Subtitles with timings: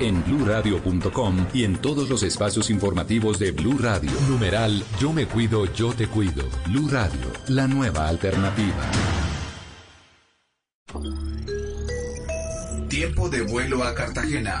[0.00, 4.10] en bluradio.com y en todos los espacios informativos de Blue Radio.
[4.28, 6.44] Numeral Yo me cuido, yo te cuido.
[6.66, 8.90] Blue Radio, la nueva alternativa.
[12.88, 14.60] Tiempo de vuelo a Cartagena.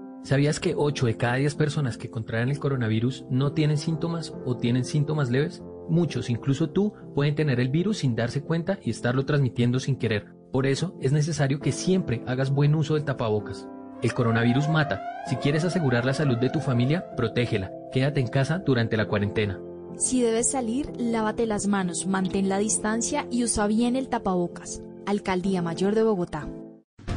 [0.23, 4.55] ¿Sabías que 8 de cada 10 personas que contraen el coronavirus no tienen síntomas o
[4.55, 5.63] tienen síntomas leves?
[5.89, 10.27] Muchos, incluso tú, pueden tener el virus sin darse cuenta y estarlo transmitiendo sin querer.
[10.51, 13.67] Por eso es necesario que siempre hagas buen uso del tapabocas.
[14.03, 15.01] El coronavirus mata.
[15.27, 17.71] Si quieres asegurar la salud de tu familia, protégela.
[17.91, 19.59] Quédate en casa durante la cuarentena.
[19.97, 24.83] Si debes salir, lávate las manos, mantén la distancia y usa bien el tapabocas.
[25.05, 26.47] Alcaldía Mayor de Bogotá.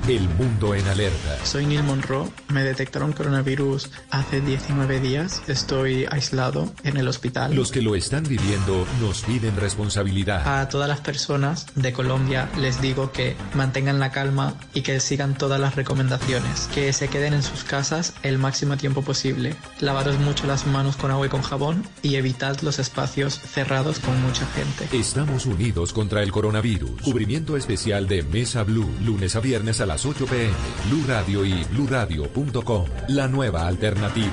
[0.07, 1.47] El mundo en alerta.
[1.47, 2.29] Soy Neil Monroe.
[2.49, 5.43] Me detectaron coronavirus hace 19 días.
[5.49, 7.55] Estoy aislado en el hospital.
[7.55, 10.47] Los que lo están viviendo nos piden responsabilidad.
[10.47, 15.39] A todas las personas de Colombia les digo que mantengan la calma y que sigan
[15.39, 16.69] todas las recomendaciones.
[16.75, 19.57] Que se queden en sus casas el máximo tiempo posible.
[19.81, 24.21] Lavaros mucho las manos con agua y con jabón y evitad los espacios cerrados con
[24.21, 24.87] mucha gente.
[24.95, 27.01] Estamos unidos contra el coronavirus.
[27.01, 28.91] Cubrimiento especial de Mesa Blue.
[29.03, 30.53] Lunes a viernes a las 8 pm.
[30.89, 32.85] Blue Radio y bluradio.com.
[33.07, 34.33] La nueva alternativa.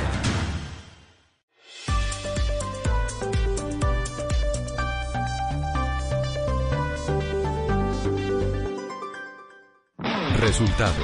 [10.40, 10.98] Resultados,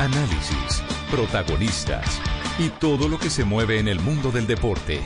[0.00, 2.20] análisis, protagonistas
[2.58, 5.00] y todo lo que se mueve en el mundo del deporte.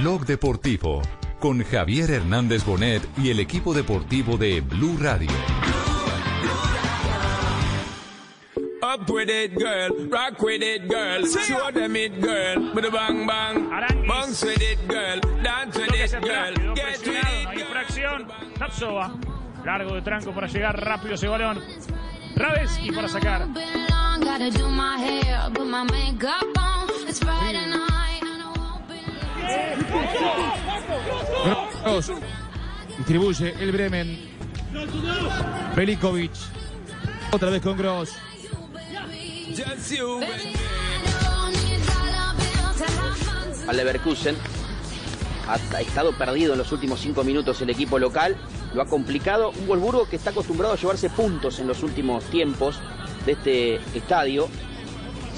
[0.00, 1.00] Blog Deportivo
[1.40, 5.30] con Javier Hernández Bonet y el equipo deportivo de Blue Radio.
[8.94, 9.90] Up with it, girl.
[10.06, 11.26] Rock with it, girl.
[11.26, 12.72] Show them it, girl.
[12.72, 14.06] With a bang bang.
[14.06, 15.18] Bounce with it, girl.
[15.42, 16.74] Dance with it, girl.
[16.76, 18.28] Get with it, Hay fracción.
[18.56, 19.18] Tapsova.
[19.64, 21.60] Largo de tranco para llegar rápido ese balón.
[22.36, 23.48] Raves y para sacar.
[31.84, 32.12] Gross.
[32.98, 34.36] Distribuye el Bremen.
[35.74, 36.30] Velikovic.
[37.32, 38.16] Otra vez con Gross.
[43.68, 44.36] Al Leverkusen.
[45.46, 48.36] Ha, ha estado perdido en los últimos cinco minutos el equipo local.
[48.74, 49.50] Lo ha complicado.
[49.50, 52.80] Un Wolfsburgo que está acostumbrado a llevarse puntos en los últimos tiempos
[53.26, 54.48] de este estadio.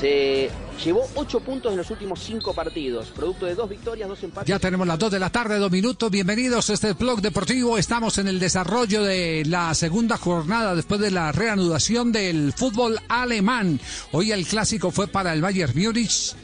[0.00, 0.50] Se
[0.84, 3.09] llevó ocho puntos en los últimos cinco partidos.
[3.09, 4.48] Producto de dos victorias, dos empates.
[4.48, 6.10] Ya tenemos las dos de la tarde, dos minutos.
[6.10, 7.78] Bienvenidos a este blog deportivo.
[7.78, 13.81] Estamos en el desarrollo de la segunda jornada después de la reanudación del fútbol alemán.
[14.12, 16.34] Hoy el clásico fue para el Bayern Múnich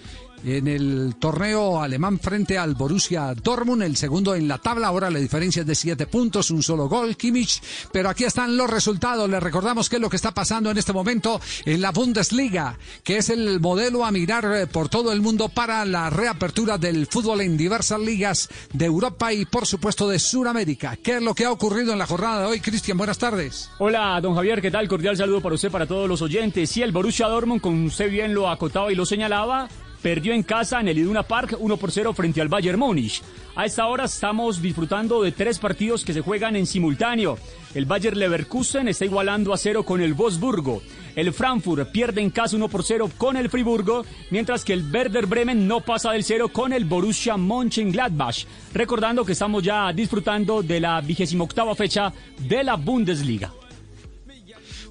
[0.45, 4.89] en el torneo alemán frente al Borussia Dortmund, el segundo en la tabla.
[4.89, 7.63] Ahora la diferencia es de siete puntos, un solo gol, Kimmich.
[7.93, 9.29] Pero aquí están los resultados.
[9.29, 13.19] Les recordamos qué es lo que está pasando en este momento en la Bundesliga, que
[13.19, 17.41] es el modelo a mirar eh, por todo el mundo para la reapertura del fútbol
[17.41, 20.97] en diversas ligas de Europa y, por supuesto, de Sudamérica.
[20.97, 22.61] ¿Qué es lo que ha ocurrido en la jornada de hoy?
[22.61, 23.71] Cristian, buenas tardes.
[23.79, 24.89] Hola, don Javier, ¿qué tal?
[24.89, 26.71] Cordial saludo para usted, para todos los oyentes.
[26.71, 29.69] Sí, el Borussia Dortmund, como usted bien lo acotaba y lo señalaba,
[30.03, 33.23] perdió en casa en el Iduna Park 1 por 0 frente al Bayern Múnich.
[33.55, 37.39] A esta hora estamos disfrutando de tres partidos que se juegan en simultáneo.
[37.75, 40.83] El Bayern Leverkusen está igualando a cero con el Wolfsburgo.
[41.15, 45.27] El Frankfurt pierde en casa 1 por 0 con el Friburgo, mientras que el Werder
[45.27, 48.47] Bremen no pasa del cero con el Borussia Mönchengladbach.
[48.73, 53.53] Recordando que estamos ya disfrutando de la vigésima octava fecha de la Bundesliga.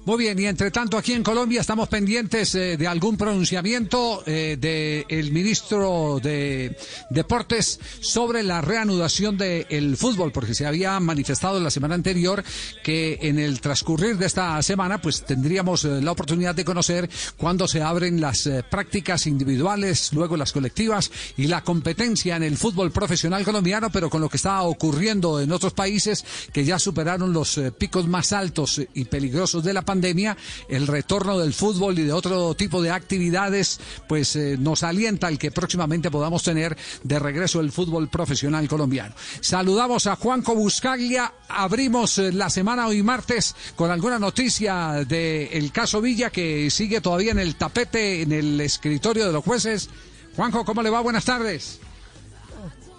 [0.04, 4.56] Muy bien, y entre tanto aquí en Colombia estamos pendientes eh, de algún pronunciamiento eh,
[4.58, 6.76] del ministro de
[7.08, 12.42] Deportes sobre la reanudación del fútbol, porque se había manifestado la semana anterior
[12.82, 17.68] que en el transcurrir de esta semana pues tendríamos eh, la oportunidad de conocer cuándo
[17.68, 22.90] se abren las eh, prácticas individuales, luego las colectivas y la competencia en el fútbol
[22.90, 27.60] profesional colombiano, pero con lo que está ocurriendo en otros países que ya superaron los
[27.78, 32.54] picos más altos y peligrosos de la pandemia, el retorno del fútbol y de otro
[32.54, 33.78] tipo de actividades,
[34.08, 39.14] pues eh, nos alienta el que próximamente podamos tener de regreso el fútbol profesional colombiano.
[39.40, 46.00] Saludamos a Juanco Buscaglia, abrimos eh, la semana hoy martes con alguna noticia del caso
[46.00, 49.90] Villa que sigue todavía en el tapete, en el escritorio de los jueces.
[50.36, 51.02] Juanjo, ¿cómo le va?
[51.02, 51.80] Buenas tardes.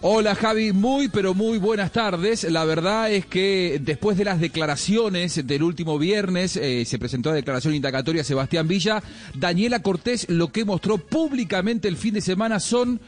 [0.05, 2.43] Hola Javi, muy pero muy buenas tardes.
[2.51, 7.37] La verdad es que después de las declaraciones del último viernes, eh, se presentó la
[7.37, 9.01] declaración indagatoria Sebastián Villa,
[9.33, 12.99] Daniela Cortés lo que mostró públicamente el fin de semana son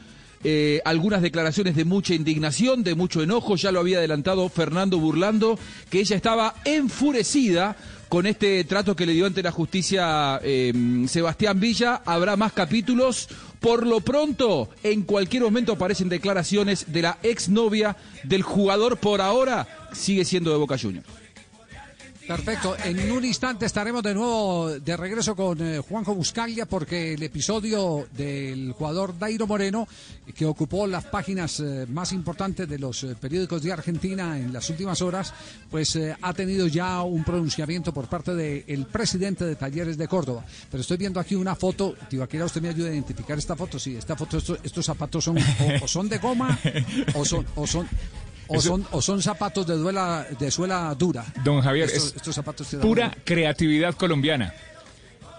[0.42, 5.58] eh, algunas declaraciones de mucha indignación, de mucho enojo, ya lo había adelantado Fernando Burlando,
[5.90, 7.76] que ella estaba enfurecida
[8.08, 10.72] con este trato que le dio ante la justicia eh,
[11.08, 12.02] Sebastián Villa.
[12.06, 13.28] Habrá más capítulos.
[13.66, 18.96] Por lo pronto, en cualquier momento aparecen declaraciones de la exnovia del jugador.
[18.96, 21.25] Por ahora, sigue siendo de Boca Juniors.
[22.26, 22.76] Perfecto.
[22.84, 28.08] En un instante estaremos de nuevo de regreso con eh, Juanjo Buscaglia porque el episodio
[28.16, 29.86] del jugador Dairo Moreno,
[30.34, 34.68] que ocupó las páginas eh, más importantes de los eh, periódicos de Argentina en las
[34.70, 35.32] últimas horas,
[35.70, 40.44] pues ha tenido ya un pronunciamiento por parte del presidente de Talleres de Córdoba.
[40.68, 43.78] Pero estoy viendo aquí una foto, Tibaquera, usted me ayuda a identificar esta foto.
[43.78, 46.58] Sí, esta foto, estos, estos zapatos son o, o son de goma
[47.14, 47.46] o son...
[47.54, 47.88] O son
[48.48, 51.24] o Eso- son, o son zapatos de, duela, de suela dura.
[51.44, 54.52] Don Javier, Estos, es estos zapatos te dan pura una- creatividad colombiana.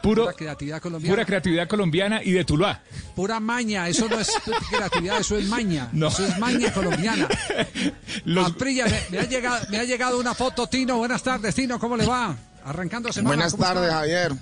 [0.03, 1.13] Puro, pura creatividad colombiana.
[1.15, 2.81] pura creatividad colombiana y de Tuluá.
[3.15, 4.31] Pura maña, eso no es
[4.69, 5.89] creatividad, eso es maña.
[5.93, 6.07] No.
[6.09, 7.27] Eso es maña colombiana.
[8.25, 10.97] Los- Amprilla, me, me ha llegado, me ha llegado una foto, Tino.
[10.97, 12.35] Buenas tardes, Tino, ¿cómo le va?
[12.63, 13.35] Arrancando semana.
[13.35, 14.33] Buenas tardes, Javier.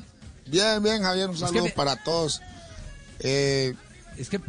[0.47, 1.29] Bien, bien, Javier.
[1.29, 2.41] Un Es que saludo me- para todos.
[3.19, 3.73] Eh,
[4.17, 4.39] Es que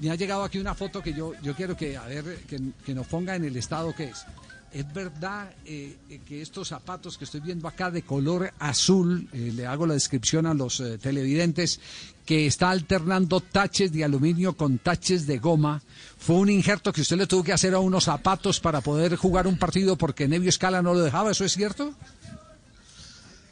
[0.00, 3.06] me ha llegado aquí una foto que yo, yo quiero que, a ver, que, nos
[3.06, 4.24] ponga en el estado que es.
[4.72, 9.52] Es verdad eh, eh, que estos zapatos que estoy viendo acá de color azul, eh,
[9.54, 11.80] le hago la descripción a los televidentes,
[12.26, 15.80] que está alternando taches de aluminio con taches de goma.
[16.18, 19.46] Fue un injerto que usted le tuvo que hacer a unos zapatos para poder jugar
[19.46, 21.94] un partido porque Nevio Escala no lo dejaba, ¿eso es cierto?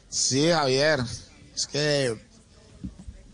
[0.09, 0.99] sí, Javier.
[1.55, 2.17] Es que,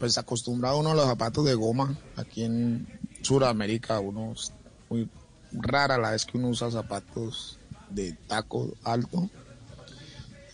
[0.02, 1.96] pues, acostumbrado uno a los zapatos de goma.
[2.16, 2.88] Aquí en
[3.22, 4.52] Sudamérica, uno es
[4.90, 5.08] muy
[5.52, 7.60] rara la vez que uno usa zapatos
[7.92, 9.30] de taco alto.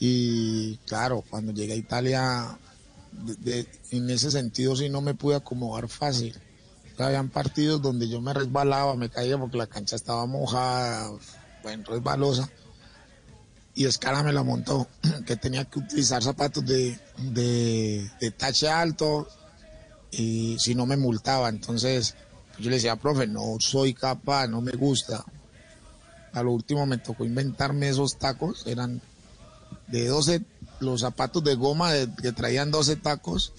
[0.02, 2.60] Y claro, cuando llegué a Italia,
[3.92, 6.38] en ese sentido sí no me pude acomodar fácil.
[6.98, 11.10] Habían partidos donde yo me resbalaba, me caía porque la cancha estaba mojada,
[11.64, 12.50] bueno, resbalosa.
[13.76, 14.90] Y Escala me la montó,
[15.26, 17.00] que tenía que utilizar zapatos de,
[17.32, 19.30] de tache alto
[20.12, 21.50] y si no me multaba.
[21.50, 22.16] Entonces
[22.60, 25.24] yo le decía, profe, no soy capaz, no me gusta.
[26.34, 29.02] A lo último me tocó inventarme esos tacos, eran
[29.88, 30.42] de 12,
[30.80, 33.54] los zapatos de goma que traían 12 tacos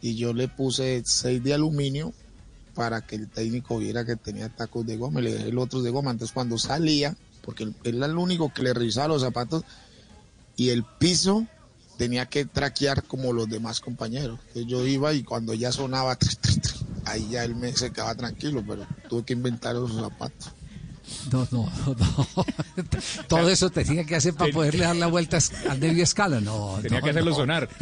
[0.00, 2.12] y yo le puse 6 de aluminio
[2.74, 5.82] para que el técnico viera que tenía tacos de goma y le dejé los otros
[5.82, 6.10] de goma.
[6.10, 9.64] Entonces cuando salía, porque él era el único que le revisaba los zapatos
[10.56, 11.46] y el piso
[11.96, 14.38] tenía que traquear como los demás compañeros.
[14.48, 16.16] Entonces yo iba y cuando ya sonaba,
[17.04, 20.52] ahí ya él me se quedaba tranquilo, pero tuve que inventar esos zapatos.
[21.30, 22.26] No, no, no.
[23.28, 25.38] Todo eso tenía que hacer para poderle dar la vuelta
[25.68, 26.40] al Nevio Escala.
[26.40, 27.36] No, Tenía no, que hacerlo no.
[27.36, 27.68] sonar.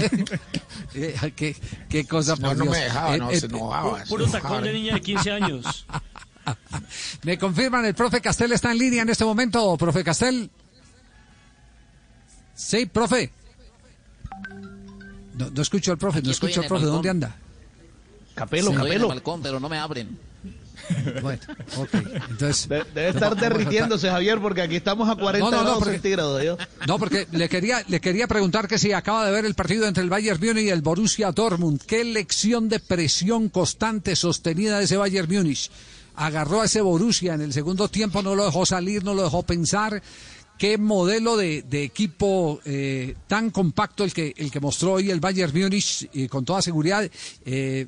[0.96, 1.56] Eh, qué,
[1.88, 2.76] qué cosa No, por no Dios.
[2.76, 4.00] me dejaba, Eh, no, eh, se enojaba.
[4.04, 5.86] se Puro tacón de niña de 15 años.
[7.24, 10.50] Me confirman, el profe Castel está en línea en este momento, profe Castel.
[12.54, 13.32] Sí, profe.
[15.38, 16.86] No, no escucho al profe, no estoy escucho al profe.
[16.86, 17.36] ¿Dónde anda?
[18.34, 18.76] Capelo, Sí.
[18.76, 20.18] Estoy en el balcón, pero no me abren.
[21.22, 21.40] Bueno,
[21.78, 21.88] ok.
[22.28, 25.78] Entonces, De- debe estar derritiéndose, Javier, porque aquí estamos a 40 No, no, no, grados
[25.78, 26.42] porque- centígrados.
[26.44, 26.58] ¿yo?
[26.86, 30.02] No, porque le quería, le quería preguntar que si acaba de ver el partido entre
[30.02, 31.80] el Bayern Múnich y el Borussia Dortmund.
[31.86, 35.70] ¿Qué lección de presión constante sostenida de ese Bayern Múnich?
[36.16, 39.42] Agarró a ese Borussia en el segundo tiempo, no lo dejó salir, no lo dejó
[39.42, 40.02] pensar.
[40.58, 45.52] ¿Qué modelo de, equipo eh, tan compacto el que, el que mostró hoy el Bayern
[45.52, 47.10] Múnich, con toda seguridad, eh,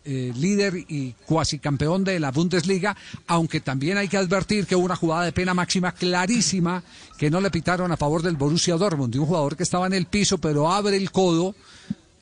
[0.04, 2.96] eh, líder y cuasi campeón de la Bundesliga,
[3.28, 6.82] aunque también hay que advertir que hubo una jugada de pena máxima clarísima
[7.16, 9.94] que no le pitaron a favor del Borussia Dortmund, de un jugador que estaba en
[9.94, 11.54] el piso pero abre el codo,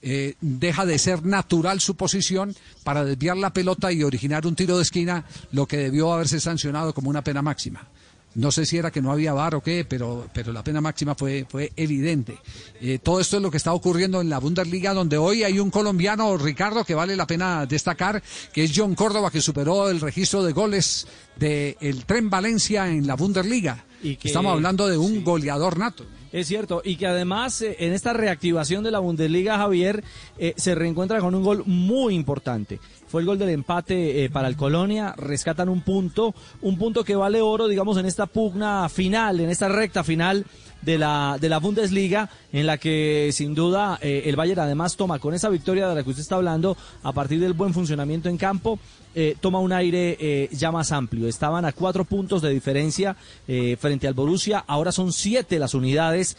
[0.02, 4.82] deja de ser natural su posición para desviar la pelota y originar un tiro de
[4.82, 7.88] esquina, lo que debió haberse sancionado como una pena máxima.
[8.36, 11.14] No sé si era que no había VAR o qué, pero, pero la pena máxima
[11.14, 12.36] fue, fue evidente.
[12.80, 15.70] Eh, todo esto es lo que está ocurriendo en la Bundesliga, donde hoy hay un
[15.70, 18.22] colombiano, Ricardo, que vale la pena destacar,
[18.52, 23.06] que es John Córdoba, que superó el registro de goles del el Tren Valencia en
[23.06, 23.84] la Bundesliga.
[24.02, 26.04] Y que- Estamos hablando de un goleador nato.
[26.34, 30.02] Es cierto, y que además eh, en esta reactivación de la Bundesliga, Javier,
[30.36, 32.80] eh, se reencuentra con un gol muy importante.
[33.06, 37.14] Fue el gol del empate eh, para el Colonia, rescatan un punto, un punto que
[37.14, 40.44] vale oro, digamos, en esta pugna final, en esta recta final
[40.82, 45.34] de la, de la Bundesliga, en la que sin duda el Bayern además toma con
[45.34, 48.80] esa victoria de la que usted está hablando, a partir del buen funcionamiento en campo,
[49.14, 51.28] eh, toma un aire eh, ya más amplio.
[51.28, 53.16] Estaban a cuatro puntos de diferencia
[53.46, 54.64] eh, frente al Borussia.
[54.66, 56.36] Ahora son siete las unidades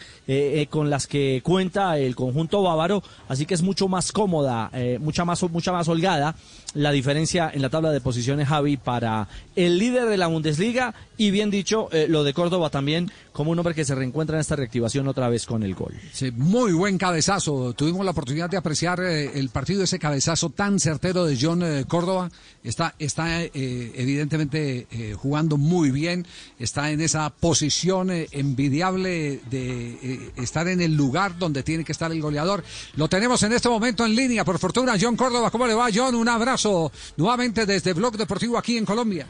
[0.70, 3.03] con las que cuenta el conjunto bávaro.
[3.27, 6.36] Así que es mucho más cómoda, mucha más mucha más holgada
[6.74, 11.32] la diferencia en la tabla de posiciones Javi para el líder de la Bundesliga y
[11.32, 15.08] bien dicho lo de Córdoba también como un hombre que se reencuentra en esta reactivación
[15.08, 15.94] otra vez con el gol.
[16.12, 17.74] Sí, muy buen cabezazo.
[17.74, 22.29] Tuvimos la oportunidad de apreciar el partido, ese cabezazo tan certero de John Córdoba.
[22.65, 26.25] Está, está eh, evidentemente eh, jugando muy bien.
[26.57, 32.12] Está en esa posición eh, envidiable de estar en el lugar donde tiene que estar
[32.12, 32.63] el goleador.
[32.95, 34.95] Lo tenemos en este momento en línea, por fortuna.
[35.00, 36.15] John Córdoba, ¿cómo le va, John?
[36.15, 39.27] Un abrazo nuevamente desde Blog Deportivo aquí en Colombia.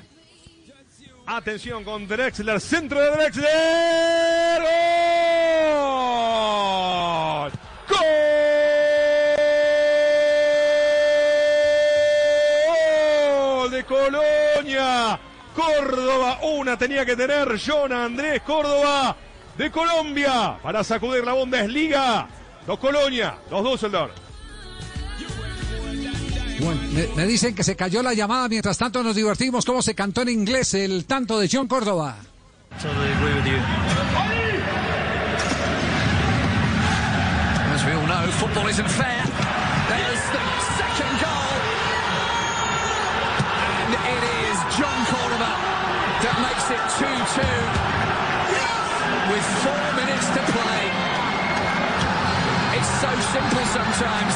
[1.26, 4.62] Atención con Drexler, centro de Drexler.
[5.74, 7.65] ¡Gol!
[15.56, 19.16] Córdoba, una tenía que tener John Andrés Córdoba
[19.58, 22.28] de Colombia para sacudir la Bundesliga.
[22.68, 24.12] Dos Colonia, dos Düsseldorf.
[26.60, 29.66] Bueno, me, me dicen que se cayó la llamada, mientras tanto nos divertimos.
[29.66, 32.18] ¿Cómo se cantó en inglés el tanto de John Córdoba?
[32.82, 33.58] Totally agree with you.
[37.74, 39.45] As we all know, football isn't fair.
[46.68, 47.42] Makes it 2-2
[49.32, 50.86] with four minutes to play.
[52.78, 54.36] It's so simple sometimes,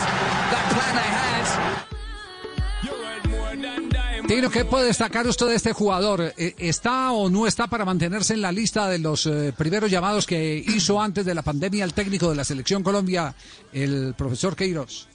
[0.52, 1.30] that plan they had.
[4.28, 6.34] Tino, ¿qué puede destacar usted de este jugador?
[6.38, 10.28] Eh, ¿Está o no está para mantenerse en la lista de los eh, primeros llamados
[10.28, 13.34] que hizo antes de la pandemia el técnico de la Selección Colombia,
[13.74, 15.08] el profesor Queiroz?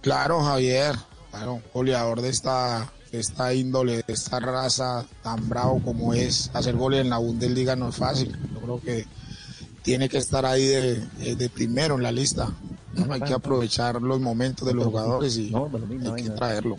[0.00, 0.94] Claro, Javier,
[1.32, 7.00] claro, goleador de esta, esta índole, de esta raza tan bravo como es, hacer goles
[7.00, 8.36] en la Bundesliga no es fácil.
[8.54, 9.06] Yo creo que
[9.82, 12.48] tiene que estar ahí de, de- de primero en la lista.
[13.10, 15.52] Hay que aprovechar los momentos de los jugadores y
[16.14, 16.76] hay que traerlo.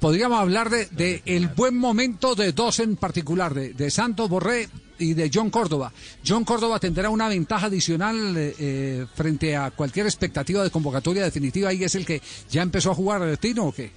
[0.00, 4.68] Podríamos hablar de, de el buen momento de dos en particular, de, de Santos Borré
[4.98, 5.92] y de John Córdoba.
[6.26, 11.72] John Córdoba tendrá una ventaja adicional eh, eh, frente a cualquier expectativa de convocatoria definitiva
[11.72, 13.90] y es el que ya empezó a jugar eh, Tino o qué?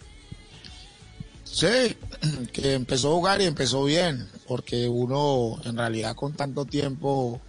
[1.43, 1.67] Sí,
[2.53, 7.41] que empezó a jugar y empezó bien, porque uno en realidad con tanto tiempo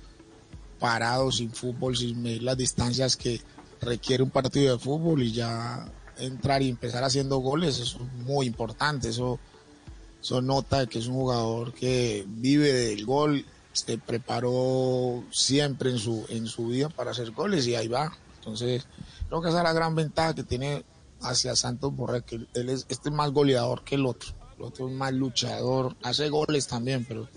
[0.79, 3.41] parado, sin fútbol, sin medir las distancias que
[3.81, 5.87] requiere un partido de fútbol y ya
[6.19, 9.39] entrar y empezar haciendo goles, eso es muy importante, eso,
[10.21, 16.27] eso nota que es un jugador que vive del gol, se preparó siempre en su,
[16.29, 18.13] en su vida para hacer goles y ahí va.
[18.39, 18.87] Entonces,
[19.29, 20.85] creo que esa es la gran ventaja que tiene
[21.23, 24.31] hacia Santos Borré, que él es, este es más goleador que el otro.
[24.59, 27.29] El otro es más luchador, hace goles también, pero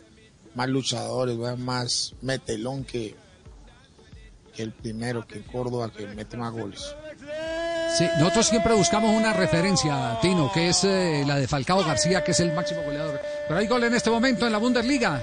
[0.55, 3.15] más luchador, es más metelón que,
[4.53, 6.95] que el primero, que Córdoba, que mete más goles.
[7.97, 12.31] Sí, nosotros siempre buscamos una referencia, Tino, que es eh, la de Falcao García, que
[12.31, 13.21] es el máximo goleador.
[13.47, 15.21] Pero hay gol en este momento en la Bundesliga.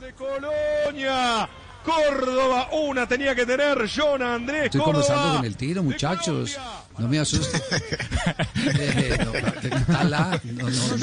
[0.00, 1.48] de Colonia.
[1.84, 5.04] Córdoba, una tenía que tener John Andrés Estoy Córdoba.
[5.06, 6.58] conversando con el tiro, muchachos.
[6.98, 7.60] No me asusten.
[8.78, 9.18] Eh,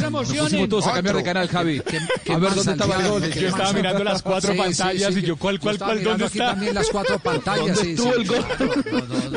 [0.02, 1.82] no, pusimos todos a cambiar de canal, Javi.
[1.82, 3.32] qué a ver dónde estaba el gol.
[3.32, 5.20] Yo estaba mirando las cuatro Sí, pantallas sí.
[5.20, 6.52] y yo, ¿cuál, cuál, cuál, dónde aquí está?
[6.52, 7.76] también las cuatro pantallas.
[7.78, 8.46] ¿Dónde estuvo el gol?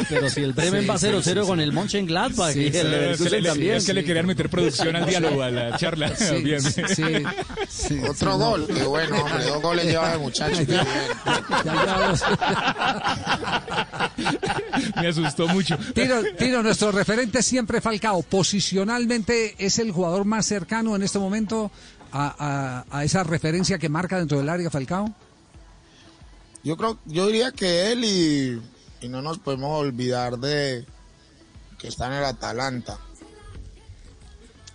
[0.08, 3.76] Pero si el Bremen va sí, 0-0 sí, con el Mönchengladbach y el Leverkusen también.
[3.76, 6.14] es que le querían meter producción al diálogo, a la charla.
[6.16, 6.62] Sí, Bien.
[8.08, 10.56] Otro gol, qué bueno, hombre, dos goles lleva el muchacho.
[15.00, 15.76] Me asustó mucho.
[15.94, 16.14] Tino,
[16.46, 18.22] Tino, nuestro referente siempre Falcao.
[18.22, 21.72] Posicionalmente es el jugador más cercano en este momento
[22.12, 25.12] a, a- a esa referencia que marca dentro del área Falcao.
[26.62, 28.62] Yo creo, yo diría que él y,
[29.04, 30.86] y no nos podemos olvidar de
[31.78, 32.96] que está en el Atalanta,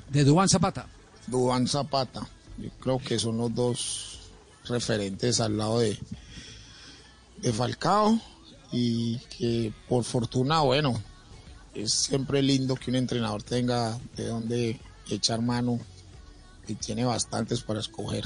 [0.10, 0.88] De Dubán Zapata.
[1.28, 2.28] Dubán Zapata.
[2.58, 4.20] Yo creo que son los dos
[4.66, 5.98] referentes al lado de,
[7.38, 8.20] de Falcao
[8.74, 11.02] y que por fortuna, bueno,
[11.74, 15.80] es siempre lindo que un entrenador tenga de dónde echar mano
[16.68, 18.26] y tiene bastantes para escoger.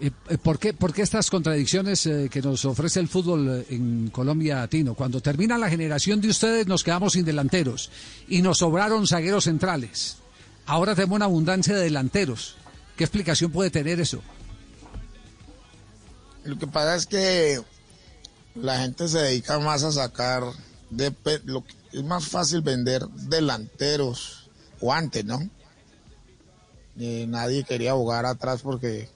[0.00, 4.10] Eh, eh, ¿Por qué, por qué estas contradicciones eh, que nos ofrece el fútbol en
[4.10, 4.94] Colombia, Tino?
[4.94, 7.90] Cuando termina la generación de ustedes nos quedamos sin delanteros
[8.28, 10.16] y nos sobraron zagueros centrales.
[10.66, 12.56] Ahora tenemos una abundancia de delanteros.
[12.96, 14.22] ¿Qué explicación puede tener eso?
[16.44, 17.60] Lo que pasa es que
[18.54, 20.42] la gente se dedica más a sacar
[20.90, 24.50] lo que- es más fácil vender delanteros
[24.80, 25.38] o antes, ¿no?
[26.98, 29.08] Eh, nadie quería jugar atrás porque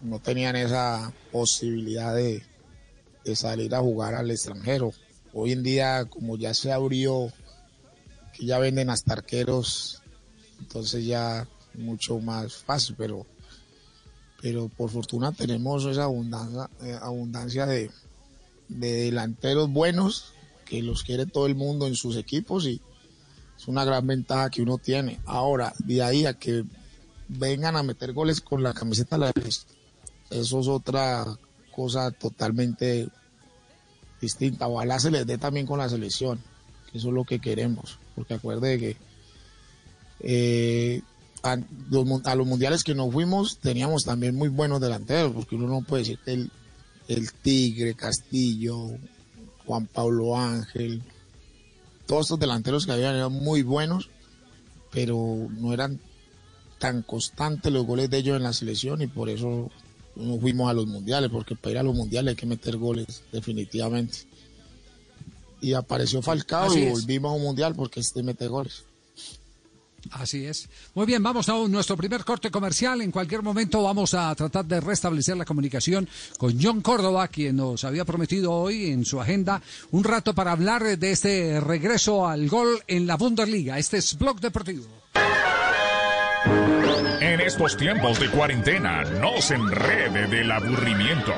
[0.00, 2.42] no tenían esa posibilidad de,
[3.34, 4.92] salir a jugar al extranjero.
[5.32, 7.32] Hoy en día, como ya se abrió,
[8.34, 10.02] que ya venden hasta arqueros,
[10.60, 13.26] entonces ya mucho más fácil, pero
[14.42, 17.90] pero por fortuna tenemos esa abundancia, eh, abundancia de
[18.68, 20.33] delanteros buenos
[20.64, 22.80] que los quiere todo el mundo en sus equipos y
[23.56, 25.20] es una gran ventaja que uno tiene.
[25.26, 26.64] Ahora, de ahí a que
[27.28, 29.32] vengan a meter goles con la camiseta, la
[30.30, 31.24] eso es otra
[31.70, 33.08] cosa totalmente
[34.20, 34.66] distinta.
[34.68, 36.40] Ojalá se les dé también con la selección,
[36.90, 38.96] que eso es lo que queremos, porque acuerde que
[40.20, 41.02] eh,
[41.42, 41.56] a
[41.90, 45.68] los, mun- a los mundiales que nos fuimos teníamos también muy buenos delanteros, porque uno
[45.68, 46.50] no puede decir que el,
[47.08, 48.90] el Tigre, Castillo,
[49.66, 51.02] Juan Pablo Ángel,
[52.06, 54.10] todos estos delanteros que habían eran muy buenos,
[54.90, 56.00] pero no eran
[56.78, 59.70] tan constantes los goles de ellos en la selección y por eso
[60.16, 63.22] no fuimos a los mundiales, porque para ir a los mundiales hay que meter goles
[63.32, 64.18] definitivamente.
[65.60, 66.92] Y apareció Falcao Así y es.
[66.92, 68.84] volvimos a un mundial porque este mete goles.
[70.12, 70.68] Así es.
[70.94, 73.00] Muy bien, vamos a nuestro primer corte comercial.
[73.00, 76.08] En cualquier momento vamos a tratar de restablecer la comunicación
[76.38, 80.82] con John Córdoba, quien nos había prometido hoy en su agenda un rato para hablar
[80.98, 83.78] de este regreso al gol en la Bundesliga.
[83.78, 84.84] Este es Blog Deportivo.
[87.20, 91.32] En estos tiempos de cuarentena, no se enrede del aburrimiento.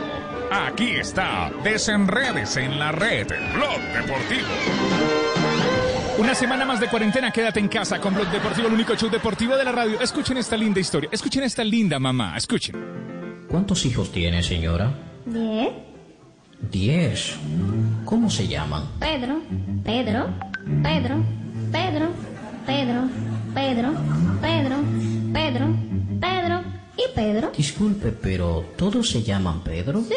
[0.50, 5.25] Aquí está, desenredes en la red, Blog Deportivo.
[6.18, 9.54] Una semana más de cuarentena, quédate en casa con Blog Deportivo, el único show deportivo
[9.54, 10.00] de la radio.
[10.00, 12.74] Escuchen esta linda historia, escuchen esta linda mamá, escuchen.
[13.48, 14.92] ¿Cuántos hijos tiene, señora?
[15.26, 15.68] Diez.
[16.70, 17.36] Diez.
[18.06, 18.84] ¿Cómo se llaman?
[18.98, 19.42] Pedro,
[19.84, 20.30] Pedro,
[20.82, 21.22] Pedro,
[21.70, 22.08] Pedro,
[22.64, 23.08] Pedro,
[23.54, 23.92] Pedro,
[24.40, 24.80] Pedro,
[25.32, 25.66] Pedro,
[26.20, 26.62] Pedro
[26.96, 27.52] y Pedro.
[27.54, 30.00] Disculpe, pero ¿todos se llaman Pedro?
[30.00, 30.14] Sí,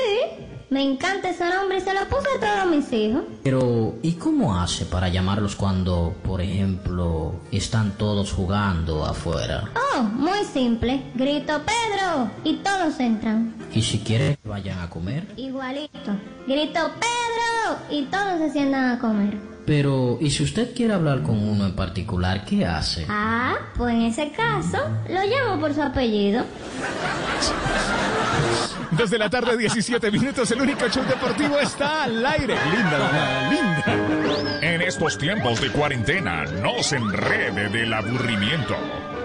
[0.69, 3.23] me encanta ese nombre y se lo puse a todos mis hijos.
[3.43, 9.69] Pero, ¿y cómo hace para llamarlos cuando, por ejemplo, están todos jugando afuera?
[9.95, 11.01] Oh, muy simple.
[11.15, 13.53] Grito Pedro y todos entran.
[13.73, 15.27] ¿Y si quiere que vayan a comer?
[15.37, 16.11] Igualito.
[16.47, 19.37] Grito Pedro y todos se sientan a comer.
[19.65, 23.05] Pero, ¿y si usted quiere hablar con uno en particular, qué hace?
[23.07, 24.77] Ah, pues en ese caso
[25.07, 26.43] lo llamo por su apellido.
[28.91, 32.55] Desde la tarde, 17 minutos, el único show deportivo está al aire.
[32.71, 34.59] Linda mamá, linda.
[34.61, 38.75] En estos tiempos de cuarentena, no se enrede del aburrimiento.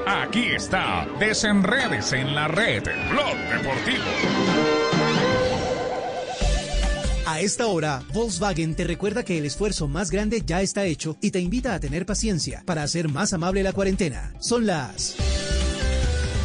[0.06, 4.04] Aquí está, desenredes en la red, Blog Deportivo.
[7.26, 11.30] A esta hora, Volkswagen te recuerda que el esfuerzo más grande ya está hecho y
[11.30, 14.34] te invita a tener paciencia para hacer más amable la cuarentena.
[14.40, 15.16] Son las...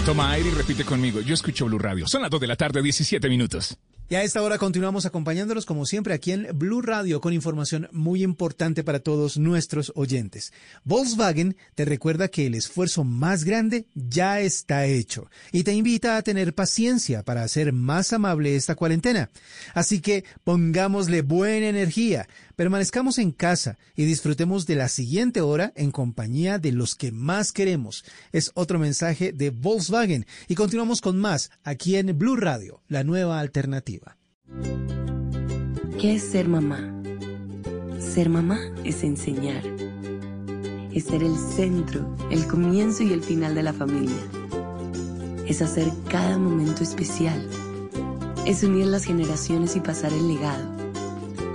[0.05, 1.21] Toma aire y repite conmigo.
[1.21, 2.07] Yo escucho Blue Radio.
[2.07, 3.77] Son las 2 de la tarde, 17 minutos.
[4.11, 8.23] Y a esta hora continuamos acompañándolos como siempre aquí en Blue Radio con información muy
[8.23, 10.51] importante para todos nuestros oyentes.
[10.83, 16.23] Volkswagen te recuerda que el esfuerzo más grande ya está hecho y te invita a
[16.23, 19.29] tener paciencia para hacer más amable esta cuarentena.
[19.75, 22.27] Así que pongámosle buena energía,
[22.59, 27.53] permanezcamos en casa y disfrutemos de la siguiente hora en compañía de los que más
[27.53, 28.03] queremos.
[28.33, 33.39] Es otro mensaje de Volkswagen y continuamos con más aquí en Blue Radio, la nueva
[33.39, 34.17] alternativa.
[36.01, 37.01] ¿Qué es ser mamá?
[37.97, 39.63] Ser mamá es enseñar.
[40.93, 44.19] Es ser el centro, el comienzo y el final de la familia.
[45.47, 47.41] Es hacer cada momento especial.
[48.45, 50.78] Es unir las generaciones y pasar el legado.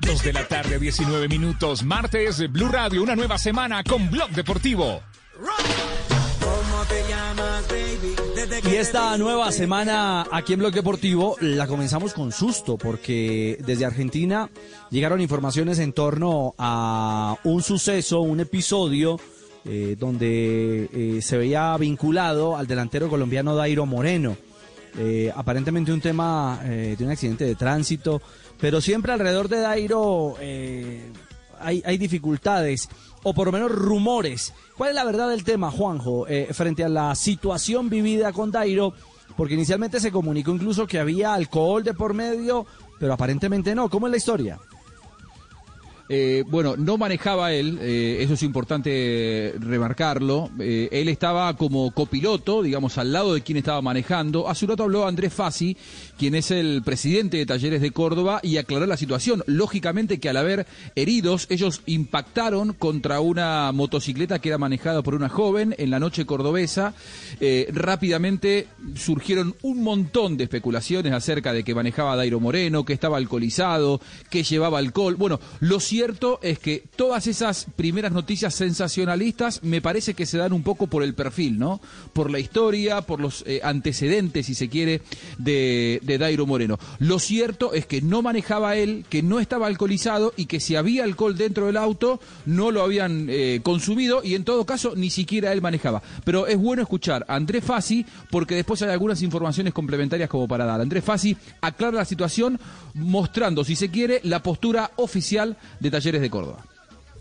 [0.00, 4.30] Dos de la tarde, 19 minutos, martes, de Blue Radio, una nueva semana con Blog
[4.30, 5.02] Deportivo.
[8.48, 14.50] Y esta nueva semana aquí en Blog Deportivo la comenzamos con susto porque desde Argentina
[14.90, 19.18] llegaron informaciones en torno a un suceso, un episodio
[19.64, 24.36] eh, donde eh, se veía vinculado al delantero colombiano Dairo Moreno.
[24.98, 28.22] Eh, aparentemente un tema de un accidente de tránsito,
[28.60, 30.36] pero siempre alrededor de Dairo
[31.58, 32.88] hay dificultades
[33.28, 34.54] o por lo menos rumores.
[34.76, 38.92] ¿Cuál es la verdad del tema, Juanjo, eh, frente a la situación vivida con Dairo?
[39.36, 42.66] Porque inicialmente se comunicó incluso que había alcohol de por medio,
[43.00, 43.90] pero aparentemente no.
[43.90, 44.60] ¿Cómo es la historia?
[46.08, 50.50] Eh, bueno, no manejaba él, eh, eso es importante remarcarlo.
[50.60, 54.48] Eh, él estaba como copiloto, digamos, al lado de quien estaba manejando.
[54.48, 55.76] Hace un rato habló Andrés Fassi,
[56.16, 59.42] quien es el presidente de Talleres de Córdoba, y aclaró la situación.
[59.46, 65.28] Lógicamente que al haber heridos, ellos impactaron contra una motocicleta que era manejada por una
[65.28, 66.94] joven en la noche cordobesa.
[67.72, 74.00] rápidamente surgieron un montón de especulaciones acerca de que manejaba Dairo Moreno, que estaba alcoholizado,
[74.30, 75.16] que llevaba alcohol.
[75.16, 80.52] Bueno, los cierto es que todas esas primeras noticias sensacionalistas me parece que se dan
[80.52, 81.80] un poco por el perfil, ¿no?
[82.12, 85.00] Por la historia, por los eh, antecedentes, si se quiere,
[85.38, 86.78] de, Dairo Moreno.
[86.98, 91.02] Lo cierto es que no manejaba él, que no estaba alcoholizado y que si había
[91.02, 95.50] alcohol dentro del auto no lo habían eh, consumido y en todo caso ni siquiera
[95.50, 96.02] él manejaba.
[96.26, 100.66] Pero es bueno escuchar a Andrés Fassi porque después hay algunas informaciones complementarias como para
[100.66, 100.78] dar.
[100.78, 102.60] Andrés Fassi aclara la situación
[102.92, 106.64] mostrando, si se quiere, la postura oficial de Talleres de Córdoba.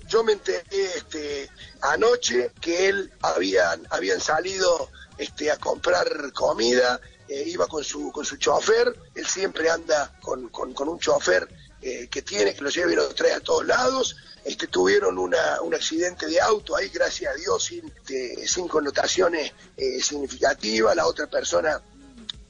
[0.08, 0.64] Yo me enteré
[0.96, 1.50] este,
[1.82, 8.24] anoche que él habían, habían salido este, a comprar comida, eh, iba con su, con
[8.24, 11.48] su chofer, él siempre anda con, un chofer
[11.82, 14.16] eh, que tiene, que lo lleva y lo trae a todos lados.
[14.44, 19.52] Este, tuvieron una, un accidente de auto ahí, gracias a Dios, sin, este, sin connotaciones
[19.76, 20.96] eh, significativas.
[20.96, 21.82] La otra persona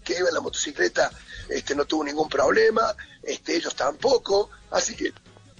[0.04, 1.10] que iba en la motocicleta
[1.47, 4.49] este, no tuvo ningún problema, este, ellos tampoco.
[4.71, 5.13] Así que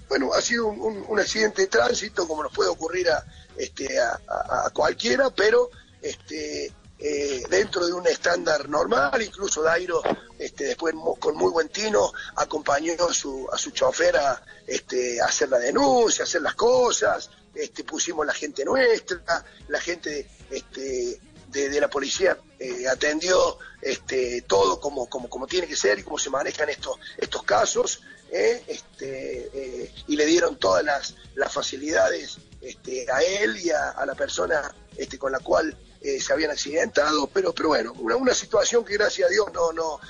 [0.08, 3.24] bueno, ha sido un, accidente de tránsito como nos puede ocurrir a,
[3.56, 10.02] este, a, cualquiera, pero este, eh, dentro de un estándar normal, incluso Dairo
[10.38, 15.48] este, después con muy buen tino acompañó a su, a su chofer a, este, hacer
[15.48, 21.88] la denuncia, hacer las cosas, este, pusimos la gente nuestra, la gente este, de, la
[21.88, 26.68] policía eh, atendió este, todo como, como, como tiene que ser y cómo se manejan
[26.68, 28.02] estos, estos casos.
[28.36, 28.62] ¿Eh?
[28.66, 31.14] este, eh, y le dieron todas las,
[31.52, 36.50] facilidades este, a él y a, la persona este, con la cual eh, se habían
[36.50, 40.00] accidentado, pero, pero bueno, una, una, situación que gracias a Dios no, no,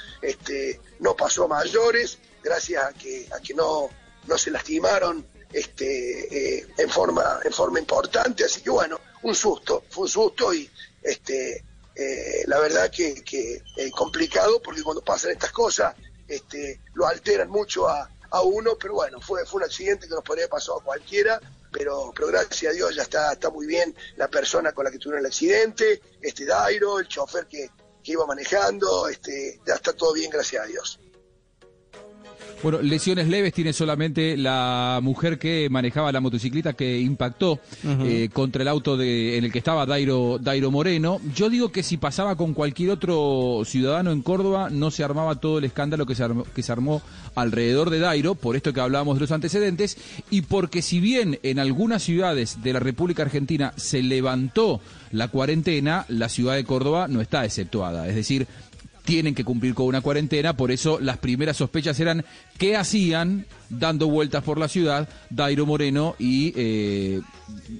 [1.01, 3.89] no pasó a mayores, gracias a que, a que no,
[4.27, 10.09] no se lastimaron en, forma, en forma importante, así que bueno, un susto, fue un
[10.09, 10.71] susto y
[12.47, 13.63] la verdad que,
[13.93, 15.95] complicado porque cuando pasan estas cosas
[16.95, 18.11] lo alteran mucho a,
[18.43, 21.41] uno, pero bueno, fue, fue un accidente que nos podría haber pasado a cualquiera,
[21.73, 24.99] pero, pero gracias a Dios ya está, está muy bien la persona con la que
[24.99, 27.71] tuvieron el accidente, este Dairo, el chofer que,
[28.03, 31.01] que iba manejando, este, ya está todo bien, gracias a Dios.
[32.63, 38.63] Bueno, lesiones leves tiene solamente la mujer que manejaba la motocicleta que impactó eh, contra
[38.63, 41.21] el auto de, en el que estaba Dairo, Dairo Moreno.
[41.35, 45.59] Yo digo que si pasaba con cualquier otro ciudadano en Córdoba, no se armaba todo
[45.59, 47.03] el escándalo que se armó, que se armó
[47.35, 49.99] alrededor de Dairo, por esto que hablábamos de los antecedentes,
[50.31, 54.81] y porque si bien en algunas ciudades de la República Argentina se levantó
[55.13, 58.09] la cuarentena, la ciudad de Córdoba no está exceptuada.
[58.09, 58.47] Es decir,
[59.07, 62.25] tienen que cumplir con una cuarentena, por eso las primeras sospechas eran
[62.59, 67.23] qué hacían dando vueltas por la ciudad Dairo Moreno y eh,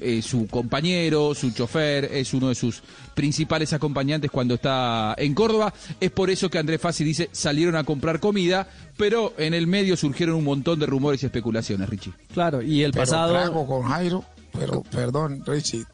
[0.01, 2.83] eh, su compañero, su chofer, es uno de sus
[3.15, 5.75] principales acompañantes cuando está en Córdoba.
[6.01, 9.97] Es por eso que Andrés Fassi dice salieron a comprar comida, pero en el medio
[9.97, 12.13] surgieron un montón de rumores y especulaciones, Richie.
[12.33, 13.33] Claro, y el pasado...
[13.33, 15.85] Trago con Jairo, pero perdón, Richie,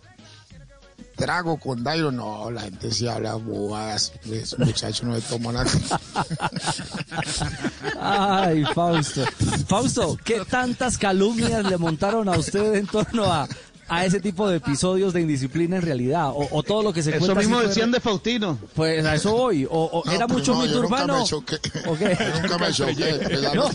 [1.22, 5.70] trago con Dairo, no, la gente sí habla bobadas, ese muchacho no le toma nada.
[8.00, 9.24] Ay, Fausto.
[9.68, 13.46] Fausto, ¿qué tantas calumnias le montaron a usted en torno a,
[13.92, 16.32] a ese tipo de episodios de indisciplina en realidad?
[16.34, 17.40] O, todo lo que se eso cuenta.
[17.40, 18.58] Eso mismo decían de Faustino.
[18.74, 19.66] Pues a eso voy.
[19.70, 21.24] O, era mucho mito urbano.
[21.32, 21.58] Nunca
[22.00, 23.20] me nunca me choqué.
[23.54, 23.64] No.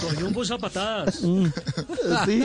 [0.00, 1.22] Cogió un bus a patadas.
[1.22, 1.46] Mm.
[2.24, 2.44] ¿Sí?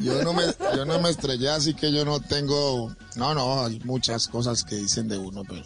[0.00, 2.94] Yo, no me, yo no me estrellé, así que yo no tengo.
[3.16, 5.64] No, no, hay muchas cosas que dicen de uno, pero.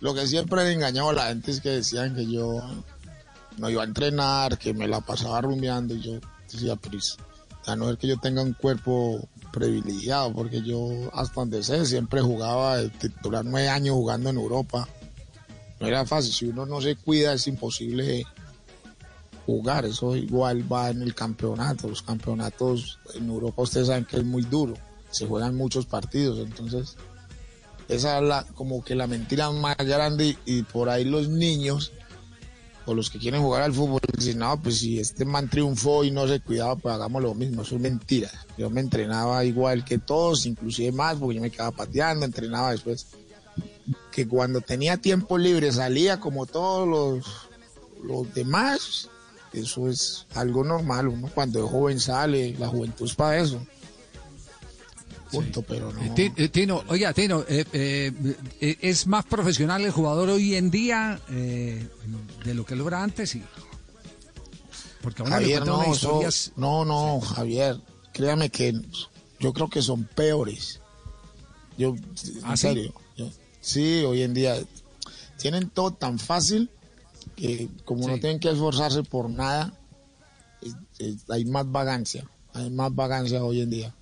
[0.00, 2.62] Lo que siempre he engañado a la gente es que decían que yo
[3.56, 7.16] no iba a entrenar, que me la pasaba rumiando y yo decía, pues,
[7.66, 12.20] a no ser que yo tenga un cuerpo privilegiado, porque yo hasta donde sé siempre
[12.20, 14.88] jugaba, eh, titular nueve años jugando en Europa.
[15.80, 18.24] No era fácil, si uno no se cuida es imposible
[19.46, 24.24] jugar, eso igual va en el campeonato, los campeonatos en Europa ustedes saben que es
[24.24, 24.74] muy duro,
[25.10, 26.96] se juegan muchos partidos, entonces
[27.88, 31.92] esa es la, como que la mentira más grande y por ahí los niños
[32.86, 36.10] o los que quieren jugar al fútbol dicen, no, pues si este man triunfó y
[36.10, 38.30] no se cuidaba, pues hagamos lo mismo, eso es mentira.
[38.58, 43.06] Yo me entrenaba igual que todos, inclusive más, porque yo me quedaba pateando, entrenaba después.
[44.10, 47.26] Que cuando tenía tiempo libre salía como todos los,
[48.02, 49.08] los demás,
[49.52, 53.64] eso es algo normal, uno cuando es joven sale, la juventud es para eso.
[55.34, 56.02] Punto, pero no.
[56.16, 58.12] Eh, eh, Tino, oiga, Tino, eh, eh,
[58.60, 63.34] eh, ¿es más profesional el jugador hoy en día de lo que lo era antes?
[63.34, 63.42] Y...
[65.02, 66.52] Porque a uno le Javier, no, historias...
[66.56, 67.80] no, no, Javier,
[68.12, 68.80] créame que
[69.40, 70.80] yo creo que son peores.
[71.76, 72.04] Yo, en
[72.44, 72.68] ¿Ah, sí?
[72.68, 74.56] serio, yo- sí, hoy en día
[75.38, 76.70] tienen todo tan fácil
[77.36, 79.74] que como no tienen que esforzarse por nada,
[81.28, 83.94] hay más vagancia, hay más vagancia hoy en día.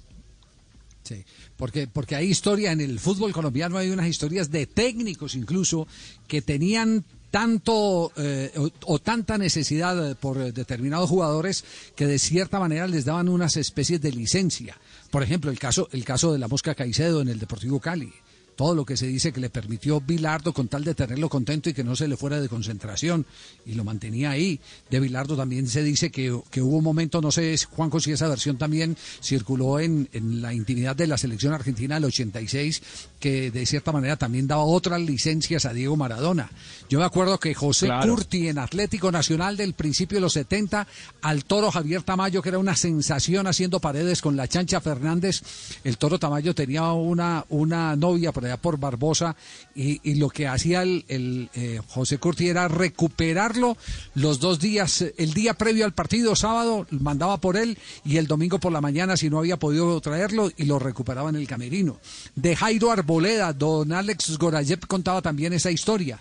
[1.03, 1.25] Sí,
[1.57, 5.89] porque, porque hay historia en el fútbol colombiano, hay unas historias de técnicos incluso
[6.29, 11.65] que tenían tanto eh, o, o tanta necesidad eh, por eh, determinados jugadores
[11.97, 14.77] que de cierta manera les daban unas especies de licencia.
[15.11, 18.13] Por ejemplo, el caso, el caso de la Mosca Caicedo en el Deportivo Cali.
[18.57, 21.75] Todo lo que se dice que le permitió Bilardo con tal de tenerlo contento y
[21.75, 23.27] que no se le fuera de concentración
[23.67, 24.61] y lo mantenía ahí.
[24.91, 28.29] De Bilardo también se dice que, que hubo un momento, no sé, Juanjo, si esa
[28.29, 32.83] versión también circuló en, en la intimidad de la selección argentina del 86,
[33.21, 36.51] que de cierta manera también daba otras licencias a Diego Maradona.
[36.89, 38.15] Yo me acuerdo que José Claro.
[38.15, 40.87] Curti en Atlético Nacional del principio de los 70,
[41.23, 45.43] al toro Javier Tamayo, que era una sensación haciendo paredes con la chancha Fernández,
[45.85, 49.37] el toro Tamayo tenía una, una novia por Barbosa
[49.75, 53.77] y, y lo que hacía el, el, eh, José Curti era recuperarlo
[54.15, 58.59] los dos días, el día previo al partido, sábado, mandaba por él y el domingo
[58.59, 61.99] por la mañana, si no había podido traerlo, y lo recuperaba en el camerino.
[62.35, 66.19] De Jairo Arboleda, don Alex Gorayev contaba también esa historia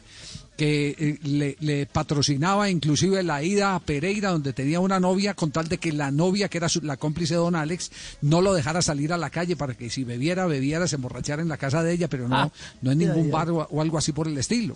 [0.61, 5.49] que eh, le, le patrocinaba inclusive la ida a Pereira donde tenía una novia con
[5.49, 8.53] tal de que la novia que era su- la cómplice de don Alex no lo
[8.53, 11.81] dejara salir a la calle para que si bebiera, bebiera, se emborrachara en la casa
[11.81, 12.51] de ella, pero no, Ah,
[12.83, 14.75] no en ningún bar o, o algo así por el estilo.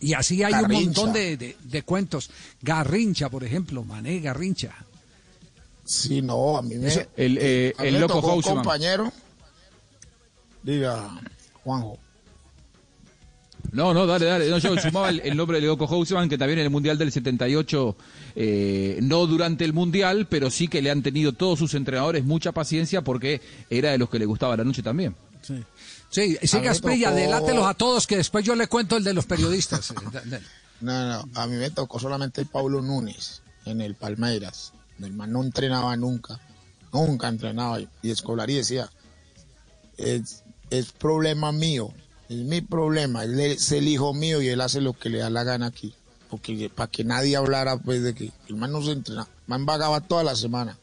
[0.00, 2.28] Y así hay un montón de, de- de cuentos.
[2.60, 4.74] Garrincha, por ejemplo, Mané Garrincha.
[5.86, 8.32] Sí, no, a mí me, Eso, el, eh, a mí el me loco tocó un
[8.42, 8.56] Houseman.
[8.56, 9.12] compañero,
[10.62, 11.08] diga,
[11.62, 11.98] Juanjo.
[13.74, 14.48] No, no, dale, dale.
[14.48, 17.10] No, yo sumaba el, el nombre de Loco Houseman, que también en el Mundial del
[17.12, 17.96] 78,
[18.36, 22.52] eh, no durante el Mundial, pero sí que le han tenido todos sus entrenadores mucha
[22.52, 25.14] paciencia porque era de los que le gustaba la noche también.
[25.42, 25.54] Sí,
[26.10, 28.96] sí A mí siga me Esprilla, tocó- adelátelos a todos que después yo le cuento
[28.96, 29.92] el de los periodistas.
[30.80, 34.72] No, no, a mí me tocó solamente el Pablo Núñez en el Palmeiras.
[35.00, 36.40] El man no entrenaba nunca,
[36.92, 37.80] nunca entrenaba.
[37.80, 38.90] Y y Escolari decía,
[39.96, 41.90] es, es problema mío,
[42.28, 45.30] es mi problema, él es el hijo mío y él hace lo que le da
[45.30, 45.94] la gana aquí.
[46.30, 49.66] Porque para que nadie hablara pues de que el man no se entrenaba, el man
[49.66, 50.76] vagaba toda la semana.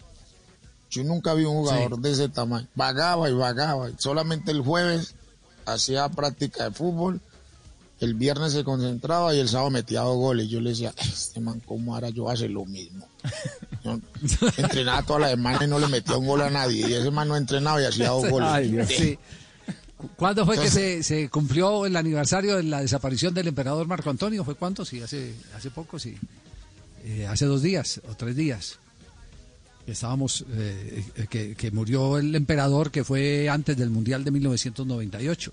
[0.90, 2.68] Yo nunca vi un jugador de ese tamaño.
[2.76, 3.90] Vagaba y vagaba.
[3.98, 5.16] Solamente el jueves
[5.66, 7.22] hacía práctica de fútbol
[8.02, 10.50] el viernes se concentraba y el sábado metía dos goles.
[10.50, 13.08] Yo le decía, este man, ¿cómo ahora yo hace lo mismo?
[13.84, 14.00] Yo
[14.58, 16.88] entrenaba toda la semana y no le metía un gol a nadie.
[16.88, 18.88] Y ese man no entrenaba y hacía dos goles.
[18.90, 19.18] Sí.
[20.02, 24.10] Cu- ¿Cuándo fue que se, se cumplió el aniversario de la desaparición del emperador Marco
[24.10, 24.44] Antonio?
[24.44, 24.84] ¿Fue cuánto?
[24.84, 26.18] Sí, hace, hace poco, sí.
[27.06, 28.80] Eh, hace dos días o tres días.
[29.88, 35.52] Estábamos, eh, eh, que, que murió el emperador que fue antes del Mundial de 1998.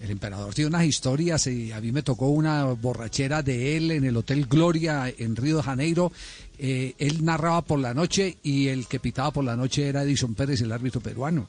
[0.00, 4.04] El emperador tiene unas historias y a mí me tocó una borrachera de él en
[4.04, 6.12] el Hotel Gloria en Río de Janeiro.
[6.58, 10.34] Eh, él narraba por la noche y el que pitaba por la noche era Edison
[10.34, 11.46] Pérez, el árbitro peruano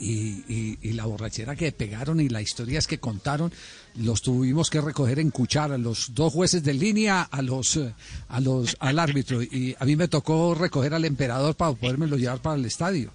[0.00, 3.52] y, y- y la borrachera que pegaron y las historias que contaron
[3.96, 7.92] los tuvimos que recoger en cuchara los dos jueces de línea a los eh,
[8.28, 9.42] a los al árbitro.
[9.42, 13.12] Y a mí me tocó recoger al emperador para podérmelo llevar para el estadio.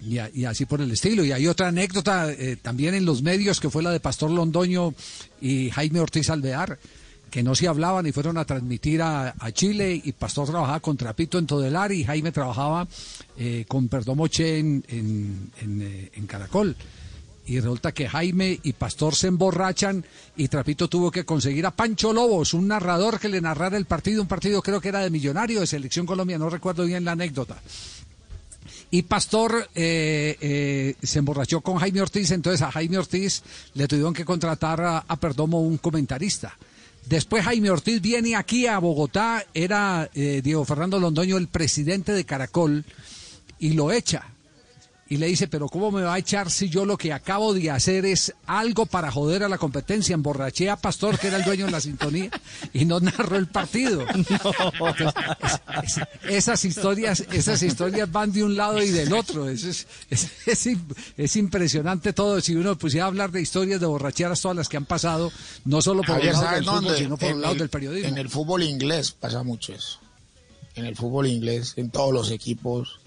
[0.00, 1.24] Y, a- y así por el estilo.
[1.24, 4.94] Y hay otra anécdota eh, también en los medios que fue la de Pastor Londoño
[5.40, 6.78] y Jaime Ortiz Alvear
[7.34, 11.36] que no se hablaban y fueron a transmitir a, Chile y Pastor trabajaba con Trapito
[11.36, 12.86] en Todelar y Jaime trabajaba
[13.36, 16.76] eh, con Perdomo Che en, eh, en Caracol.
[17.44, 20.04] Y resulta que Jaime y Pastor se emborrachan
[20.36, 24.22] y Trapito tuvo que conseguir a Pancho Lobos, un narrador que le narrara el partido,
[24.22, 27.60] un partido creo que era de Millonario, de Selección Colombia, no recuerdo bien la anécdota.
[28.92, 33.42] Y Pastor eh, se emborrachó con Jaime Ortiz, entonces a Jaime Ortiz
[33.74, 36.56] le tuvieron que contratar a Perdomo un comentarista.
[37.06, 42.24] Después Jaime Ortiz viene aquí a Bogotá, era eh, Diego Fernando Londoño el presidente de
[42.24, 42.84] Caracol
[43.58, 44.33] y lo echa.
[45.06, 47.70] Y le dice, pero ¿cómo me va a echar si yo lo que acabo de
[47.70, 50.14] hacer es algo para joder a la competencia?
[50.14, 52.30] Emborraché a Pastor, que era el dueño de la sintonía,
[52.72, 54.06] y no narró el partido.
[54.14, 55.12] Entonces,
[55.42, 55.60] es-
[55.98, 59.48] es- esas historias, esas historias van de un lado y del otro.
[59.48, 62.40] Eso es, es, es im- es impresionante todo.
[62.40, 65.30] Si uno pusiera a hablar de historias de borracheras, todas las que han pasado,
[65.66, 67.68] no solo por Javier, el lado ¿sabes del fútbol, sino por el lado el- del
[67.68, 68.08] periodismo.
[68.08, 69.98] En el fútbol inglés pasa mucho eso.
[70.76, 73.00] En el fútbol inglés, en todos los equipos,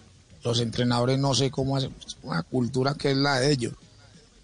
[0.43, 3.73] los entrenadores no sé cómo hacen, una cultura que es la de ellos,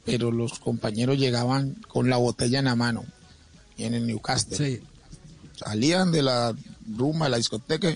[0.06, 3.06] pero los compañeros llegaban con la botella en la mano,
[3.78, 4.82] y en el Newcastle.
[5.56, 6.54] Salían de la
[6.98, 7.96] rumba, de la discoteca,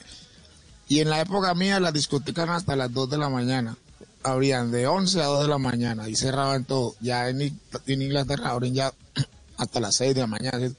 [0.87, 3.77] y en la época mía las discotecas eran hasta las 2 de la mañana.
[4.23, 6.95] Abrían de 11 a 2 de la mañana y cerraban todo.
[7.01, 8.93] Ya en, Inglaterra abren ya
[9.57, 10.71] hasta las 6 de la mañana.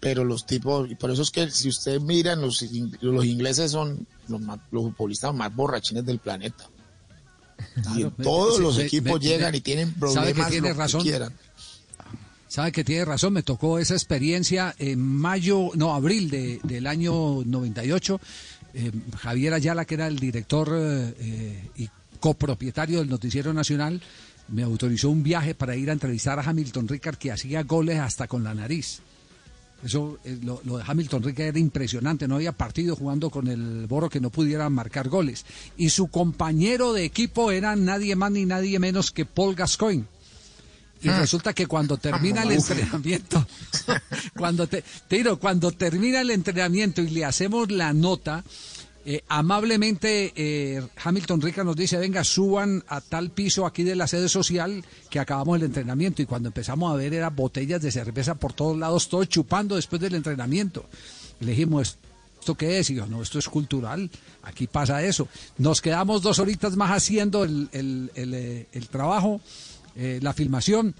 [0.00, 2.64] Pero los tipos, y por eso es que si ustedes miran, los,
[3.00, 6.64] los ingleses son los, más- los futbolistas más borrachines del planeta.
[7.96, 10.68] y en me- todos los me- equipos me- llegan y tienen sabe problemas que tiene
[10.68, 11.32] que quieran.
[12.46, 17.42] Sabe que tiene razón, me tocó esa experiencia en mayo, no, abril de- del año
[17.44, 18.20] 98.
[18.74, 21.88] Eh, Javier Ayala, que era el director eh, y
[22.20, 24.00] copropietario del Noticiero Nacional,
[24.48, 28.26] me autorizó un viaje para ir a entrevistar a Hamilton Ricard, que hacía goles hasta
[28.28, 29.00] con la nariz.
[29.84, 33.86] Eso, eh, lo, lo de Hamilton Ricard era impresionante, no había partido jugando con el
[33.86, 35.46] Boro que no pudiera marcar goles.
[35.76, 40.04] Y su compañero de equipo era nadie más ni nadie menos que Paul Gascoigne.
[41.00, 41.20] Y Ah.
[41.20, 43.46] resulta que cuando termina el entrenamiento,
[44.36, 48.42] cuando te, te digo, cuando termina el entrenamiento y le hacemos la nota,
[49.10, 54.06] eh, amablemente eh, Hamilton Rica nos dice, venga, suban a tal piso aquí de la
[54.06, 56.20] sede social que acabamos el entrenamiento.
[56.20, 60.02] Y cuando empezamos a ver eran botellas de cerveza por todos lados, todos chupando después
[60.02, 60.84] del entrenamiento.
[61.40, 61.96] Le dijimos,
[62.38, 62.90] ¿esto qué es?
[62.90, 64.10] Y yo, no, esto es cultural,
[64.42, 65.26] aquí pasa eso.
[65.56, 69.40] Nos quedamos dos horitas más haciendo el, el- el, eh, trabajo,
[69.96, 70.94] la filmación,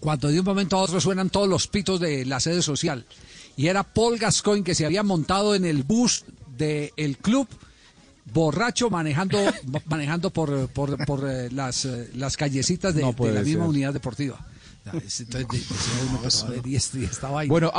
[0.00, 3.06] cuando de un momento a otro suenan todos los pitos de la sede social.
[3.56, 6.24] Y era Paul Gascoigne que se había montado en el bus
[6.56, 7.48] del club,
[8.32, 9.38] borracho, manejando,
[9.86, 13.68] manejando por, por, por, eh, las, eh, las callecitas de, No de la misma ser.
[13.70, 14.44] unidad deportiva.
[14.84, 17.50] Entonces, de- este- y esta vaina.
[17.50, 17.72] Bueno,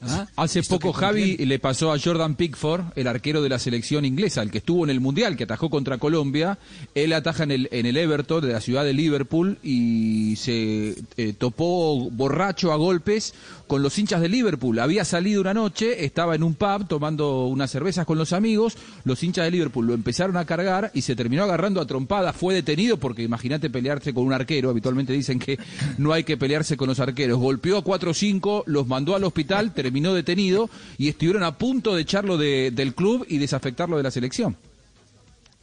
[0.00, 0.26] ¿Ah?
[0.36, 4.42] hace ¿Esto poco Javi le pasó a Jordan Pickford, el arquero de la selección inglesa,
[4.42, 6.58] el que estuvo en el Mundial, que atajó contra Colombia.
[6.94, 11.32] Él ataja en el, en el Everton de la ciudad de Liverpool y se eh,
[11.36, 13.34] topó borracho a golpes
[13.66, 14.78] con los hinchas de Liverpool.
[14.78, 18.76] Había salido una noche, estaba en un pub tomando unas cervezas con los amigos.
[19.04, 22.34] Los hinchas de Liverpool lo empezaron a cargar y se terminó agarrando a trompadas.
[22.34, 24.70] Fue detenido porque imagínate pelearse con un arquero.
[24.70, 25.58] Habitualmente dicen que
[25.98, 27.38] no hay que pelearse con los arqueros.
[27.38, 31.94] Golpeó a 4 o 5, los mandó al hospital, terminó detenido y estuvieron a punto
[31.96, 34.54] de echarlo de- del club y desafectarlo de la selección.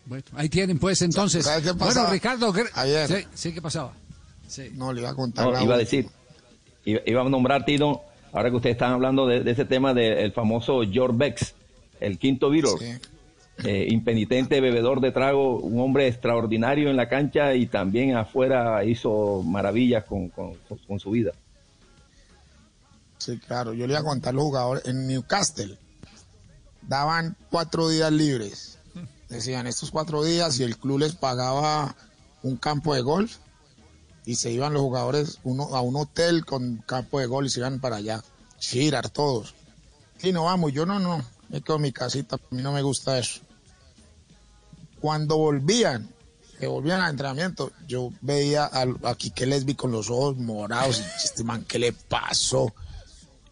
[0.07, 1.45] Bueno, ahí tienen pues entonces.
[1.45, 2.09] ¿Sabes qué Bueno?
[2.09, 3.07] Ricardo, ¿qué- Ayer.
[3.07, 3.93] sí, sí, ¿qué pasaba?
[4.73, 5.45] No, le iba a contar.
[5.51, 6.07] No, iba a decir,
[6.85, 8.01] iba, iba a nombrar, Tino,
[8.33, 11.53] ahora que ustedes están hablando de, de ese tema del famoso George Bex,
[11.99, 12.99] el quinto Beatle,
[13.63, 19.41] eh, impenitente bebedor de trago, un hombre extraordinario en la cancha y también afuera hizo
[19.43, 21.31] maravillas con, con- con- con su vida.
[23.17, 23.73] Sí, claro.
[23.73, 24.85] Yo le iba a contar los jugadores.
[24.85, 25.77] En Newcastle
[26.81, 28.77] daban cuatro días libres.
[29.29, 31.95] Decían estos cuatro días y el club les pagaba
[32.43, 33.37] un campo de golf
[34.25, 37.59] y se iban los jugadores uno, a un hotel con campo de golf y se
[37.59, 38.23] iban para allá.
[38.59, 39.55] Girar todos.
[40.21, 41.23] Y no vamos, yo no, no.
[41.49, 43.41] Me quedo en mi casita, a mí no me gusta eso.
[44.99, 46.09] Cuando volvían,
[46.59, 50.99] que volvían al entrenamiento, yo veía al- a Quique Lesbi con los ojos morados.
[50.99, 52.73] y, Este man, ¿qué le pasó?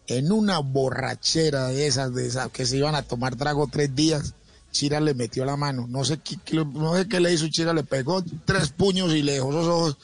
[0.06, 4.34] En una borrachera de esas, de esas, que se iban a tomar trago tres días,
[4.70, 5.86] Chira le metió la mano.
[5.88, 9.34] No sé qué, no sé qué le hizo Chira, le pegó tres puños y le
[9.34, 9.98] dejó esos ojos.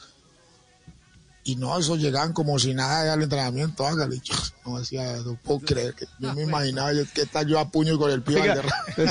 [1.43, 4.19] Y no, esos llegaban como si nada al entrenamiento, hágale.
[4.23, 7.67] Yo no decía, no puedo creer que yo me imaginaba yo, qué tal yo a
[7.67, 8.39] puño con el pie.
[8.41, 8.61] Oiga,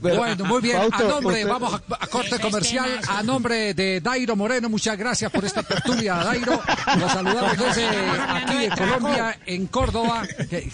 [0.00, 0.76] Bueno, muy bien.
[0.76, 3.00] Fausto, a nombre, usted- vamos a, a corte comercial.
[3.08, 6.60] A nombre de Dairo Moreno, muchas gracias por esta tertulia, Dairo.
[6.98, 10.22] Los saludamos desde aquí en Colombia, en Córdoba.
[10.50, 10.70] Que-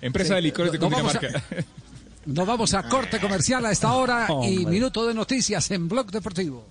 [0.00, 1.42] Empresa de licores de Cundinamarca.
[2.24, 4.66] Nos vamos a corte comercial a esta hora y Hombre.
[4.72, 6.66] minuto de noticias en Blog Deportivo.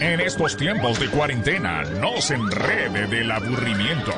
[0.00, 4.12] En estos tiempos de cuarentena, no se enrede del aburrimiento.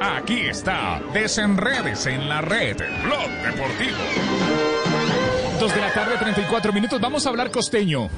[0.00, 3.96] Aquí está, desenredes en la red, Blog Deportivo.
[5.58, 7.00] Dos de la tarde, 34 minutos.
[7.00, 8.08] Vamos a hablar costeño.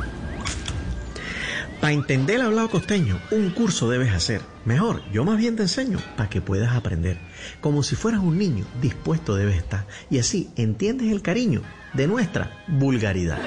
[1.80, 4.42] Para entender el hablado costeño, un curso debes hacer.
[4.64, 7.18] Mejor, yo más bien te enseño para que puedas aprender.
[7.60, 9.86] Como si fueras un niño, dispuesto debes estar.
[10.10, 11.62] Y así entiendes el cariño
[11.94, 13.38] de nuestra vulgaridad.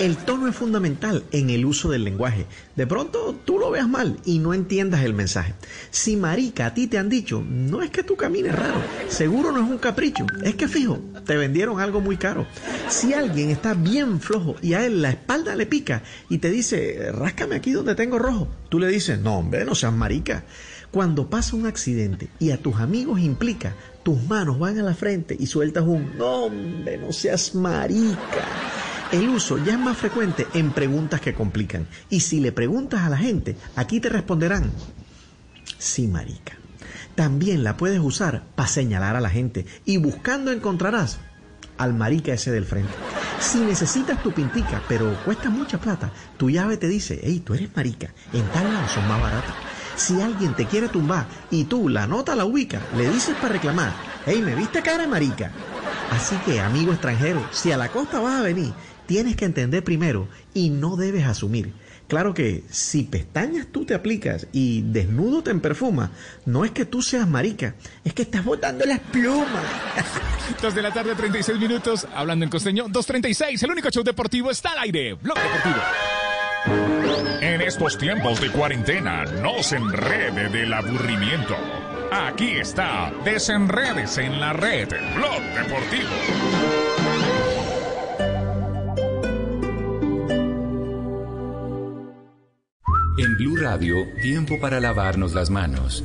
[0.00, 2.46] El tono es fundamental en el uso del lenguaje.
[2.74, 5.54] De pronto tú lo veas mal y no entiendas el mensaje.
[5.90, 9.62] Si marica a ti te han dicho, no es que tú camines raro, seguro no
[9.62, 12.44] es un capricho, es que fijo, te vendieron algo muy caro.
[12.88, 17.12] Si alguien está bien flojo y a él la espalda le pica y te dice,
[17.12, 20.44] ráscame aquí donde tengo rojo, tú le dices, no hombre, no seas marica.
[20.90, 23.74] Cuando pasa un accidente y a tus amigos implica,
[24.04, 28.44] tus manos van a la frente y sueltas un, no hombre, no seas marica.
[29.10, 31.86] El uso ya es más frecuente en preguntas que complican.
[32.10, 34.70] Y si le preguntas a la gente, aquí te responderán,
[35.78, 36.54] sí, marica.
[37.14, 41.18] También la puedes usar para señalar a la gente y buscando encontrarás
[41.78, 42.92] al marica ese del frente.
[43.40, 47.74] Si necesitas tu pintica, pero cuesta mucha plata, tu llave te dice, hey, tú eres
[47.74, 49.54] marica, en tal lado son más baratas.
[49.96, 53.92] Si alguien te quiere tumbar y tú la nota la ubicas, le dices para reclamar,
[54.26, 55.52] hey, ¿me viste cara marica?
[56.10, 58.72] Así que, amigo extranjero, si a la costa vas a venir,
[59.06, 61.72] tienes que entender primero y no debes asumir.
[62.08, 66.10] Claro que si pestañas tú te aplicas y desnudo te perfumas,
[66.44, 67.74] no es que tú seas marica,
[68.04, 69.48] es que estás botando las plumas.
[70.62, 72.06] Dos de la tarde, 36 minutos.
[72.14, 73.62] Hablando en costeño, 2.36.
[73.62, 75.14] El único show deportivo está al aire.
[75.14, 75.76] Blog Deportivo.
[76.66, 81.54] En estos tiempos de cuarentena, no se enrede del aburrimiento.
[82.10, 86.10] Aquí está, desenredes en la red, Blog Deportivo.
[93.18, 96.04] En Blue Radio, tiempo para lavarnos las manos.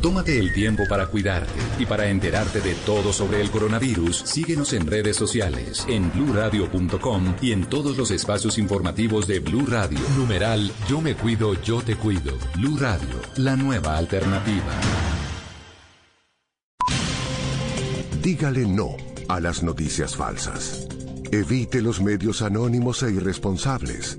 [0.00, 4.86] Tómate el tiempo para cuidarte y para enterarte de todo sobre el coronavirus, síguenos en
[4.86, 9.98] redes sociales, en bluradio.com y en todos los espacios informativos de Blue Radio.
[10.16, 12.32] Numeral Yo me cuido, yo te cuido.
[12.56, 14.72] Blue Radio, la nueva alternativa.
[18.22, 18.96] Dígale no
[19.28, 20.86] a las noticias falsas.
[21.30, 24.18] Evite los medios anónimos e irresponsables.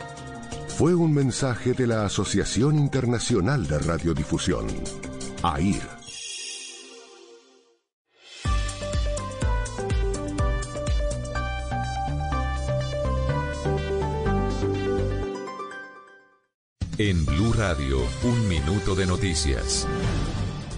[0.77, 4.65] Fue un mensaje de la Asociación Internacional de Radiodifusión,
[5.43, 5.81] AIR.
[16.97, 19.87] En Blue Radio, un minuto de noticias.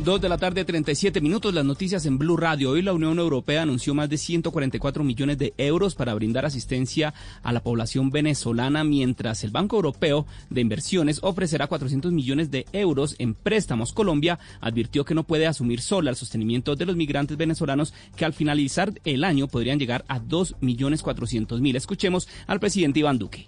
[0.03, 1.53] Dos de la tarde, 37 minutos.
[1.53, 2.71] Las noticias en Blue Radio.
[2.71, 7.53] Hoy la Unión Europea anunció más de 144 millones de euros para brindar asistencia a
[7.53, 13.33] la población venezolana, mientras el Banco Europeo de Inversiones ofrecerá 400 millones de euros en
[13.33, 13.93] préstamos.
[13.93, 18.33] Colombia advirtió que no puede asumir sola el sostenimiento de los migrantes venezolanos que al
[18.33, 21.77] finalizar el año podrían llegar a 2 millones 400 mil.
[21.77, 23.47] Escuchemos al presidente Iván Duque.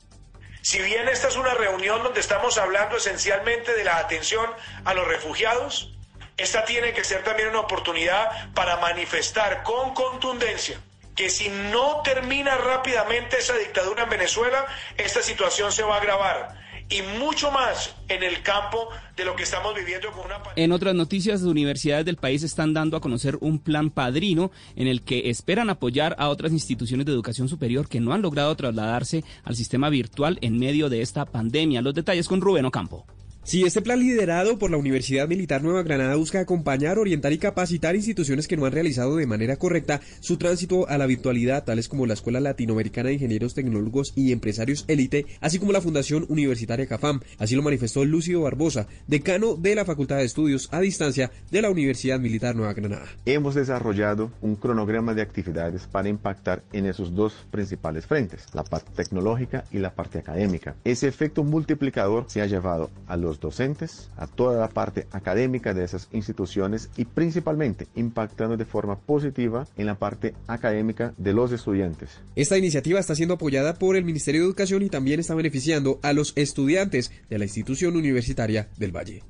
[0.62, 4.46] Si bien esta es una reunión donde estamos hablando esencialmente de la atención
[4.86, 5.95] a los refugiados,
[6.38, 10.80] esta tiene que ser también una oportunidad para manifestar con contundencia
[11.16, 14.66] que si no termina rápidamente esa dictadura en Venezuela,
[14.98, 16.66] esta situación se va a agravar.
[16.88, 20.94] Y mucho más en el campo de lo que estamos viviendo con una En otras
[20.94, 25.32] noticias, las universidades del país están dando a conocer un plan padrino en el que
[25.32, 29.90] esperan apoyar a otras instituciones de educación superior que no han logrado trasladarse al sistema
[29.90, 31.82] virtual en medio de esta pandemia.
[31.82, 33.08] Los detalles con Rubén Ocampo.
[33.48, 37.96] Sí, este plan liderado por la Universidad Militar Nueva Granada busca acompañar, orientar y capacitar
[37.96, 42.08] instituciones que no han realizado de manera correcta su tránsito a la virtualidad, tales como
[42.08, 47.20] la Escuela Latinoamericana de Ingenieros Tecnólogos y Empresarios Élite, así como la Fundación Universitaria CAFAM.
[47.38, 51.70] Así lo manifestó Lucio Barbosa, decano de la Facultad de Estudios a Distancia de la
[51.70, 53.06] Universidad Militar Nueva Granada.
[53.28, 58.90] Hemos desarrollado un cronograma de actividades para impactar en esos dos principales frentes, la parte
[58.96, 60.76] tecnológica y la parte académica.
[60.84, 65.74] Ese efecto multiplicador se ha llevado a los los docentes, a toda la parte académica
[65.74, 71.52] de esas instituciones y principalmente impactando de forma positiva en la parte académica de los
[71.52, 72.20] estudiantes.
[72.36, 76.14] Esta iniciativa está siendo apoyada por el Ministerio de Educación y también está beneficiando a
[76.14, 79.24] los estudiantes de la institución universitaria del Valle.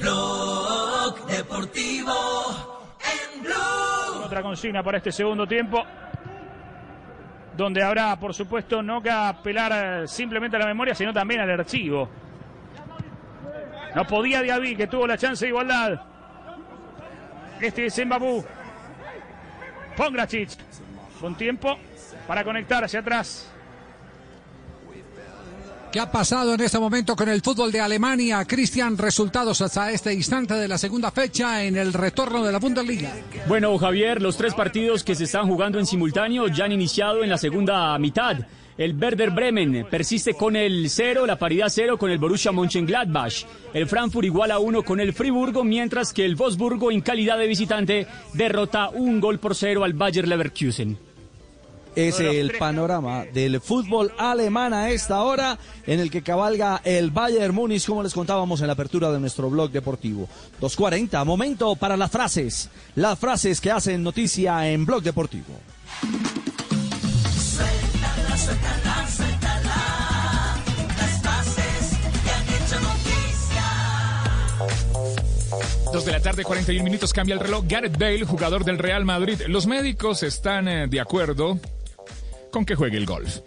[0.00, 2.12] Blog Deportivo
[3.00, 4.24] en Blue.
[4.24, 5.82] Otra consigna para este segundo tiempo,
[7.58, 11.50] donde habrá, por supuesto, no que apelar eh, simplemente a la memoria, sino también al
[11.50, 12.08] archivo.
[13.96, 16.00] No podía Diaby, que tuvo la chance de igualdad.
[17.60, 18.44] Este es Mbabú.
[19.96, 20.50] Pongracic.
[21.20, 21.76] Con tiempo
[22.28, 23.52] para conectar hacia atrás.
[25.98, 28.44] ¿Qué ha pasado en este momento con el fútbol de Alemania?
[28.44, 33.12] Cristian, resultados hasta este instante de la segunda fecha en el retorno de la Bundesliga.
[33.48, 37.30] Bueno, Javier, los tres partidos que se están jugando en simultáneo ya han iniciado en
[37.30, 38.36] la segunda mitad.
[38.76, 43.44] El Werder Bremen persiste con el cero, la paridad cero con el Borussia Mönchengladbach.
[43.74, 47.48] El Frankfurt igual a uno con el Friburgo, mientras que el Wolfsburgo en calidad de
[47.48, 51.07] visitante derrota un gol por cero al Bayer Leverkusen.
[51.98, 57.52] Es el panorama del fútbol alemán a esta hora en el que cabalga el Bayern
[57.52, 60.28] Múnich, como les contábamos en la apertura de nuestro blog deportivo.
[60.60, 62.70] 2.40, momento para las frases.
[62.94, 65.46] Las frases que hacen noticia en blog deportivo.
[67.34, 70.54] Suéltala, suéltala, suéltala.
[70.98, 73.64] Las frases que han hecho noticia.
[75.92, 77.64] Dos de la tarde, 41 minutos, cambia el reloj.
[77.66, 79.40] Gareth Bale, jugador del Real Madrid.
[79.48, 81.58] Los médicos están eh, de acuerdo
[82.50, 83.40] con que juegue el golf.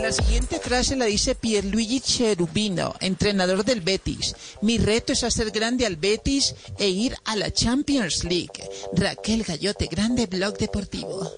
[0.00, 4.34] La siguiente frase la dice Pierluigi Cherubino, entrenador del Betis.
[4.60, 8.68] Mi reto es hacer grande al Betis e ir a la Champions League.
[8.92, 11.30] Raquel Gallote, grande blog deportivo.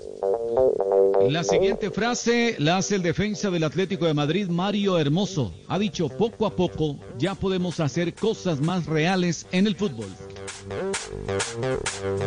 [1.28, 5.52] La siguiente frase la hace el defensa del Atlético de Madrid, Mario Hermoso.
[5.68, 10.08] Ha dicho, poco a poco ya podemos hacer cosas más reales en el fútbol.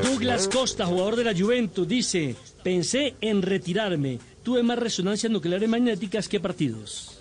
[0.03, 4.19] Douglas Costa, jugador de la Juventus, dice, pensé en retirarme.
[4.43, 7.19] Tuve más resonancias nucleares magnéticas que partidos.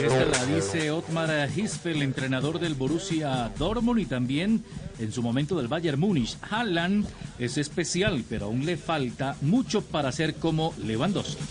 [0.00, 4.64] Y esta la dice Otmar Hispel, entrenador del Borussia Dortmund y también
[4.98, 6.36] en su momento del Bayern Múnich.
[6.50, 7.06] Haaland
[7.38, 11.42] es especial, pero aún le falta mucho para ser como Lewandowski.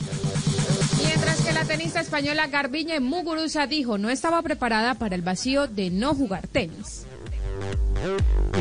[1.05, 5.91] Mientras que la tenista española Garbiñe Muguruza dijo no estaba preparada para el vacío de
[5.91, 7.05] no jugar tenis.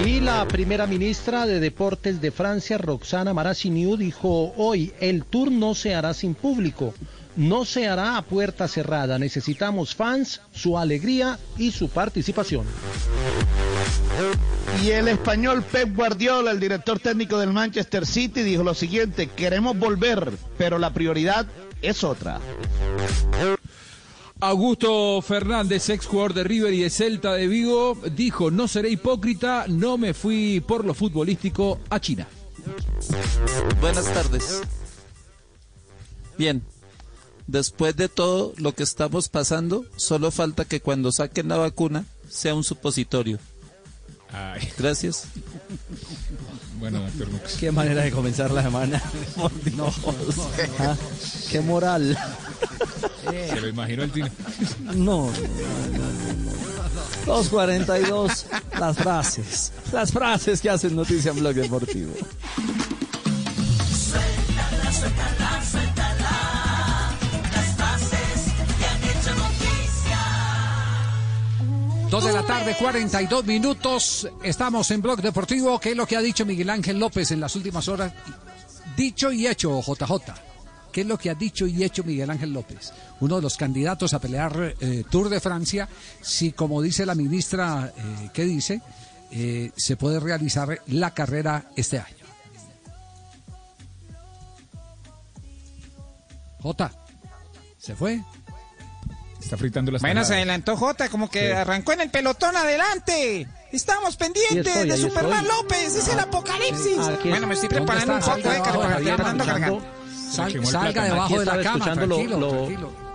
[0.04, 5.74] Y la primera ministra de Deportes de Francia, Roxana Maracineau, dijo hoy, el tour no
[5.74, 6.94] se hará sin público,
[7.36, 12.66] no se hará a puerta cerrada, necesitamos fans, su alegría y su participación.
[14.82, 19.78] Y el español Pep Guardiola, el director técnico del Manchester City, dijo lo siguiente, queremos
[19.78, 21.46] volver, pero la prioridad
[21.82, 22.40] es otra.
[24.40, 29.66] Augusto Fernández, ex jugador de River y de Celta de Vigo, dijo, no seré hipócrita,
[29.68, 32.26] no me fui por lo futbolístico a China.
[33.80, 34.62] Buenas tardes.
[36.38, 36.62] Bien,
[37.46, 42.54] después de todo lo que estamos pasando, solo falta que cuando saquen la vacuna sea
[42.54, 43.38] un supositorio.
[44.32, 44.70] Ay.
[44.78, 45.26] Gracias.
[46.80, 47.56] Bueno, doctor Lux.
[47.58, 49.00] Qué manera de comenzar la semana.
[49.36, 49.94] Por Dios.
[50.78, 50.96] Ah,
[51.50, 52.16] Qué moral.
[53.30, 54.28] Se lo imagino el tino.
[54.94, 55.30] No.
[57.26, 58.44] 2.42.
[58.78, 59.72] Las frases.
[59.92, 62.12] Las frases que hacen noticia en Blog Deportivo.
[63.92, 65.79] Suéltala, suéltala, suéltala.
[72.10, 74.28] Dos de la tarde, 42 minutos.
[74.42, 75.78] Estamos en Blog Deportivo.
[75.78, 78.12] ¿Qué es lo que ha dicho Miguel Ángel López en las últimas horas?
[78.96, 80.34] Dicho y hecho, JJ.
[80.90, 82.92] ¿Qué es lo que ha dicho y hecho Miguel Ángel López?
[83.20, 85.88] Uno de los candidatos a pelear eh, Tour de Francia,
[86.20, 88.82] si como dice la ministra, eh, ¿qué dice?
[89.30, 92.26] Eh, se puede realizar la carrera este año.
[96.60, 96.90] J.
[97.78, 98.20] ¿Se fue?
[99.40, 101.52] Está fritando las Bueno, se adelantó Jota, como que Sí.
[101.52, 103.48] arrancó en el pelotón adelante.
[103.72, 105.62] Estamos pendientes estoy, de Superman estoy.
[105.62, 106.96] López, es el apocalipsis.
[107.24, 109.72] Bueno, me estoy ¿Dónde preparando un poco de Salga carga.
[110.30, 113.09] Sal- salga debajo de la cama, lo- tranquilo, lo- tranquilo.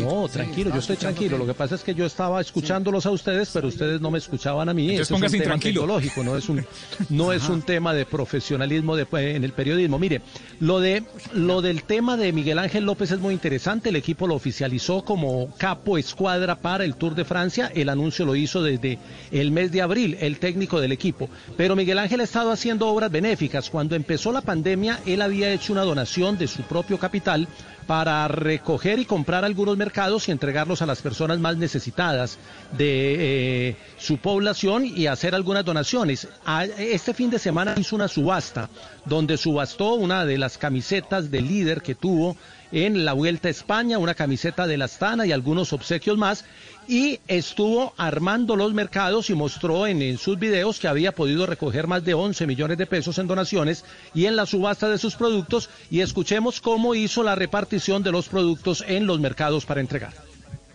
[0.00, 1.38] No, tranquilo, yo estoy tranquilo.
[1.38, 4.68] Lo que pasa es que yo estaba escuchándolos a ustedes, pero ustedes no me escuchaban
[4.68, 4.82] a mí.
[4.90, 6.66] Entonces es un tema tecnológico, no es un,
[7.08, 9.98] no es un tema de profesionalismo de- en el periodismo.
[9.98, 10.20] Mire,
[10.60, 11.02] lo de
[11.32, 13.88] lo del tema de Miguel Ángel López es muy interesante.
[13.88, 17.70] El equipo lo oficializó como capo escuadra para el Tour de Francia.
[17.74, 18.98] El anuncio lo hizo desde
[19.30, 21.30] el mes de abril, el técnico del equipo.
[21.56, 23.70] Pero Miguel Ángel ha estado haciendo obras benéficas.
[23.70, 27.48] Cuando empezó la pandemia, él había hecho una donación de su propio capital
[27.86, 32.38] para recoger y comprar algunos mercados y entregarlos a las personas más necesitadas
[32.76, 36.28] de eh, su población y hacer algunas donaciones.
[36.44, 38.68] A- Este fin de semana hizo una subasta
[39.04, 42.36] donde subastó una de las camisetas del líder que tuvo
[42.70, 46.44] en la Vuelta a España, una camiseta de la Astana y algunos obsequios más,
[46.88, 52.04] y estuvo armando los mercados y mostró en, sus videos que había podido recoger más
[52.04, 56.00] de 11 millones de pesos en donaciones y en la subasta de sus productos, y
[56.00, 60.12] escuchemos cómo hizo la repartición de los productos en los mercados para entregar.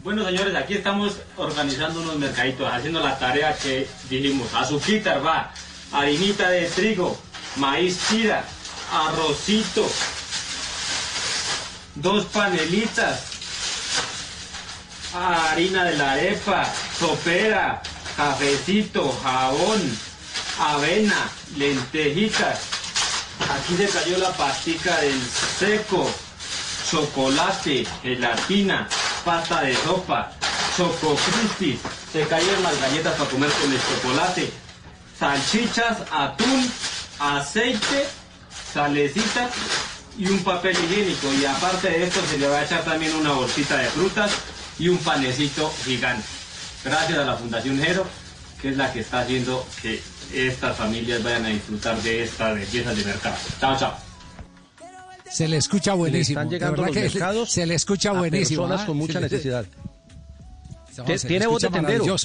[0.03, 4.47] Bueno, señores, aquí estamos organizando unos mercaditos, haciendo la tarea que dijimos.
[4.53, 5.51] Azuquita va,
[5.91, 7.17] harinita de trigo,
[7.57, 8.45] maíz chira,
[8.91, 9.85] arrocito,
[11.95, 13.36] dos panelitas,
[15.13, 16.65] harina de la arepa,
[16.99, 17.81] sopera,
[18.15, 19.97] cafecito, jabón,
[20.59, 22.59] avena, lentejitas.
[23.49, 25.21] Aquí se cayó la pastica del
[25.59, 26.09] seco,
[26.89, 28.87] chocolate, gelatina,
[29.23, 30.31] pasta de sopa,
[30.75, 31.79] choco crispy,
[32.11, 34.51] se cayeron las galletas para comer con el chocolate,
[35.19, 36.71] salchichas, atún,
[37.19, 38.07] aceite,
[38.73, 39.49] salecita
[40.17, 41.31] y un papel higiénico.
[41.33, 44.31] Y aparte de esto se le va a echar también una bolsita de frutas
[44.79, 46.25] y un panecito gigante.
[46.83, 48.05] Gracias a la Fundación Jero,
[48.61, 50.01] que es la que está haciendo que
[50.33, 53.35] estas familias vayan a disfrutar de esta belleza de mercado.
[53.59, 53.97] Chao, chao.
[55.29, 56.39] Se le escucha buenísimo.
[56.39, 58.61] están llegando los mercados se le escucha a buenísimo.
[58.63, 58.85] personas ¿ah?
[58.85, 59.65] con mucha necesidad.
[60.97, 62.17] No, tiene voz de tendero.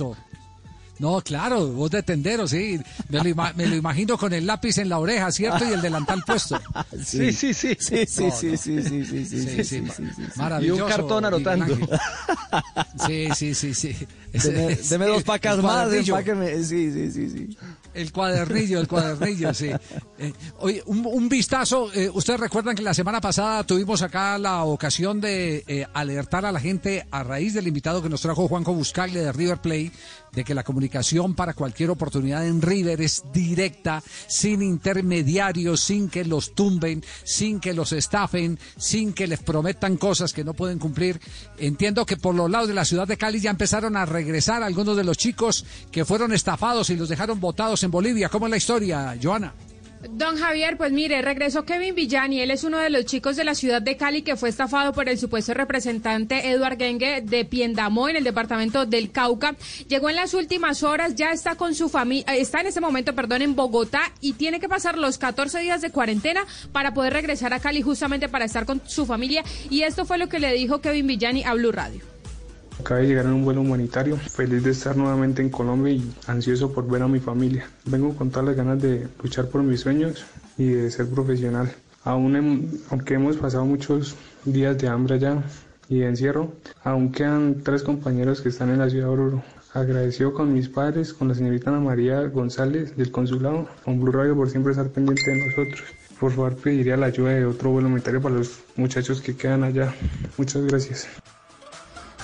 [1.02, 2.78] No, claro, voz de tendero, sí.
[3.08, 5.64] Me lo, ima- me lo imagino con el lápiz en la oreja, ¿cierto?
[5.68, 6.60] Y el delantal puesto.
[7.04, 7.76] Sí, sí, sí.
[7.80, 9.82] Sí, sí, sí, sí, sí, sí, sí, sí, sí, sí, sí.
[10.36, 10.78] Maravilloso.
[10.78, 11.76] Y un cartón anotando.
[13.06, 13.96] Sí, sí, sí, sí.
[14.88, 16.62] Deme, dos pacas el más, empáqueme.
[16.62, 17.56] Sí, sí, sí, sí.
[17.94, 19.70] El cuadernillo, el cuadernillo, sí.
[20.18, 21.92] Eh, oye, un, un vistazo.
[21.92, 26.52] eh, Ustedes recuerdan que la semana pasada tuvimos acá la ocasión de eh, alertar a
[26.52, 29.92] la gente a raíz del invitado que nos trajo Juanjo Buscagle de River Plate
[30.32, 36.24] de que la comunicación para cualquier oportunidad en River es directa, sin intermediarios, sin que
[36.24, 41.20] los tumben, sin que los estafen, sin que les prometan cosas que no pueden cumplir.
[41.58, 44.96] Entiendo que por los lados de la ciudad de Cali ya empezaron a regresar algunos
[44.96, 48.28] de los chicos que fueron estafados y los dejaron botados en Bolivia.
[48.28, 49.54] ¿Cómo es la historia, Joana?
[50.10, 53.54] Don Javier, pues mire, regresó Kevin Villani, él es uno de los chicos de la
[53.54, 58.16] ciudad de Cali que fue estafado por el supuesto representante Eduard Gengue de Piendamó en
[58.16, 59.54] el departamento del Cauca.
[59.86, 63.42] Llegó en las últimas horas, ya está con su familia, está en ese momento, perdón,
[63.42, 67.60] en Bogotá y tiene que pasar los 14 días de cuarentena para poder regresar a
[67.60, 71.06] Cali justamente para estar con su familia y esto fue lo que le dijo Kevin
[71.06, 72.11] Villani a Blue Radio.
[72.80, 76.72] Acabé de llegar en un vuelo humanitario, feliz de estar nuevamente en Colombia y ansioso
[76.72, 77.68] por ver a mi familia.
[77.84, 80.24] Vengo con todas las ganas de luchar por mis sueños
[80.58, 81.72] y de ser profesional.
[82.04, 85.42] Aún aunque hemos pasado muchos días de hambre allá
[85.88, 86.52] y de encierro,
[86.82, 89.42] aún quedan tres compañeros que están en la ciudad de Oruro.
[89.74, 94.36] Agradecido con mis padres, con la señorita Ana María González del consulado, con Blue Radio
[94.36, 95.82] por siempre estar pendiente de nosotros.
[96.18, 99.94] Por favor, pediría la ayuda de otro vuelo humanitario para los muchachos que quedan allá.
[100.36, 101.08] Muchas gracias.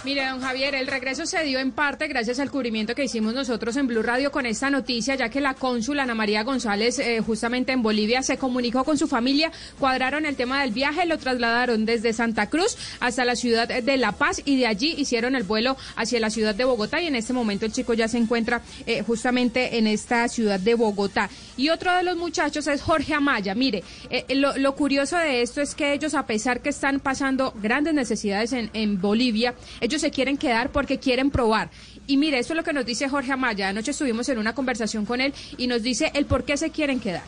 [0.05, 3.76] Mire, don Javier, el regreso se dio en parte gracias al cubrimiento que hicimos nosotros
[3.76, 7.72] en Blue Radio con esta noticia, ya que la cónsula Ana María González, eh, justamente
[7.72, 12.12] en Bolivia, se comunicó con su familia, cuadraron el tema del viaje, lo trasladaron desde
[12.12, 16.20] Santa Cruz hasta la ciudad de La Paz y de allí hicieron el vuelo hacia
[16.20, 19.78] la ciudad de Bogotá y en este momento el chico ya se encuentra eh, justamente
[19.78, 21.28] en esta ciudad de Bogotá.
[21.57, 23.57] Y otro de los muchachos es Jorge Amaya.
[23.57, 27.94] Mire, eh, lo, curioso de esto es que ellos, a pesar que están pasando grandes
[27.94, 29.55] necesidades en Bolivia,
[29.89, 31.70] ellos se quieren quedar porque quieren probar.
[32.07, 33.68] Y mire, esto es lo que nos dice Jorge Amaya.
[33.68, 37.01] Anoche estuvimos en una conversación con él y nos dice el por qué se quieren
[37.01, 37.22] quedar.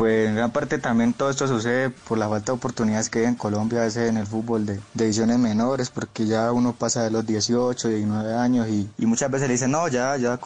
[0.00, 3.24] Pues en gran parte también todo esto sucede por la falta de oportunidades que hay
[3.26, 7.02] en Colombia, a veces en el fútbol de, de divisiones menores, porque ya uno pasa
[7.02, 10.38] de los 18, 19 años y, muchas veces le dicen, no, ya, ya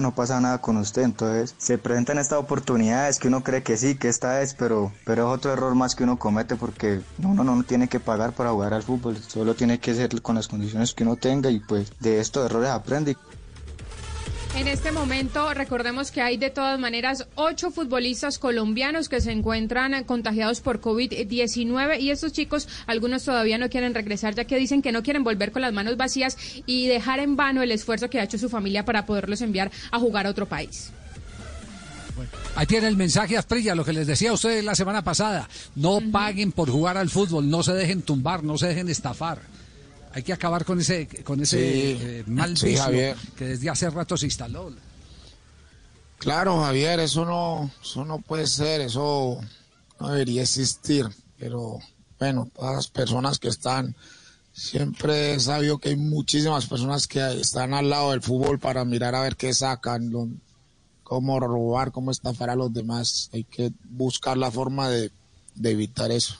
[0.00, 1.02] no pasa nada con usted.
[1.02, 5.28] Entonces se presentan estas oportunidades que uno cree que sí, que esta es, pero, pero
[5.28, 8.52] es otro error más que uno comete porque uno no, no tiene que pagar para
[8.52, 11.92] jugar al fútbol, solo tiene que ser con las condiciones que uno tenga y pues
[12.00, 13.18] de estos errores aprende.
[14.54, 20.02] En este momento, recordemos que hay de todas maneras ocho futbolistas colombianos que se encuentran
[20.04, 24.90] contagiados por COVID-19 y estos chicos, algunos todavía no quieren regresar ya que dicen que
[24.90, 26.36] no quieren volver con las manos vacías
[26.66, 29.98] y dejar en vano el esfuerzo que ha hecho su familia para poderlos enviar a
[29.98, 30.90] jugar a otro país.
[32.56, 35.48] Ahí tiene el mensaje Asprilla, lo que les decía a ustedes la semana pasada.
[35.76, 39.38] No paguen por jugar al fútbol, no se dejen tumbar, no se dejen estafar.
[40.12, 43.16] Hay que acabar con ese, con ese Sí, eh, mal sí, vicio Javier.
[43.36, 44.72] que desde hace rato se instaló.
[46.18, 49.40] Claro, Javier, eso no, eso no puede ser, eso
[50.00, 51.06] no debería existir.
[51.38, 51.78] Pero
[52.18, 53.94] bueno, todas las personas que están,
[54.52, 59.14] siempre he sabido que hay muchísimas personas que están al lado del fútbol para mirar
[59.14, 60.28] a ver qué sacan, lo-
[61.04, 63.30] cómo robar, cómo estafar a los demás.
[63.32, 65.12] Hay que buscar la forma de,
[65.54, 66.34] de evitar eso.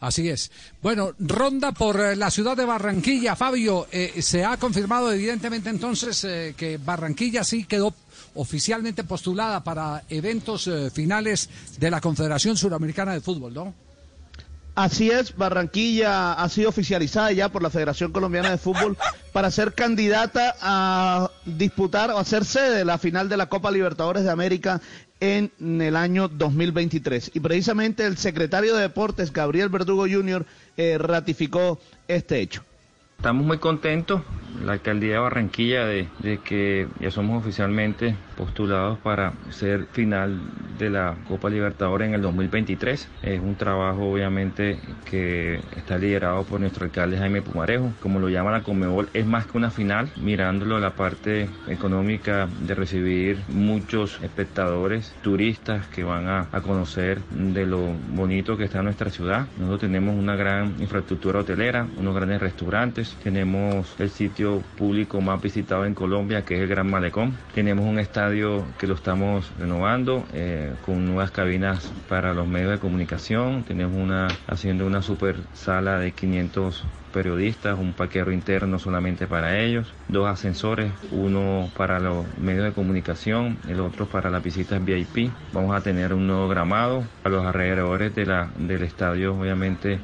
[0.00, 0.50] Así es.
[0.82, 3.36] Bueno, ronda por eh, la ciudad de Barranquilla.
[3.36, 7.94] Fabio, eh, se ha confirmado evidentemente entonces eh, que Barranquilla sí quedó
[8.34, 13.72] oficialmente postulada para eventos finales de la Confederación Suramericana de Fútbol, ¿no?
[14.74, 18.96] Así es, Barranquilla ha sido oficializada ya por la Federación Colombiana de Fútbol
[19.32, 23.70] para ser candidata a disputar o a ser sede de la final de la Copa
[23.70, 24.80] Libertadores de América
[25.20, 27.30] en el año 2023.
[27.34, 30.44] Y precisamente el secretario de Deportes, Gabriel Verdugo Jr.,
[30.76, 32.64] eh, ratificó este hecho.
[33.24, 34.20] Estamos muy contentos,
[34.62, 36.08] la alcaldía de Barranquilla, de,
[36.44, 40.40] que ya somos oficialmente postulados para ser final
[40.78, 43.08] de la Copa Libertadores en el 2023.
[43.22, 47.92] Es un trabajo obviamente que está liderado por nuestro alcalde Jaime Pumarejo.
[48.02, 52.74] Como lo llama la Conmebol, es más que una final, mirándolo la parte económica de
[52.74, 59.10] recibir muchos espectadores, turistas que van a, a conocer de lo bonito que está nuestra
[59.10, 59.46] ciudad.
[59.58, 65.86] Nosotros tenemos una gran infraestructura hotelera, unos grandes restaurantes, tenemos el sitio público más visitado
[65.86, 70.72] en Colombia que es el Gran Malecón, tenemos un estadio que lo estamos renovando eh,
[70.84, 76.12] con nuevas cabinas para los medios de comunicación, tenemos una haciendo una super sala de
[76.12, 76.84] 500
[77.14, 83.56] periodistas, un paquero interno solamente para ellos, dos ascensores, uno para los medios de comunicación,
[83.68, 85.30] el otro para las visitas VIP.
[85.52, 87.04] Vamos a tener un nuevo gramado.
[87.22, 90.00] A los alrededores del estadio, obviamente,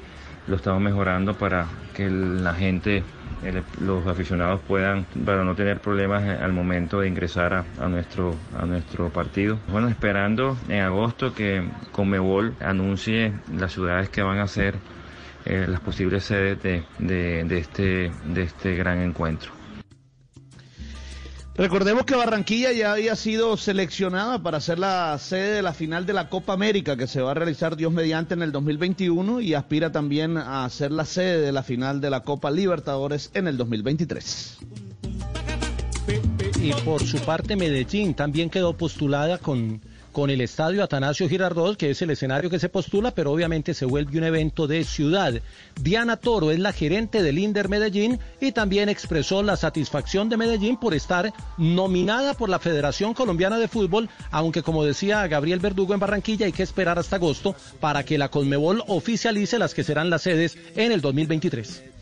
[0.47, 3.03] lo estamos mejorando para que la gente,
[3.80, 9.11] los aficionados puedan, para no tener problemas al momento de ingresar a, nuestro, a nuestro
[9.11, 9.59] partido.
[9.68, 14.74] Bueno, esperando en agosto que Conmebol anuncie las ciudades que van a ser
[15.45, 19.53] eh, las posibles sedes de, de- de este, de este gran encuentro.
[21.61, 26.14] Recordemos que Barranquilla ya había sido seleccionada para ser la sede de la final de
[26.14, 29.92] la Copa América que se va a realizar Dios mediante en el 2021 y aspira
[29.92, 34.56] también a ser la sede de la final de la Copa Libertadores en el 2023.
[36.62, 39.82] Y por su parte, Medellín también quedó postulada con,
[40.12, 43.84] con el estadio Atanasio Girardot, que es el escenario que se postula, pero obviamente se
[43.84, 45.34] vuelve un evento de ciudad.
[45.80, 50.76] Diana Toro es la gerente del Inder Medellín y también expresó la satisfacción de Medellín
[50.76, 56.00] por estar nominada por la Federación Colombiana de Fútbol, aunque como decía Gabriel Verdugo en
[56.00, 60.22] Barranquilla, hay que esperar hasta agosto para que la Conmebol oficialice las que serán las
[60.22, 61.99] sedes en el 2023.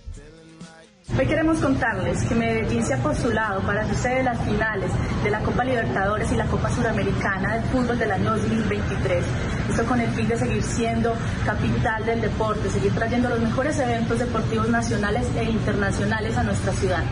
[1.16, 4.90] Hoy queremos contarles que Medellín se ha postulado para su sede de las finales
[5.24, 9.24] de la Copa Libertadores y la Copa Suramericana de Fútbol del año 2023.
[9.70, 14.18] Esto con el fin de seguir siendo capital del deporte, seguir trayendo los mejores eventos
[14.18, 17.02] deportivos nacionales e internacionales a nuestra ciudad.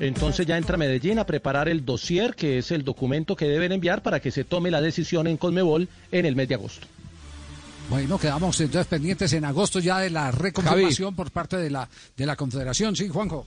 [0.00, 4.02] Entonces ya entra Medellín a preparar el dossier, que es el documento que deben enviar
[4.02, 6.88] para que se tome la decisión en Conmebol en el mes de agosto.
[7.88, 12.26] Bueno, quedamos entonces pendientes en agosto ya de la reconfirmación por parte de la, de
[12.26, 12.96] la Confederación.
[12.96, 13.46] Sí, Juanjo.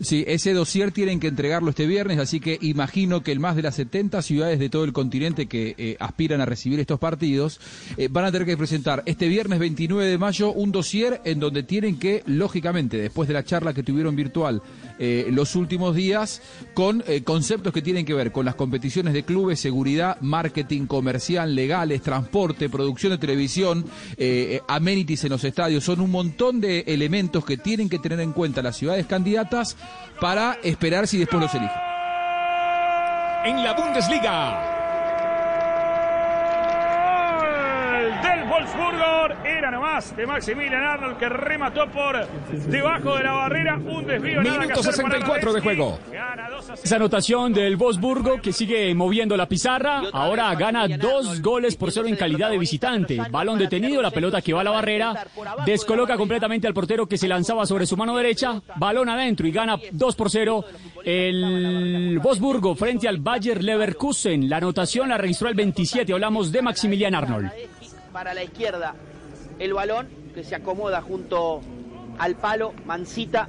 [0.00, 3.62] Sí, ese dossier tienen que entregarlo este viernes, así que imagino que el más de
[3.62, 7.60] las 70 ciudades de todo el continente que eh, aspiran a recibir estos partidos
[7.96, 11.64] eh, van a tener que presentar este viernes 29 de mayo un dossier en donde
[11.64, 14.62] tienen que, lógicamente, después de la charla que tuvieron virtual
[14.98, 16.42] eh, los últimos días,
[16.74, 21.54] con eh, conceptos que tienen que ver con las competiciones de clubes, seguridad, marketing comercial,
[21.54, 23.84] legales, transporte, producción de televisión,
[24.16, 28.32] eh, amenities en los estadios, son un montón de elementos que tienen que tener en
[28.32, 29.76] cuenta las ciudades candidatas
[30.20, 31.76] para esperar si después los eligen.
[33.44, 34.78] En la Bundesliga.
[37.38, 39.47] Gol del Wolfsburgo.
[39.70, 42.26] Nomás de Maximilian Arnold que remató por
[42.68, 43.76] debajo de la barrera.
[43.76, 44.40] Un desvío.
[44.40, 45.98] Minuto hacer para 64 de juego.
[46.10, 46.80] Gana 2 a 0.
[46.84, 50.02] Esa anotación del Wolfsburgo que sigue moviendo la pizarra.
[50.12, 53.18] Ahora gana dos goles por cero en calidad de visitante.
[53.30, 55.26] Balón detenido, la pelota que va a la barrera.
[55.66, 58.62] Descoloca completamente al portero que se lanzaba sobre su mano derecha.
[58.76, 60.64] Balón adentro y gana 2 por 0
[61.04, 64.48] el Wolfsburgo frente al Bayer Leverkusen.
[64.48, 66.12] La anotación la registró el 27.
[66.12, 67.50] Hablamos de Maximilian Arnold.
[68.12, 68.94] Para la izquierda,
[69.58, 71.60] el balón que se acomoda junto
[72.18, 73.48] al palo, Mancita.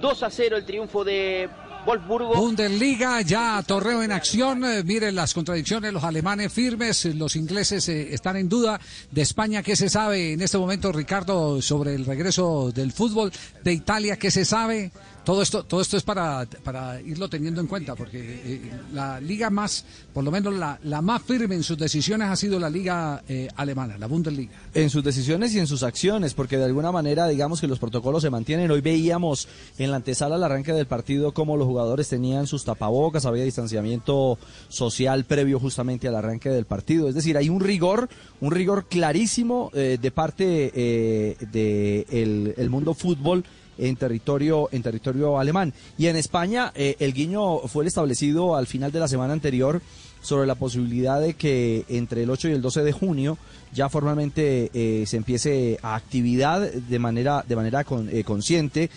[0.00, 1.48] 2 a 0 el triunfo de
[1.86, 2.34] Wolfsburgo.
[2.34, 4.64] Bundesliga, ya torneo en acción.
[4.64, 8.80] eh, miren las contradicciones, los alemanes firmes, los ingleses eh, están en duda.
[9.10, 13.32] De España, ¿qué se sabe en este momento, Ricardo, sobre el regreso del fútbol?
[13.62, 14.92] De Italia, ¿qué se sabe?
[15.24, 19.48] Todo esto, todo esto es para, para irlo teniendo en cuenta, porque eh, la liga
[19.48, 23.22] más, por lo menos la, la más firme en sus decisiones ha sido la liga
[23.26, 24.52] eh, alemana, la Bundesliga.
[24.74, 28.22] en sus decisiones y en sus acciones, porque de alguna manera digamos que los protocolos
[28.22, 28.70] se mantienen.
[28.70, 29.48] Hoy veíamos
[29.78, 34.38] en la antesala al arranque del partido cómo los jugadores tenían sus tapabocas, había distanciamiento
[34.68, 37.08] social previo justamente al arranque del partido.
[37.08, 38.10] Es decir, hay un rigor,
[38.42, 43.44] un rigor clarísimo eh, de parte eh, de el mundo fútbol
[43.78, 48.66] en territorio en territorio alemán y en España eh, el guiño fue el establecido al
[48.66, 49.80] final de la semana anterior
[50.22, 53.36] sobre la posibilidad de que entre el 8 y el 12 de junio
[53.74, 58.88] ya formalmente eh, se empiece a actividad de manera de manera con- eh, consciente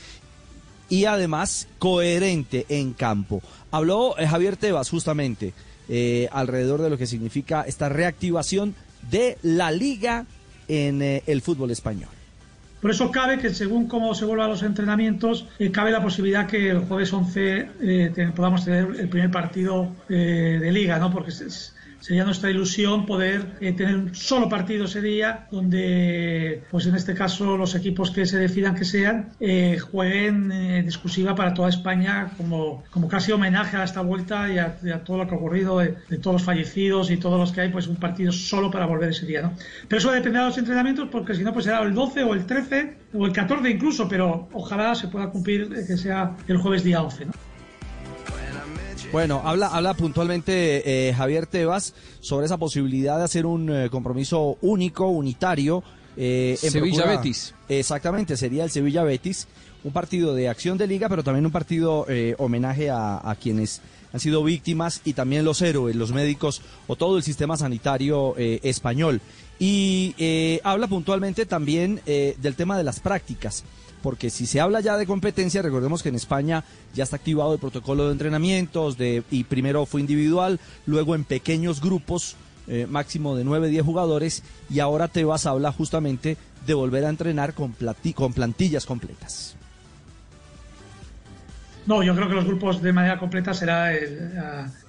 [0.90, 3.42] y además coherente en campo.
[3.72, 5.54] Habló eh, Javier Tebas justamente
[6.32, 8.76] alrededor de lo que significa esta reactivación
[9.10, 10.26] de la liga
[10.68, 12.10] en el fútbol español.
[12.82, 16.70] Por eso cabe que según cómo se vuelvan los entrenamientos, eh, cabe la posibilidad que
[16.70, 21.12] el jueves 11 eh, podamos tener el primer partido eh, de liga, ¿no?
[21.12, 21.74] Porque es-
[22.08, 27.14] sería nuestra ilusión poder eh, tener un solo partido ese día donde, pues en este
[27.14, 31.68] caso, los equipos que se decidan que sean eh, jueguen eh, en exclusiva para toda
[31.68, 35.80] España como, como casi homenaje a esta vuelta y a, todo lo que ha ocurrido,
[35.80, 39.10] de, todos los fallecidos y todos los que hay, pues un partido solo para volver
[39.10, 39.52] ese día, ¿no?
[39.90, 42.46] Pero eso dependerá de los entrenamientos porque si no, pues será el 12 o el
[42.46, 46.86] 13 o el 14 incluso, pero ojalá se pueda cumplir eh, que sea el jueves
[46.86, 47.32] día 11, ¿no?
[49.12, 54.58] Bueno, habla, habla puntualmente eh, Javier Tebas sobre esa posibilidad de hacer un eh, compromiso
[54.62, 55.84] único, unitario.
[56.18, 57.54] eh, en Sevilla procura- Betis.
[57.70, 59.48] Exactamente, sería el Sevilla Betis,
[59.84, 63.82] un partido de acción de liga, pero también un partido eh, homenaje a, a quienes
[64.14, 68.60] han sido víctimas y también los héroes, los médicos o todo el sistema sanitario eh,
[68.64, 69.22] español.
[69.60, 73.64] Y eh, habla puntualmente también eh, del tema de las prácticas
[74.08, 76.64] porque si se habla ya de competencia, recordemos que en España
[76.96, 78.96] ya está activado el protocolo de entrenamientos,
[79.30, 82.38] y primero fue individual, luego en pequeños grupos,
[82.70, 87.54] eh, máximo de 9, 10 jugadores, y ahora Tebas habla justamente de volver a entrenar
[87.54, 89.58] con plantillas completas.
[91.88, 94.32] No, yo creo que los grupos de manera completa será el,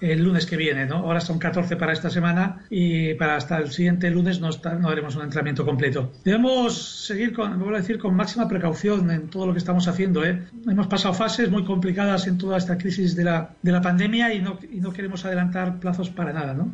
[0.01, 0.96] el lunes que viene, ¿no?
[0.96, 5.14] Ahora son 14 para esta semana y para hasta el siguiente lunes no, está- haremos
[5.14, 6.11] un entrenamiento completo.
[6.24, 10.24] Debemos seguir, con, vuelvo a decir, con máxima precaución en todo lo que estamos haciendo,
[10.24, 10.42] ¿eh?
[10.68, 14.40] Hemos pasado fases muy complicadas en toda esta crisis de la, de la pandemia y
[14.42, 16.72] no, y no queremos adelantar plazos para nada, ¿no?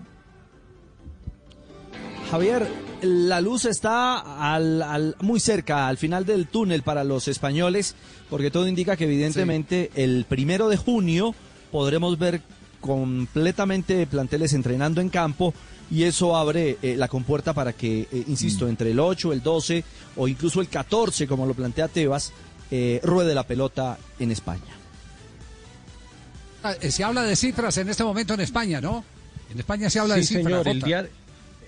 [2.31, 2.63] Javier,
[3.05, 7.95] la luz está al, al- muy cerca, al final del túnel para los españoles,
[8.31, 11.35] porque todo indica que evidentemente el primero de junio
[11.71, 12.41] podremos ver
[12.81, 15.55] completamente planteles entrenando en campo
[15.91, 19.85] y eso abre eh, la compuerta para que, eh, insisto, entre el 8, el 12
[20.17, 22.33] o incluso el 14, como lo plantea Tebas,
[22.71, 24.63] eh, ruede la pelota en España.
[26.63, 29.05] Ah, Se habla de cifras en este momento en España, ¿no?
[29.51, 30.63] En España se habla de Sí, cifras.
[30.65, 30.69] señor.
[30.69, 31.09] El, Jota.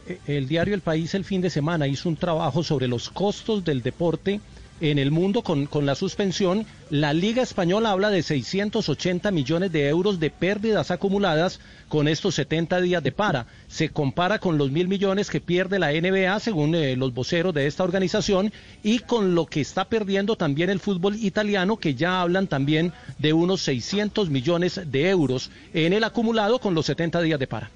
[0.08, 3.64] Eh, el diario El País el fin de semana hizo un trabajo sobre los costos
[3.64, 4.40] del deporte
[4.80, 6.66] en el mundo con, con la suspensión.
[6.90, 12.80] La Liga Española habla de 680 millones de euros de pérdidas acumuladas con estos 70
[12.80, 13.46] días de para.
[13.68, 17.66] Se compara con los mil millones que pierde la NBA, según eh, los voceros de
[17.66, 18.52] esta organización,
[18.82, 23.32] y con lo que está perdiendo también el fútbol italiano, que ya hablan también de
[23.32, 27.70] unos 600 millones de euros en el acumulado con los 70 días de para.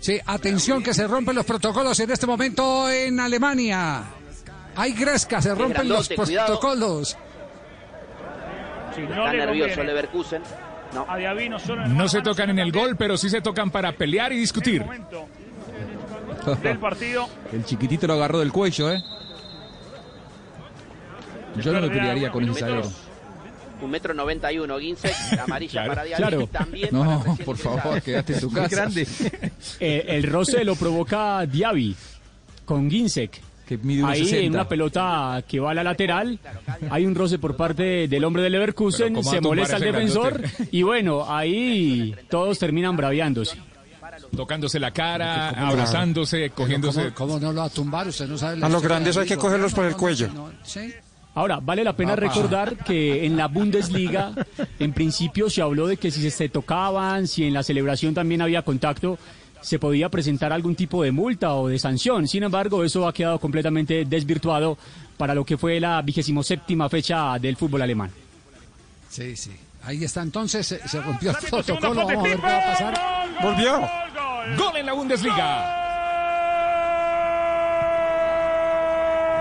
[0.00, 4.02] Sí, atención que se rompen los protocolos en este momento en Alemania.
[4.76, 7.16] Hay gresca, se rompen los grandote, protocolos.
[8.94, 9.84] Si no Está le nervioso conviene.
[9.92, 10.42] Leverkusen.
[10.94, 11.04] No.
[11.08, 14.36] A Diaby no se tocan en el gol, pero sí se tocan para pelear y
[14.38, 14.82] discutir.
[14.82, 15.26] el momento
[16.62, 17.28] del partido.
[17.52, 19.02] El chiquitito lo agarró del cuello, ¿eh?
[21.56, 22.82] Yo no me pelearía con ese zaguero.
[23.82, 26.22] Un metro noventa y uno, Ginzek, amarilla Claro, para Diaby.
[26.22, 26.46] claro.
[26.46, 28.68] También No, para por favor, quédate en tu casa.
[28.68, 29.06] grande.
[29.80, 31.94] Eh, el roce lo provoca Diaby.
[32.64, 33.40] con Ginsek.
[33.66, 34.44] Que mide unos Ahí 60.
[34.46, 36.38] en una pelota que va a la lateral,
[36.88, 39.82] hay un roce por parte del hombre del Leverkusen, Pero ¿cómo va se molesta el
[39.82, 40.68] ese defensor grandote?
[40.70, 43.56] y bueno, ahí todos terminan braviándose.
[44.36, 47.12] Tocándose la cara, ¿Cómo- abrazándose, cogiéndose.
[47.12, 48.06] ¿Cómo, cómo no lo va a tumbar?
[48.06, 50.28] Usted no sabe la A los grandes de hay que cogerlos por el cuello.
[50.32, 50.92] no, ¿sí?
[51.36, 52.28] Ahora, vale la pena Papá.
[52.28, 54.32] recordar que en la Bundesliga,
[54.78, 58.62] en principio se habló de que si se tocaban, si en la celebración también había
[58.62, 59.18] contacto,
[59.60, 62.26] se podía presentar algún tipo de multa o de sanción.
[62.26, 64.78] Sin embargo, eso ha quedado completamente desvirtuado
[65.18, 68.10] para lo que fue la vigésimo séptima fecha del fútbol alemán.
[69.10, 69.50] Sí, sí.
[69.82, 71.94] Ahí está, entonces se, se rompió el protocolo.
[71.94, 72.94] Vamos a ver qué va a pasar.
[73.42, 73.80] Volvió.
[74.56, 75.85] Gol en la Bundesliga.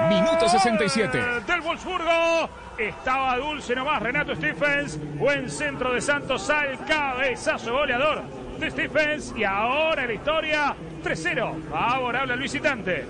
[0.10, 1.18] Minuto 67.
[1.48, 2.50] Del Wolfsburgo.
[2.78, 5.00] Estaba dulce nomás Renato Stephens.
[5.18, 8.24] Buen centro de Santos al cabezazo goleador
[8.60, 9.34] de Stephens.
[9.36, 11.70] Y ahora en la historia 3-0.
[11.70, 13.06] Favorable al visitante.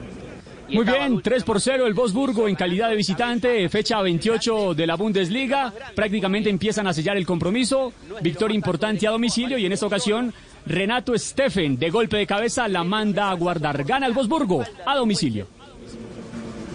[0.70, 4.96] Muy bien, 3 por 0 el Wolfsburgo en calidad de visitante, fecha 28 de la
[4.96, 5.72] Bundesliga.
[5.94, 7.94] Prácticamente empiezan a sellar el compromiso.
[8.22, 10.34] Victoria importante a domicilio y en esta ocasión
[10.66, 13.84] Renato Steffen de golpe de cabeza la manda a guardar.
[13.84, 15.48] Gana el Wolfsburgo a domicilio.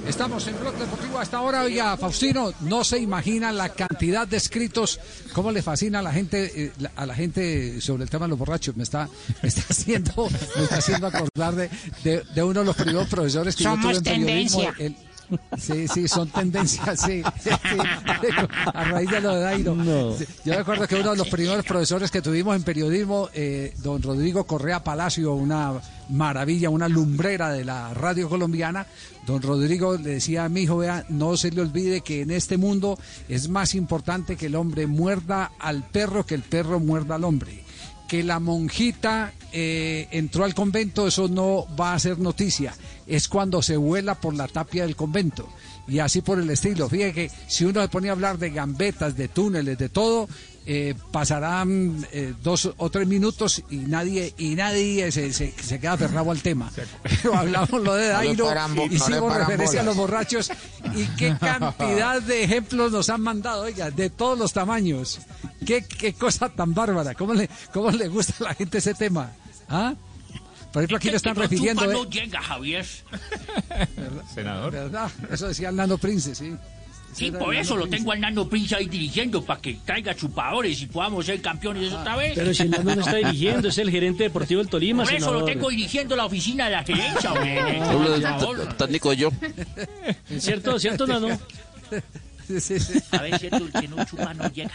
[0.07, 1.63] Estamos en Blog Deportivo hasta ahora.
[1.63, 4.99] Oiga, Faustino, no se imagina la cantidad de escritos,
[5.33, 8.39] cómo le fascina a la gente, eh, a la gente sobre el tema de los
[8.39, 8.77] borrachos.
[8.77, 9.09] Me está,
[9.43, 11.71] me está haciendo, me está haciendo acordar de,
[12.03, 14.61] de, de uno de los primeros profesores que Somos yo tuve en periodismo.
[14.61, 14.85] tendencia.
[14.87, 15.10] el-
[15.59, 17.23] Sí, sí, son tendencias, sí.
[17.43, 17.51] sí,
[18.73, 19.77] a raíz de lo de Dairo.
[20.45, 24.45] Yo recuerdo que uno de los primeros profesores que tuvimos en periodismo, eh, don Rodrigo
[24.45, 25.73] Correa Palacio, una
[26.09, 28.87] maravilla, una lumbrera de la radio colombiana,
[29.27, 32.57] don Rodrigo le decía a mi hijo, vea, no se le olvide que en este
[32.57, 37.25] mundo es más importante que el hombre muerda al perro que el perro muerda al
[37.25, 37.60] hombre
[38.11, 42.75] que la monjita eh, entró al convento, eso no va a ser noticia.
[43.07, 45.49] Es cuando se vuela por la tapia del convento.
[45.87, 46.89] Y así por el estilo.
[46.89, 50.29] Fíjate que si uno se pone a hablar de gambetas, de túneles, de todo,
[50.67, 55.93] eh, pasarán eh, dos o tres minutos y nadie y nadie se, se- se queda
[55.95, 56.71] aferrado al tema.
[57.03, 60.51] Pero hablamos lo de Dairo, no hicimos referencia a los borrachos
[60.95, 65.21] y qué cantidad de ejemplos nos han mandado, oiga, de todos los tamaños.
[65.67, 67.15] Qué, qué cosa tan bárbara.
[67.15, 69.31] ¿Cómo le, ¿Cómo le gusta a la gente ese tema?
[69.69, 69.95] ¿Ah?
[70.73, 71.85] Por ejemplo, aquí le están refiriendo.
[71.87, 72.87] no eh, llega, Javier.
[74.35, 74.73] Senador.
[74.73, 75.11] ¿Verdad?
[75.31, 76.55] Eso decía el Nando Prince, sí.
[77.13, 80.81] Sí, por el eso lo tengo al Nando Prince ahí dirigiendo para que traiga chupadores
[80.83, 82.33] y podamos ser campeones otra vez.
[82.35, 85.45] Pero si Nando no está dirigiendo, es el gerente deportivo del Tolima, Por eso lo
[85.45, 87.81] tengo dirigiendo la oficina de la gerencia, hombre.
[88.25, 88.75] Ah.
[88.79, 89.31] Técnico yo.
[90.39, 91.07] ¿Cierto, cierto,
[92.59, 92.75] sí.
[93.13, 94.71] A ver, cierto, el que no chupa no llega.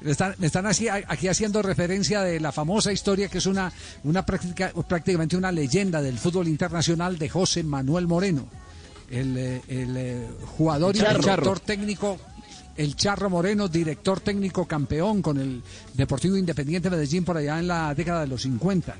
[0.00, 3.72] Me están, me están así, aquí haciendo referencia de la famosa historia que es una,
[4.04, 8.48] una práctica, prácticamente una leyenda del fútbol internacional de José Manuel Moreno,
[9.10, 12.18] el, eh, el, eh, jugador y director técnico,
[12.76, 15.62] el Charro Moreno, director técnico campeón con el
[15.94, 18.96] Deportivo Independiente Medellín por allá en la década de los 50.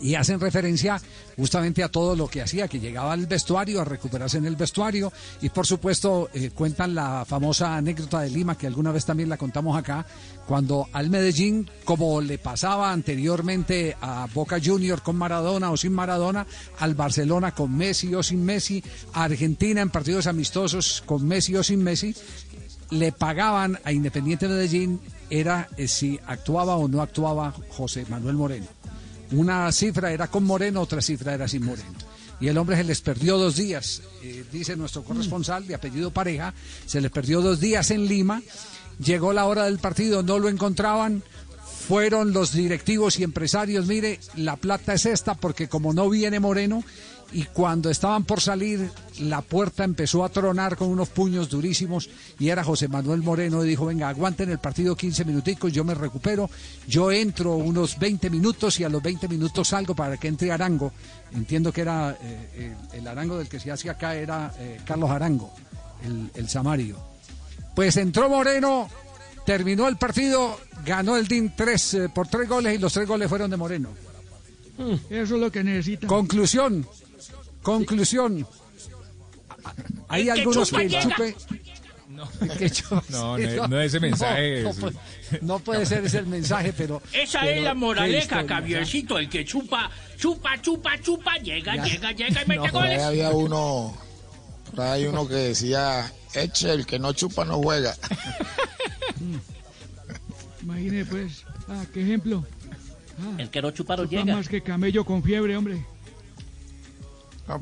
[0.00, 1.00] Y hacen referencia
[1.36, 5.12] justamente a todo lo que hacía, que llegaba al vestuario a recuperarse en el vestuario.
[5.42, 9.36] Y por supuesto eh, cuentan la famosa anécdota de Lima, que alguna vez también la
[9.36, 10.06] contamos acá,
[10.46, 16.46] cuando al Medellín, como le pasaba anteriormente a Boca Junior con Maradona o sin Maradona,
[16.78, 18.82] al Barcelona con Messi o sin Messi,
[19.12, 22.14] a Argentina en partidos amistosos con Messi o sin Messi,
[22.90, 28.66] le pagaban a Independiente Medellín era eh, si actuaba o no actuaba José Manuel Moreno.
[29.32, 31.98] Una cifra era con Moreno, otra cifra era sin Moreno.
[32.40, 36.54] Y el hombre se les perdió dos días, eh, dice nuestro corresponsal de apellido pareja,
[36.86, 38.42] se les perdió dos días en Lima,
[38.98, 41.22] llegó la hora del partido, no lo encontraban,
[41.86, 46.82] fueron los directivos y empresarios, mire, la plata es esta porque como no viene Moreno,
[47.32, 52.48] y cuando estaban por salir, la puerta empezó a tronar con unos puños durísimos y
[52.48, 56.50] era José Manuel Moreno y dijo, venga, aguanten el partido 15 minuticos, yo me recupero,
[56.88, 60.92] yo entro unos 20 minutos y a los 20 minutos salgo para que entre Arango.
[61.32, 65.52] Entiendo que era eh, el, Arango del que se hace acá era eh, Carlos Arango,
[66.04, 66.96] el, el Samario.
[67.74, 68.88] Pues entró Moreno,
[69.46, 73.28] terminó el partido, ganó el DIN tres, eh, por tres goles y los tres goles
[73.28, 73.90] fueron de Moreno.
[75.10, 76.08] Eso es lo que necesitan.
[76.08, 76.86] Conclusión,
[77.62, 78.46] conclusión.
[80.08, 81.36] Hay El algunos chupa que chupe...
[82.40, 84.96] el que chupa- No, sí, no, no ese mensaje No, es- no puede,
[85.42, 87.00] no puede ser ese el mensaje, pero...
[87.12, 89.18] Esa pero es la moraleja, Javiercito.
[89.18, 91.84] El que chupa, chupa, chupa, chupa, llega, Ya.
[91.84, 93.02] llega, llega y mete Por ahí goles.
[93.02, 93.96] había uno,
[94.70, 97.94] por ahí hay uno que decía, eche, el que no chupa no juega.
[100.62, 101.44] Imagine pues.
[101.68, 102.44] Ah, qué ejemplo.
[103.20, 104.36] Ah, El que no chupa no llega.
[104.36, 105.84] más que camello con fiebre, hombre.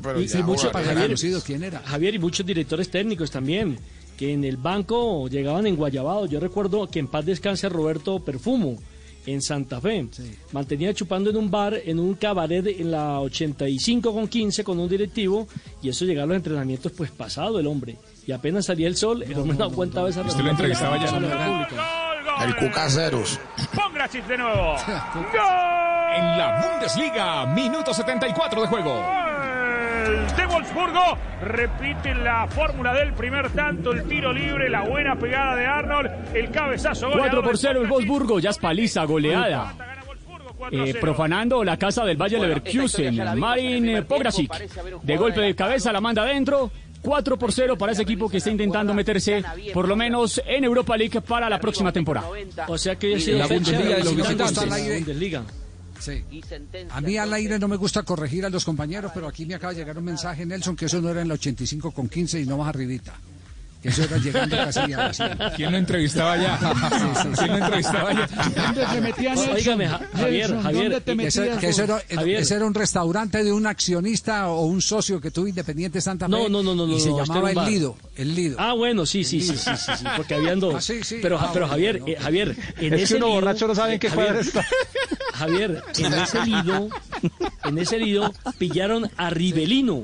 [0.01, 1.79] Pero y, ya y muchos, Javier, conocido quién era.
[1.79, 3.79] Javier, y muchos directores técnicos también,
[4.17, 6.25] que en el banco llegaban en Guayabado.
[6.25, 8.77] Yo recuerdo que en paz descanse Roberto Perfumo,
[9.25, 10.07] en Santa Fe.
[10.51, 14.89] Mantenía chupando en un bar, en un cabaret en la 85 con 15 con un
[14.89, 15.47] directivo,
[15.81, 17.97] y eso llegaba a los entrenamientos pues pasado el hombre.
[18.25, 21.15] Y apenas salía el sol, el hombre no, aguantaba esa ¿Usted lo entrevistaba ya?
[21.15, 22.45] en la República.
[22.45, 23.39] El Cucaseros.
[23.75, 24.75] Pongracic de nuevo.
[26.09, 29.28] En la Bundesliga, minuto 74 de juego.
[30.35, 35.65] De Wolfsburgo repite la fórmula del primer tanto, el tiro libre, la buena pegada de
[35.65, 39.75] Arnold, el cabezazo 4 goleador por del 0 el Wolfsburgo, ya es paliza, goleada.
[40.71, 43.39] Eh, profanando la casa del Valle Leverkusen.
[43.39, 44.51] Marin Pograsic.
[45.01, 46.69] De golpe de cabeza la manda adentro.
[47.01, 49.41] 4 por 0 para ese equipo que está intentando meterse
[49.73, 52.27] por lo menos en Europa League para la próxima temporada.
[52.67, 54.79] O sea que sido La Bundesliga de los la
[56.91, 59.73] A mí al aire no me gusta corregir a los compañeros, pero aquí me acaba
[59.73, 62.45] de llegar un mensaje, Nelson, que eso no era en el 85 con 15 y
[62.45, 63.19] no más arribita.
[63.81, 65.25] Que eso era llegando casi a Brasil.
[65.55, 66.59] ¿Quién lo entrevistaba ya?
[67.37, 68.27] ¿Quién lo entrevistaba ya?
[68.65, 69.55] ¿Dónde se metía Nelson?
[69.55, 71.89] Óigame, Ja- Javier, Javier, ¿dónde te Que ese, metías que ese vos?
[72.09, 72.39] era, Javier.
[72.41, 76.31] ese era un restaurante de un accionista o un socio que tuvo Independiente Santa Fe.
[76.31, 77.71] No, no, no, no, Y no, se no, este llamaba El.
[77.73, 77.95] Lido.
[78.17, 78.57] El Lido.
[78.59, 80.73] Ah, bueno, sí, sí, sí, sí, sí, sí, porque habían dos.
[80.79, 81.19] Ah, sí, sí.
[81.21, 83.75] Pero, Ah, pero bueno, Javier, eh, Javier, en Es que ese uno lido- borracho no
[83.75, 84.65] sabe en qué cuadra Javier, está.
[85.33, 86.89] Javier, en ese lido,
[87.63, 90.03] en ese lido pillaron a Rivelino.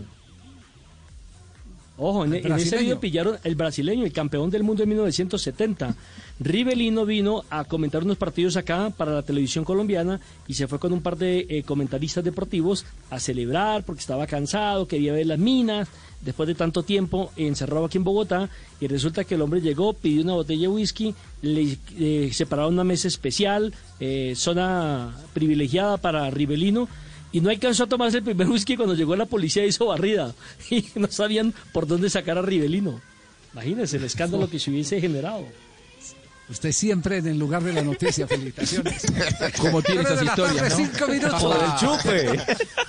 [1.98, 5.96] Ojo, en, ¿El en ese lido pillaron el brasileño, el campeón del mundo en 1970.
[6.40, 10.92] Rivelino vino a comentar unos partidos acá para la televisión colombiana y se fue con
[10.92, 15.88] un par de eh, comentaristas deportivos a celebrar porque estaba cansado, quería ver las minas,
[16.20, 18.50] después de tanto tiempo encerrado aquí en Bogotá
[18.82, 22.84] y resulta que el hombre llegó, pidió una botella de whisky, le eh, separaron una
[22.84, 26.90] mesa especial, eh, zona privilegiada para Rivelino
[27.36, 30.34] y no alcanzó a tomarse el primer whisky cuando llegó la policía hizo barrida
[30.70, 33.02] y no sabían por dónde sacar a Rivelino.
[33.52, 35.46] Imagínense el escándalo que se hubiese generado.
[36.48, 38.26] Usted siempre en el lugar de la noticia.
[38.26, 39.04] Felicitaciones.
[39.60, 40.76] ¿Cómo tiene esas historias, no?
[40.78, 41.44] cinco minutos.
[41.44, 42.40] Por el chupe.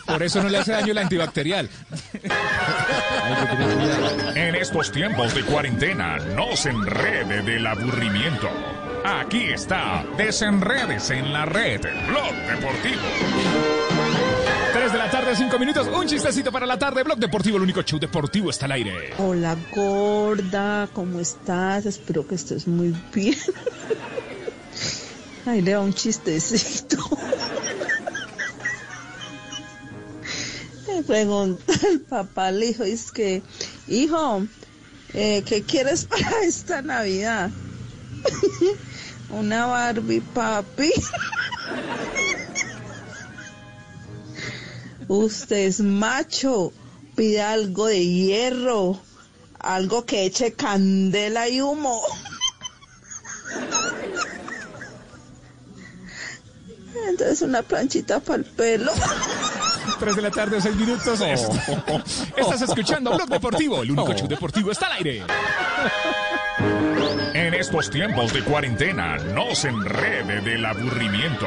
[0.06, 1.68] Por eso no le hace daño el antibacterial.
[4.36, 8.48] En estos tiempos de cuarentena, no se enrede del aburrimiento.
[9.04, 14.25] Aquí está, desenredes en la red, Blog Deportivo.
[14.86, 15.88] 3 de la tarde, 5 minutos.
[15.88, 17.02] Un chistecito para la tarde.
[17.02, 19.14] Blog Deportivo, el único show deportivo está al aire.
[19.18, 21.86] Hola gorda, ¿cómo estás?
[21.86, 23.36] Espero que estés muy bien.
[25.44, 26.98] Ahí le da un chistecito.
[30.86, 33.42] Le pregunta el papá al hijo, es que,
[33.88, 34.46] hijo,
[35.14, 37.50] eh, ¿qué quieres para esta Navidad?
[39.30, 40.92] Una Barbie, papi.
[45.08, 46.72] Usted es macho,
[47.14, 49.00] pide algo de hierro,
[49.58, 52.02] algo que eche candela y humo.
[57.08, 58.92] Entonces una planchita para el pelo.
[59.98, 61.20] 3 de la tarde, 6 minutos.
[62.36, 65.22] Estás escuchando Blog Deportivo, el único show deportivo está al aire.
[67.32, 71.46] En estos tiempos de cuarentena, no se enrede del aburrimiento.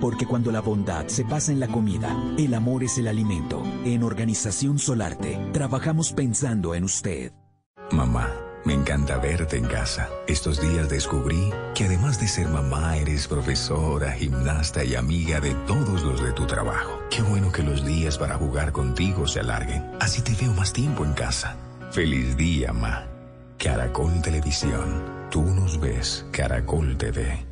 [0.00, 3.62] Porque cuando la bondad se pasa en la comida, el amor es el alimento.
[3.84, 7.32] En Organización Solarte, trabajamos pensando en usted.
[7.92, 8.30] Mamá,
[8.64, 10.08] me encanta verte en casa.
[10.26, 16.02] Estos días descubrí que además de ser mamá, eres profesora, gimnasta y amiga de todos
[16.02, 17.00] los de tu trabajo.
[17.10, 19.84] Qué bueno que los días para jugar contigo se alarguen.
[20.00, 21.56] Así te veo más tiempo en casa.
[21.90, 23.06] Feliz día, ma.
[23.58, 25.02] Caracol Televisión.
[25.30, 27.49] Tú nos ves, Caracol TV.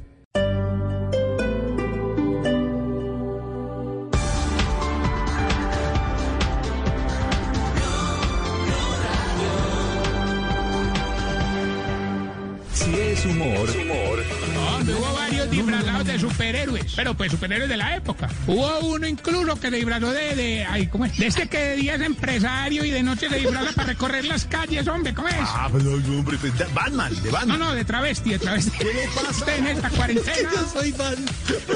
[16.38, 18.28] Superhéroes, pero pues superhéroes de la época.
[18.46, 21.16] Hubo uno incluso que se disfrazó de, de, ay, ¿cómo es?
[21.18, 24.44] De este que de día es empresario y de noche se disfraza para recorrer las
[24.44, 25.34] calles, hombre, ¿cómo es?
[25.40, 27.58] Ah, pero hombre, pues, de Batman, de Batman.
[27.58, 28.70] No, no, de travesti, de travesti.
[28.78, 29.30] ¿Qué le pasa?
[29.30, 30.50] Usted en esta cuarentena.
[30.54, 31.16] Yo soy fan.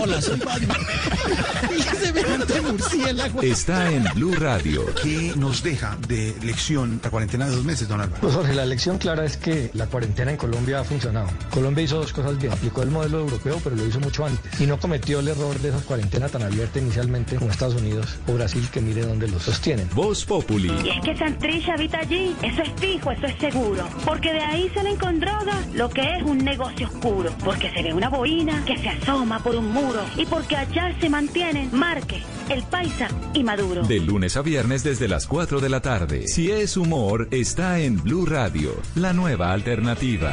[0.01, 0.79] Hola, soy Batman.
[2.01, 3.43] semejante murciélago.
[3.43, 4.87] Está en Blue Radio.
[5.03, 8.21] ¿Qué nos deja de lección la cuarentena de dos meses, don Álvaro?
[8.21, 11.29] Pues Jorge, la lección clara es que la cuarentena en Colombia ha funcionado.
[11.51, 12.53] Colombia hizo dos cosas bien.
[12.53, 14.52] Aplicó el modelo europeo, pero lo hizo mucho antes.
[14.59, 18.35] Y no cometió el error de esa cuarentena tan abierta inicialmente como Estados Unidos o
[18.35, 19.89] Brasil, que mire dónde lo sostienen.
[19.95, 20.73] Voz Populi.
[20.85, 22.37] Y es que Santrich habita allí.
[22.43, 23.89] Eso es fijo, eso es seguro.
[24.05, 27.33] Porque de ahí salen con droga lo que es un negocio oscuro.
[27.45, 30.03] Porque se ve una boina que se asoma por un muro.
[30.17, 33.83] Y porque allá se mantienen Marque, El Paisa y Maduro.
[33.83, 36.29] De lunes a viernes desde las 4 de la tarde.
[36.29, 40.33] Si es humor, está en Blue Radio, la nueva alternativa.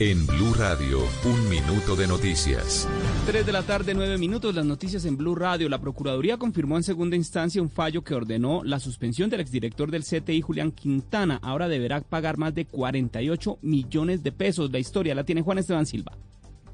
[0.00, 2.86] En Blue Radio, un minuto de noticias.
[3.26, 5.68] 3 de la tarde, 9 minutos, las noticias en Blue Radio.
[5.68, 10.04] La Procuraduría confirmó en segunda instancia un fallo que ordenó la suspensión del exdirector del
[10.04, 11.40] CTI, Julián Quintana.
[11.42, 14.70] Ahora deberá pagar más de 48 millones de pesos.
[14.70, 16.12] La historia la tiene Juan Esteban Silva.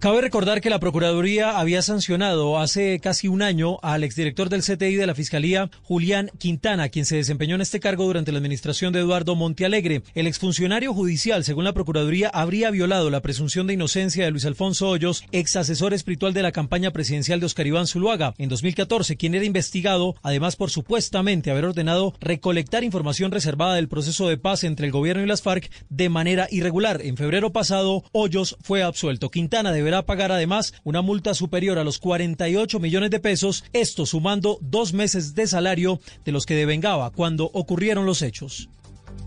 [0.05, 4.97] Cabe recordar que la Procuraduría había sancionado hace casi un año al exdirector del CTI
[4.97, 8.99] de la Fiscalía, Julián Quintana, quien se desempeñó en este cargo durante la administración de
[8.99, 10.03] Eduardo Montealegre.
[10.15, 14.91] El exfuncionario judicial, según la Procuraduría, habría violado la presunción de inocencia de Luis Alfonso
[14.91, 19.35] Hoyos, ex asesor espiritual de la campaña presidencial de Oscar Iván Zuluaga, en 2014, quien
[19.35, 24.85] era investigado, además por supuestamente haber ordenado recolectar información reservada del proceso de paz entre
[24.85, 27.01] el gobierno y las FARC de manera irregular.
[27.03, 29.31] En febrero pasado, Hoyos fue absuelto.
[29.31, 34.59] Quintana deberá pagar además una multa superior a los 48 millones de pesos, esto sumando
[34.61, 38.69] dos meses de salario de los que devengaba cuando ocurrieron los hechos.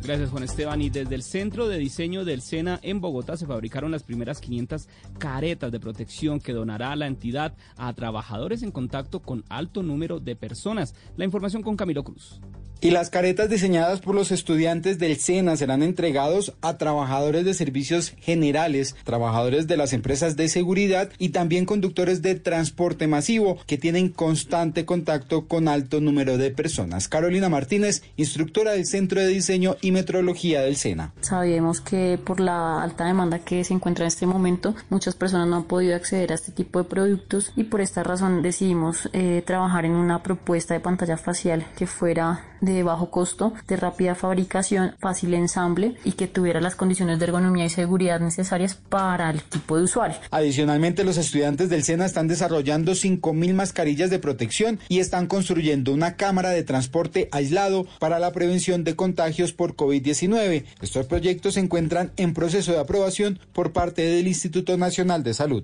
[0.03, 0.81] Gracias Juan Esteban.
[0.81, 4.87] Y desde el Centro de Diseño del SENA en Bogotá se fabricaron las primeras 500
[5.17, 10.35] caretas de protección que donará la entidad a trabajadores en contacto con alto número de
[10.35, 10.93] personas.
[11.17, 12.39] La información con Camilo Cruz.
[12.79, 18.13] Y las caretas diseñadas por los estudiantes del SENA serán entregados a trabajadores de servicios
[18.19, 24.09] generales, trabajadores de las empresas de seguridad y también conductores de transporte masivo que tienen
[24.09, 27.07] constante contacto con alto número de personas.
[27.07, 31.13] Carolina Martínez, instructora del Centro de Diseño y Metrología del SENA.
[31.21, 35.55] Sabemos que por la alta demanda que se encuentra en este momento, muchas personas no
[35.55, 39.85] han podido acceder a este tipo de productos y por esta razón decidimos eh, trabajar
[39.85, 45.33] en una propuesta de pantalla facial que fuera de bajo costo, de rápida fabricación, fácil
[45.33, 49.83] ensamble y que tuviera las condiciones de ergonomía y seguridad necesarias para el tipo de
[49.83, 50.17] usuario.
[50.31, 56.15] Adicionalmente, los estudiantes del SENA están desarrollando 5.000 mascarillas de protección y están construyendo una
[56.15, 60.65] cámara de transporte aislado para la prevención de contagios por COVID-19.
[60.81, 65.63] Estos proyectos se encuentran en proceso de aprobación por parte del Instituto Nacional de Salud.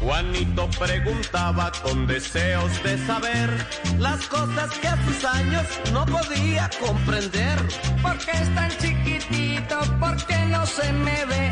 [0.00, 3.50] Juanito preguntaba con deseos de saber
[3.98, 7.58] las cosas que a sus años no podía comprender.
[8.02, 9.78] ¿Por qué es tan chiquitito?
[10.00, 11.50] ¿Por qué no se me ve?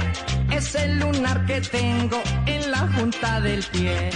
[0.56, 4.10] Es el lunar que tengo en la junta del pie.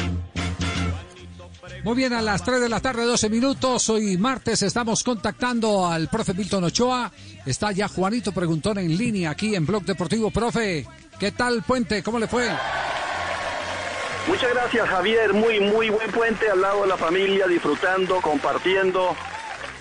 [1.84, 3.90] Muy bien, a las 3 de la tarde, 12 minutos.
[3.90, 7.12] Hoy martes estamos contactando al profe Milton Ochoa.
[7.44, 10.30] Está ya Juanito Preguntón en línea aquí en Blog Deportivo.
[10.30, 10.86] Profe,
[11.18, 12.02] ¿qué tal Puente?
[12.02, 12.48] ¿Cómo le fue?
[14.28, 19.16] Muchas gracias Javier, muy muy buen puente al lado de la familia, disfrutando, compartiendo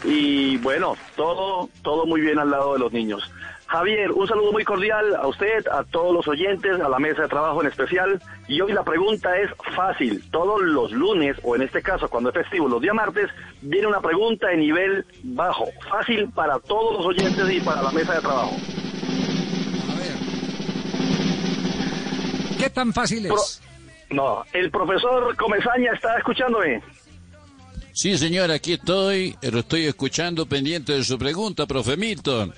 [0.04, 3.32] y bueno, todo todo muy bien al lado de los niños.
[3.68, 7.30] Javier, un saludo muy cordial a usted, a todos los oyentes, a la mesa de
[7.30, 8.22] trabajo en especial.
[8.50, 10.22] Y hoy la pregunta es fácil.
[10.30, 13.30] Todos los lunes, o en este caso cuando es festivo, los días martes,
[13.62, 15.70] viene una pregunta de nivel bajo.
[15.90, 18.58] Fácil para todos los oyentes y para la mesa de trabajo.
[22.60, 23.62] ¿Qué tan fácil es?
[24.12, 26.82] No, el profesor Comesaña está escuchándome.
[27.94, 29.36] Sí, señor, aquí estoy.
[29.42, 32.54] Lo estoy escuchando pendiente de su pregunta, profe Milton.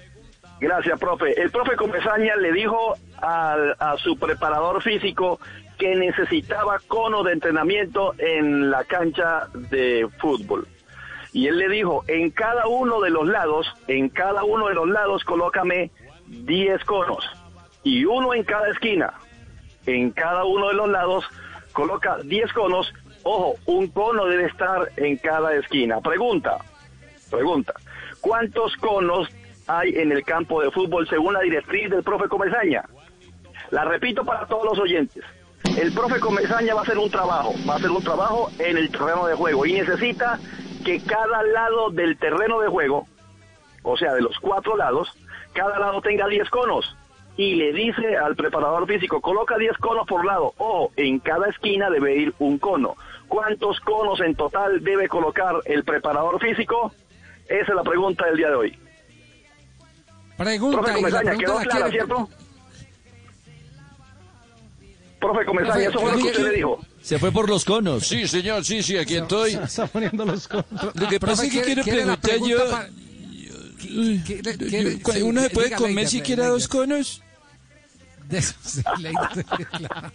[0.59, 1.39] Gracias, profe.
[1.41, 5.39] El profe Comesaña le dijo al- a su preparador físico
[5.77, 10.67] que necesitaba cono de entrenamiento en la cancha de fútbol.
[11.33, 14.87] Y él le dijo, en cada uno de los lados, en cada uno de los
[14.87, 15.89] lados, colócame
[16.27, 17.25] 10 conos.
[17.83, 19.13] Y uno en cada esquina.
[19.87, 21.25] En cada uno de los lados,
[21.73, 22.93] coloca 10 conos.
[23.23, 25.99] Ojo, un cono debe estar en cada esquina.
[26.01, 26.57] Pregunta,
[27.29, 27.73] pregunta.
[28.21, 29.27] ¿Cuántos conos
[29.67, 32.83] hay en el campo de fútbol según la directriz del profe Comesaña?
[33.71, 35.23] La repito para todos los oyentes.
[35.77, 38.91] El profe Comesaña va a hacer un trabajo, va a hacer un trabajo en el
[38.91, 40.39] terreno de juego y necesita
[40.85, 43.07] que cada lado del terreno de juego,
[43.81, 45.09] o sea, de los cuatro lados,
[45.53, 46.95] cada lado tenga 10 conos.
[47.35, 50.53] Y le dice al preparador físico, coloca 10 conos por lado.
[50.57, 52.95] Ojo, en cada esquina debe ir un cono.
[53.27, 56.93] ¿Cuántos conos en total debe colocar el preparador físico?
[57.47, 58.79] Esa es la pregunta del día de hoy.
[60.37, 62.29] Pregunta Profe Comesaña, pregunta ¿quedó la clara, quiere- cierto?
[65.19, 66.79] Profe Comesaña, eso fue lo que usted le dijo.
[67.01, 68.05] Se fue por los conos.
[68.05, 69.53] Sí, señor, sí, sí, aquí estoy.
[69.53, 70.65] Está poniendo los conos.
[70.95, 72.57] Lo que pasa es que ¿quiere- quiero preguntar yo...
[72.57, 72.89] pregunta
[73.87, 76.53] pa- ¿Quiere- quiere- yo- sí, ¿Uno se puede comer Leider, siquiera Leider.
[76.59, 77.21] dos conos?
[78.29, 79.45] De esos, sí, Leider,
[79.77, 80.11] claro.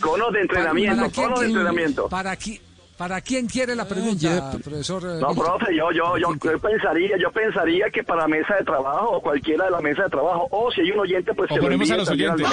[0.00, 2.08] Conos de entrenamiento, ¿Para quién conos de quiere- entrenamiento.
[2.08, 2.60] ¿Para, qui-
[2.96, 5.02] ¿Para quién quiere la pregunta, profesor?
[5.04, 5.36] eh, No, Milton?
[5.36, 9.66] profe, yo, yo, yo, yo pensaría, yo pensaría que para mesa de trabajo o cualquiera
[9.66, 11.94] de la mesa de trabajo, o si hay un oyente, pues O lo ponemos a
[11.94, 12.46] envíe los oyentes.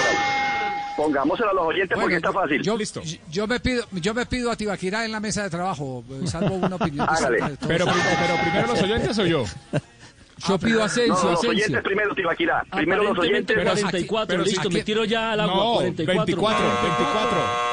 [0.97, 2.61] Pongámoselo a los oyentes porque está fácil.
[2.61, 2.77] Yo,
[3.31, 6.55] yo me pido, yo me pido a Tibaquirá en la mesa de trabajo, eh, salvo
[6.55, 7.05] una opinión.
[7.09, 7.39] Hágale.
[7.67, 9.43] Pero, pero primero los oyentes o yo.
[10.37, 12.63] Yo pido No, Asensio, los oyentes primero, Tibaquirá.
[12.71, 13.55] Primero los oyentes.
[13.55, 15.55] 44, pero si listo, me tiro ya al agua.
[15.55, 16.15] No, 44.
[16.15, 16.65] 24,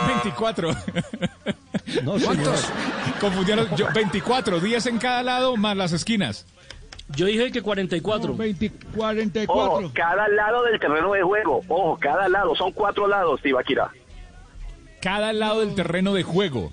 [0.06, 2.02] 24, 24.
[2.04, 2.72] No, ¿Cuántos?
[3.20, 6.46] Confundieron, yo, 24, 10 en cada lado más las esquinas.
[7.16, 8.36] Yo dije que 44.
[8.94, 9.52] 44.
[9.52, 11.62] Ojo, cada lado del terreno de juego.
[11.68, 12.54] Ojo, cada lado.
[12.54, 13.90] Son cuatro lados, Tibaquirá.
[15.00, 16.72] Cada lado del terreno de juego.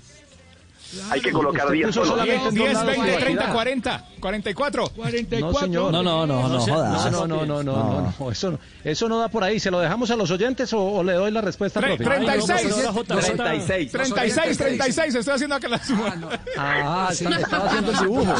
[1.10, 2.08] Hay que colocar Usted 10 puso conos.
[2.14, 3.24] solamente en dos 10, lados, 20, Tibaquirá.
[3.26, 4.88] 30, 40, 44.
[4.90, 5.52] 44.
[5.52, 5.92] No, señor.
[5.92, 7.12] No, no, no, no, jodas.
[7.12, 9.60] no, no, no, no, no, no, eso, no, eso no da por ahí.
[9.60, 12.06] ¿Se lo dejamos a los oyentes o, o le doy la respuesta Tre- propia?
[12.16, 12.50] 36.
[12.50, 13.20] Ay, no, pero ahora J, J.
[13.44, 13.92] 36.
[13.92, 16.16] 36, 36, estoy haciendo acá la suma.
[16.56, 18.34] Ah, sí, está- estaba haciendo el dibujo.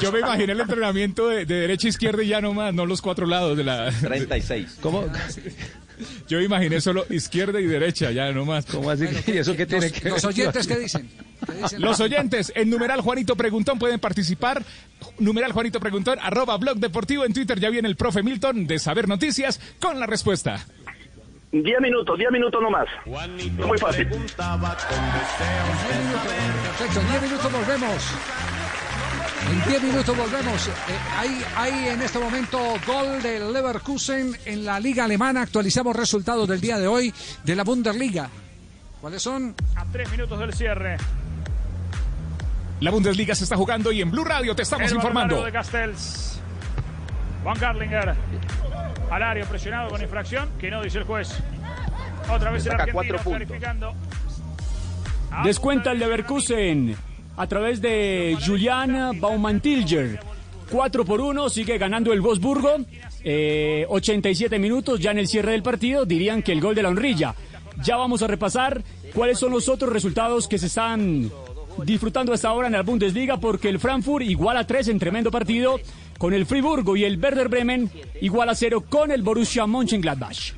[0.00, 3.00] Yo me imaginé el entrenamiento de, de derecha a izquierda y ya nomás, no los
[3.02, 3.90] cuatro lados de la...
[4.00, 4.78] 36.
[4.80, 5.04] ¿Cómo,
[6.28, 8.66] Yo imaginé solo izquierda y derecha, ya nomás.
[8.66, 9.06] cómo así?
[9.26, 10.28] ¿Y eso qué tiene Los, que los ver?
[10.32, 11.10] oyentes, ¿qué dicen?
[11.46, 11.80] ¿Qué dicen?
[11.80, 14.62] Los oyentes, en numeral Juanito Preguntón pueden participar.
[15.18, 17.58] Numeral Juanito Preguntón, arroba blog deportivo en Twitter.
[17.58, 20.64] Ya viene el profe Milton de Saber Noticias con la respuesta.
[21.52, 22.86] 10 minutos, 10 minutos nomás.
[23.06, 24.08] Muy fácil.
[26.78, 28.02] Perfecto, 10 minutos volvemos.
[29.50, 30.68] En 10 minutos volvemos.
[30.68, 30.70] Eh,
[31.18, 35.42] hay, hay en este momento gol del Leverkusen en la Liga Alemana.
[35.42, 37.12] Actualizamos resultados del día de hoy
[37.44, 38.28] de la Bundesliga.
[39.00, 39.54] ¿Cuáles son?
[39.76, 40.96] A tres minutos del cierre.
[42.80, 45.44] La Bundesliga se está jugando y en Blue Radio te estamos El informando.
[45.44, 46.40] de Castells.
[47.42, 48.14] Juan Garlinger.
[49.10, 50.48] Al área presionado con infracción.
[50.58, 51.30] Que no dice el juez.
[52.30, 53.32] Otra vez el argentino cuatro puntos.
[53.32, 53.94] clarificando.
[55.44, 56.96] Descuenta el Leverkusen
[57.36, 60.20] a través de Julian Baumantilger.
[60.70, 62.76] 4 por 1, sigue ganando el Wolfsburgo.
[63.24, 66.04] Eh, 87 minutos ya en el cierre del partido.
[66.04, 67.34] Dirían que el gol de la honrilla.
[67.82, 68.82] Ya vamos a repasar
[69.14, 71.30] cuáles son los otros resultados que se están
[71.84, 75.80] disfrutando hasta ahora en la Bundesliga porque el Frankfurt igual a 3 en tremendo partido
[76.18, 77.90] con el Friburgo y el Werder Bremen
[78.20, 80.52] igual a 0 con el Borussia Mönchengladbach.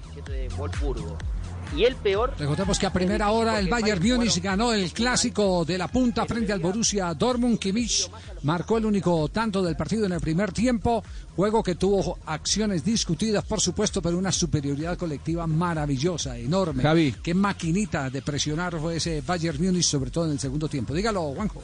[1.77, 2.35] Y el peor.
[2.39, 6.53] Recordemos que a primera hora el Bayern Múnich ganó el clásico de la punta frente
[6.53, 7.59] al Borussia Dortmund.
[7.59, 8.09] Kimmich
[8.43, 11.03] marcó el único tanto del partido en el primer tiempo.
[11.35, 16.83] Juego que tuvo acciones discutidas, por supuesto, pero una superioridad colectiva maravillosa, enorme.
[16.83, 17.17] Javi.
[17.23, 20.95] Qué maquinita de presionar fue ese Bayern Múnich, sobre todo en el segundo tiempo.
[20.95, 21.61] Dígalo, Juanjo.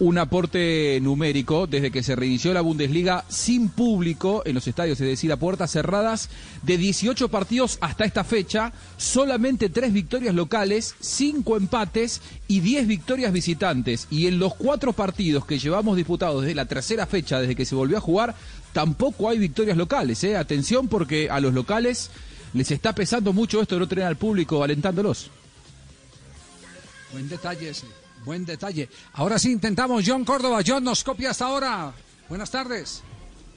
[0.00, 5.06] Un aporte numérico desde que se reinició la Bundesliga sin público en los estadios, es
[5.06, 6.30] decir, a puertas cerradas,
[6.62, 13.32] de 18 partidos hasta esta fecha, solamente 3 victorias locales, 5 empates y 10 victorias
[13.32, 14.06] visitantes.
[14.10, 17.74] Y en los 4 partidos que llevamos disputados desde la tercera fecha, desde que se
[17.74, 18.34] volvió a jugar,
[18.72, 20.22] tampoco hay victorias locales.
[20.22, 20.36] ¿eh?
[20.36, 22.10] Atención porque a los locales
[22.54, 25.30] les está pesando mucho esto de no tener al público alentándolos.
[27.12, 27.72] Buen detalle
[28.28, 28.90] buen detalle.
[29.14, 30.60] Ahora sí intentamos, John Córdoba.
[30.64, 31.92] John nos copia hasta ahora.
[32.28, 33.02] Buenas tardes.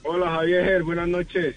[0.03, 1.55] Hola Javier, buenas noches.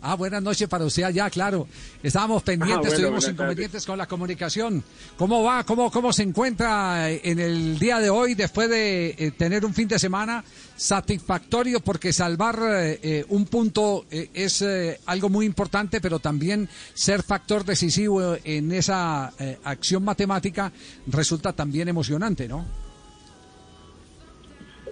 [0.00, 1.66] Ah, buenas noches para usted allá, claro.
[2.02, 4.84] Estábamos pendientes, Ah, bueno, tuvimos inconvenientes con la comunicación.
[5.16, 5.64] ¿Cómo va?
[5.64, 9.88] ¿Cómo, ¿Cómo se encuentra en el día de hoy después de eh, tener un fin
[9.88, 10.44] de semana
[10.76, 11.80] satisfactorio?
[11.80, 14.64] Porque salvar eh, eh, un punto eh, es
[15.06, 19.32] algo muy importante, pero también ser factor decisivo en esa
[19.64, 20.72] acción matemática
[21.06, 22.64] resulta también emocionante, ¿no?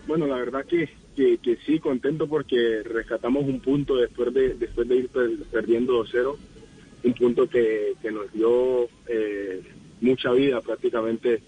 [0.07, 4.87] Bueno, la verdad que, que, que sí, contento porque rescatamos un punto después de después
[4.89, 6.37] de ir per- perdiendo 2-0,
[7.05, 9.63] un punto que, que nos dio eh,
[10.01, 11.41] mucha vida prácticamente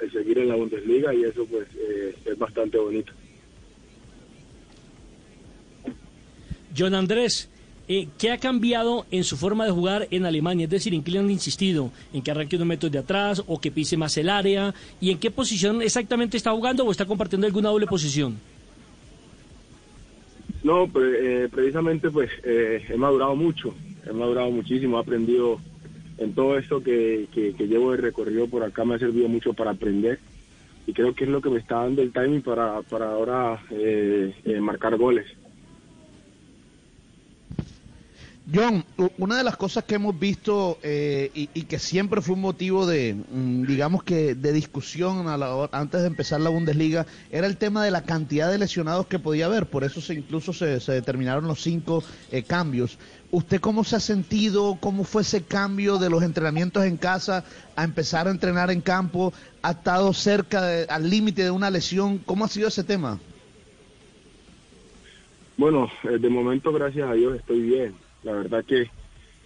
[0.00, 3.12] el seguir en la Bundesliga y eso pues eh, es bastante bonito.
[6.76, 7.48] John Andrés,
[7.88, 10.64] eh, ¿qué ha cambiado en su forma de jugar en Alemania?
[10.64, 11.90] Es decir, ¿en qué le han insistido?
[12.12, 14.74] ¿En que arranque unos metros de atrás o que pise más el área?
[15.00, 18.38] ¿Y en qué posición exactamente está jugando o está compartiendo alguna doble posición?
[20.66, 23.72] No, pre- eh, precisamente pues eh, he madurado mucho,
[24.04, 25.60] he madurado muchísimo, he aprendido
[26.18, 29.70] en todo esto que, que, llevo de recorrido por acá, me ha servido mucho para
[29.70, 30.18] aprender
[30.84, 34.34] y creo que es lo que me está dando el timing para, para ahora eh,
[34.44, 35.28] eh, marcar goles.
[38.54, 38.84] John,
[39.18, 43.14] una de las cosas que hemos visto eh, y, que siempre fue un motivo de,
[43.14, 47.84] mm, digamos que, de discusión a la antes de empezar la Bundesliga, era el tema
[47.84, 49.66] de la cantidad de lesionados que podía haber.
[49.66, 52.98] Por eso se incluso se, se determinaron los cinco eh, cambios.
[53.32, 54.78] ¿Usted cómo se ha sentido?
[54.80, 57.44] ¿Cómo fue ese cambio de los entrenamientos en casa
[57.74, 59.32] a empezar a entrenar en campo?
[59.62, 62.18] ¿Ha estado cerca, al límite de una lesión?
[62.18, 63.18] ¿Cómo ha sido ese tema?
[65.56, 68.05] Bueno, eh, de momento gracias a Dios estoy bien.
[68.26, 68.90] La verdad que,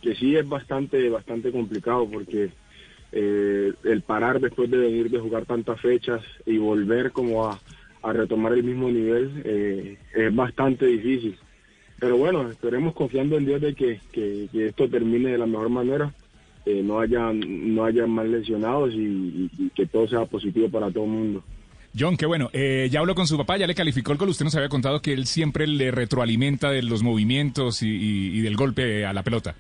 [0.03, 2.51] que sí es bastante, bastante complicado porque
[3.13, 7.61] eh, el parar después de venir de jugar tantas fechas y volver como a,
[8.03, 11.39] a retomar el mismo nivel eh, es bastante difícil.
[11.99, 16.15] Pero bueno, esperemos confiando en Dios de que, que- esto termine de la mejor manera,
[16.65, 21.11] eh, no haya no haya más lesionados y que todo sea positivo para todo el
[21.11, 21.45] mundo.
[21.99, 22.51] John, qué bueno.
[22.53, 24.29] Eh, ya habló con su papá, ya le calificó el gol.
[24.29, 28.41] Usted nos había contado que él siempre le retroalimenta de los movimientos y, y- y
[28.43, 29.55] del golpe a la pelota.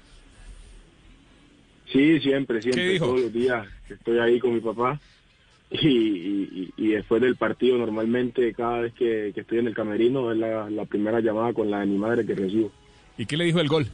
[1.92, 3.06] Sí, siempre, siempre, ¿Qué dijo?
[3.06, 5.00] todos los días estoy ahí con mi papá
[5.72, 10.70] y, después del partido normalmente cada vez que, que estoy en el camerino es la,
[10.70, 12.70] la primera llamada con la de mi madre que recibo.
[13.18, 13.88] ¿Y qué le dijo el gol?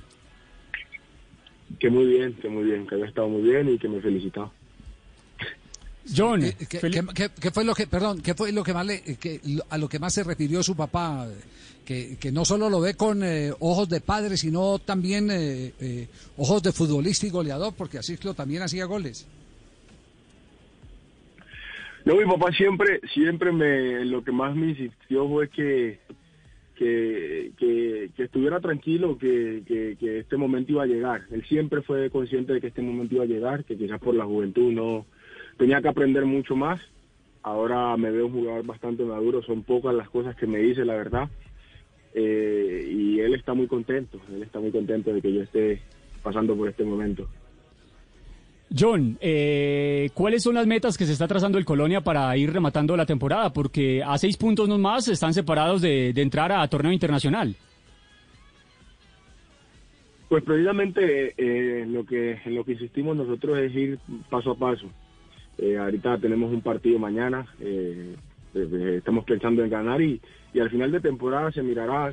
[1.79, 4.53] Que muy bien, que muy bien, que había estado muy bien y que me felicitaba.
[6.15, 9.03] John, ¿Qué, qué- qué- qué fue lo que, perdón, qué fue lo que más le,
[9.17, 11.27] que, a lo que más se refirió su papá?
[11.85, 16.09] Que, que no solo lo ve con eh, ojos de padre, sino también eh, eh,
[16.37, 19.27] ojos de futbolista y goleador, porque así también hacía goles.
[22.05, 25.99] No, mi papá siempre, siempre me, lo que más me insistió fue que,
[26.77, 31.23] que, que, que estuviera tranquilo, que, que, que este momento iba a llegar.
[31.33, 34.25] Él siempre fue consciente de que este momento iba a llegar, que quizás por la
[34.25, 35.07] juventud no
[35.57, 36.81] tenía que aprender mucho más.
[37.43, 40.95] Ahora me veo un jugador bastante maduro, son pocas las cosas que me dice, la
[40.95, 41.29] verdad.
[42.15, 45.81] Eh, y él está muy contento, él está muy contento de que yo esté
[46.23, 47.29] pasando por este momento.
[48.77, 52.97] John, eh, ¿cuáles son las metas que se está trazando el Colonia para ir rematando
[52.97, 53.53] la temporada?
[53.53, 57.55] Porque a seis puntos no más están separados de, de entrar a torneo internacional.
[60.29, 64.91] Pues precisamente eh, lo que en lo que insistimos nosotros es ir paso a paso.
[65.59, 68.15] Eh, ahorita tenemos un partido mañana, eh,
[68.55, 70.21] eh, estamos pensando en ganar y,
[70.53, 72.07] y al final de temporada se mirará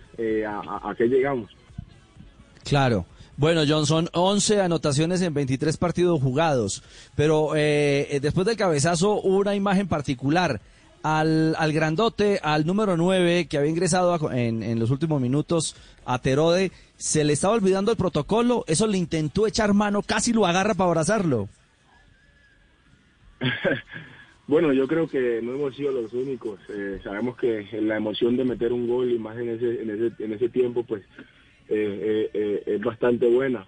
[0.47, 1.51] a, a- qué llegamos.
[2.63, 3.05] Claro.
[3.35, 6.83] Bueno, John, son 11 anotaciones en 23 partidos jugados,
[7.15, 10.61] pero eh, después del cabezazo una imagen particular.
[11.05, 15.75] Al, al grandote, al número 9 que había ingresado a- en, en los últimos minutos
[16.05, 20.45] a Terode, se le estaba olvidando el protocolo, eso le intentó echar mano, casi lo
[20.45, 21.49] agarra para abrazarlo.
[24.45, 26.59] Bueno, yo creo que no hemos sido los únicos.
[26.69, 30.23] Eh, sabemos que la emoción de meter un gol y más en ese, en ese,
[30.23, 31.01] en ese tiempo, pues
[31.69, 33.65] eh, eh, es bastante buena.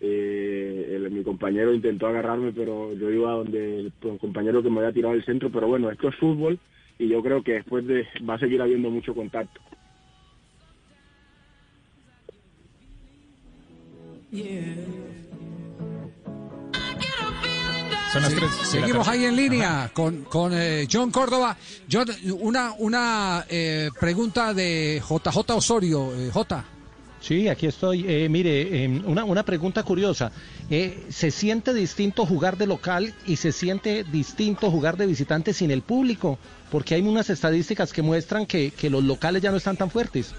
[0.00, 5.24] Mi compañero intentó agarrarme, pero yo iba donde el compañero que me había tirado el
[5.24, 5.50] centro.
[5.50, 6.60] Pero bueno, esto es fútbol
[6.98, 9.60] y yo creo que después de va a seguir habiendo mucho contacto.
[18.14, 18.48] Son las tres.
[18.52, 21.56] de la Seguimos ahí en línea con, con eh, John Córdoba.
[21.90, 22.06] John,
[22.38, 26.14] una, una eh, pregunta de JJ Osorio.
[26.14, 26.64] eh, J.
[27.20, 28.04] Sí, aquí estoy.
[28.06, 30.30] Eh, mire, eh, una, una pregunta curiosa.
[30.70, 35.72] Eh, ¿Se siente distinto jugar de local y se siente distinto jugar de visitante sin
[35.72, 36.38] el público?
[36.70, 40.36] Porque hay unas estadísticas que muestran que, que los locales ya no están tan fuertes.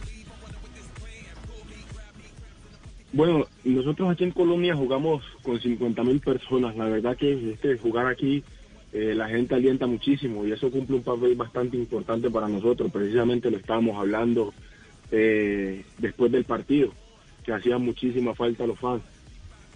[3.16, 6.76] Bueno, nosotros aquí en Colombia jugamos con 50 mil personas.
[6.76, 8.44] La verdad que este jugar aquí
[8.92, 12.92] eh, la gente alienta muchísimo y eso cumple un papel bastante importante para nosotros.
[12.92, 14.54] Precisamente lo estábamos hablando
[15.12, 16.92] eh, después del partido,
[17.46, 19.04] que hacía muchísima falta a los fans.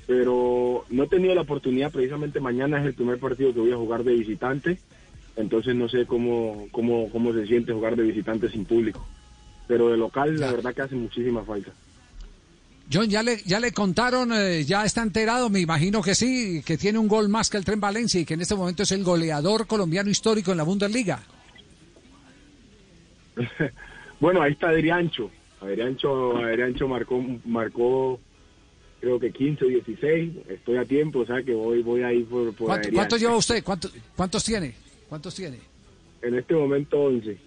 [0.05, 3.77] Pero no he tenido la oportunidad, precisamente mañana es el primer partido que voy a
[3.77, 4.79] jugar de visitante,
[5.37, 9.07] entonces no sé cómo, cómo, cómo se siente jugar de visitante sin público.
[9.65, 11.71] Pero de local la verdad que hace muchísima falta.
[12.91, 16.75] John, ¿ya le, ya le contaron, eh, ya está enterado, me imagino que sí, que
[16.77, 19.03] tiene un gol más que el Tren Valencia y que en este momento es el
[19.03, 21.19] goleador colombiano histórico en la Bundesliga.
[24.19, 25.31] Bueno, ahí está Adriancho.
[25.61, 28.19] Adriancho, Adriancho marcó, marcó
[28.99, 30.31] creo que 15 o 16.
[30.49, 32.89] Estoy a tiempo, o sea que voy, voy a ir por, por ¿Cuánto-.
[32.91, 33.63] ¿Cuántos lleva usted?
[33.63, 34.75] ¿Cuánto- ¿Cuántos tiene?
[35.07, 35.57] ¿Cuántos tiene?
[36.21, 37.37] En este momento 11.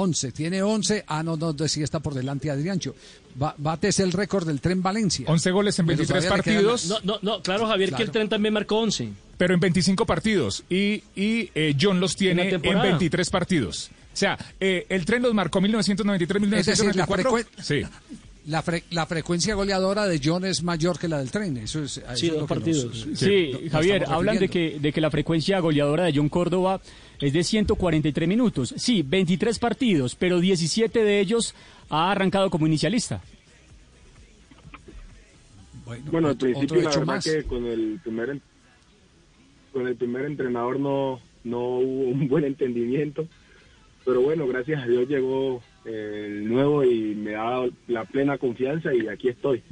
[0.00, 1.04] 11, tiene 11.
[1.06, 2.94] Ah, no, no, sí está por delante Adriancho.
[3.34, 5.26] Ba- bates el récord del Tren Valencia.
[5.28, 6.88] 11 goles en Pero 23 todavía le quedan- partidos.
[7.04, 9.08] No, no, no, claro, Javier, que el tren también marcó 11.
[9.36, 10.64] Pero en 25 partidos.
[10.68, 12.82] Y, y eh, John los En tiene en, temporada.
[12.84, 13.90] 23 partidos.
[14.12, 17.30] O sea, eh, el tren los marcó 1993, Es decir, la, 1994.
[17.30, 17.82] frecuen- sí.
[18.46, 21.56] la, fre- la frecuencia goleadora de John es mayor que la del tren.
[21.58, 25.00] Eso es, a eso es lo que nos- Sí, Javier, hablan de que, de que
[25.00, 26.80] la frecuencia goleadora de John Córdoba
[27.20, 28.74] es de 143 minutos.
[28.76, 31.54] Sí, 23 partidos, pero 17 de ellos
[31.90, 33.20] ha arrancado como inicialista.
[36.10, 37.24] Bueno, al principio la verdad más.
[37.24, 38.38] que con el primer
[39.72, 43.26] con el primer entrenador no no hubo un buen entendimiento,
[44.04, 48.36] pero bueno, gracias a Dios llegó eh, el nuevo y me ha dado la plena
[48.36, 49.62] confianza y aquí estoy.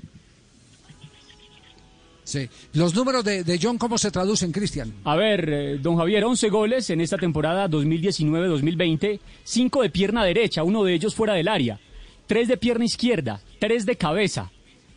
[2.26, 2.48] Sí.
[2.72, 4.92] Los números de, de John, ¿cómo se traducen, Cristian?
[5.04, 10.64] A ver, eh, don Javier, 11 goles en esta temporada 2019-2020, 5 de pierna derecha,
[10.64, 11.78] uno de ellos fuera del área,
[12.26, 14.50] 3 de pierna izquierda, 3 de cabeza.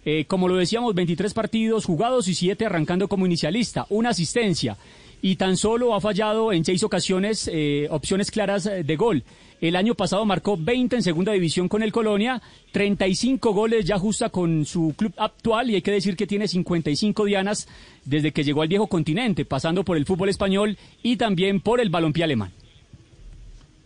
[0.06, 4.76] Eh, como lo decíamos, 23 partidos jugados y 7 arrancando como inicialista, una asistencia.
[5.21, 9.23] Y tan solo ha fallado en 6 ocasiones eh, opciones claras eh, de gol.
[9.59, 12.41] El año pasado marcó 20 en segunda división con el Colonia,
[12.71, 17.25] 35 goles ya justa con su club actual y hay que decir que tiene 55
[17.25, 17.67] dianas
[18.05, 21.89] desde que llegó al viejo continente, pasando por el fútbol español y también por el
[21.89, 22.53] balompié alemán.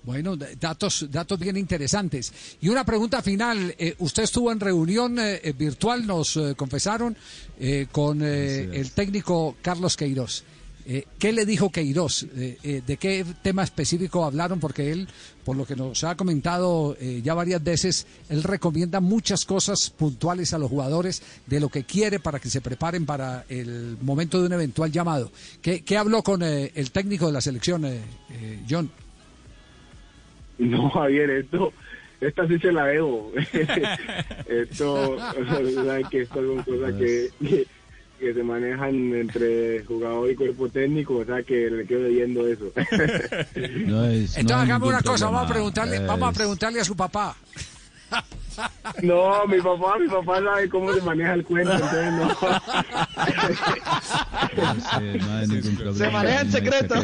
[0.04, 2.58] Bueno, datos, datos bien interesantes.
[2.62, 3.74] Y una pregunta final.
[3.78, 7.16] eh, usted estuvo en reunión eh, virtual, nos eh, confesaron,
[7.60, 10.44] eh, con eh, el técnico Carlos Queiroz.
[10.86, 12.24] Eh, ¿Qué le dijo Queiroz?
[12.36, 14.60] Eh, eh, ¿De qué tema específico hablaron?
[14.60, 15.08] Porque él,
[15.46, 20.54] por lo que nos ha comentado eh, ya varias veces, él recomienda muchas cosas puntuales
[20.54, 24.48] a los jugadores de lo que quiere para que se preparen para el momento de
[24.48, 25.32] un eventual llamado.
[25.62, 27.86] ¿Qué, habló con eh, el técnico de la selección,
[28.70, 28.90] John?
[30.58, 31.72] No, Javier, esto,
[32.20, 33.32] esta sí se la debo.
[34.48, 37.68] esto, ¿sabes que Estas son cosas que, que,
[38.24, 42.72] que se manejan entre jugador y cuerpo técnico, o sea que le quedo debiendo eso.
[43.86, 47.36] No es, Entonces hagamos una cosa, vamos a preguntarle, vamos a preguntarle a su papá.
[49.02, 52.28] No, mi papá, mi papá sabe cómo se maneja el cuento, entonces no.
[55.26, 55.98] no hay ningún problema.
[55.98, 56.96] Se maneja en no secreto.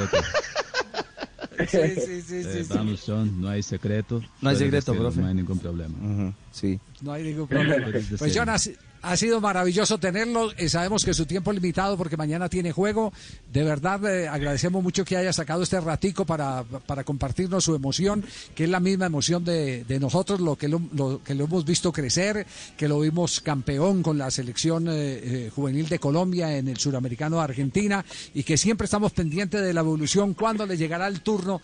[1.68, 2.74] Sí, sí, sí, Eh, sí, sí.
[2.74, 4.22] vamos, John, no hay secreto.
[4.42, 5.20] No hay secreto, profe.
[5.20, 6.34] No hay ningún problema.
[6.52, 6.80] Sí.
[7.02, 7.88] No hay ningún problema.
[8.18, 8.34] Pues.
[8.36, 10.52] John, ha, si- ha sido maravilloso tenerlo.
[10.58, 13.14] Eh, sabemos que su tiempo es limitado porque mañana tiene juego.
[13.52, 18.24] De verdad, eh, agradecemos mucho que haya sacado este ratico para, para compartirnos su emoción,
[18.56, 21.92] que es la misma emoción de, de nosotros, lo que lo, que lo hemos visto
[21.92, 22.46] crecer,
[22.78, 27.38] que lo vimos campeón con la selección eh, eh, juvenil de Colombia en el suramericano
[27.38, 28.04] de Argentina
[28.34, 31.62] y que siempre estamos pendientes de la evolución, cuando le llegará el turno.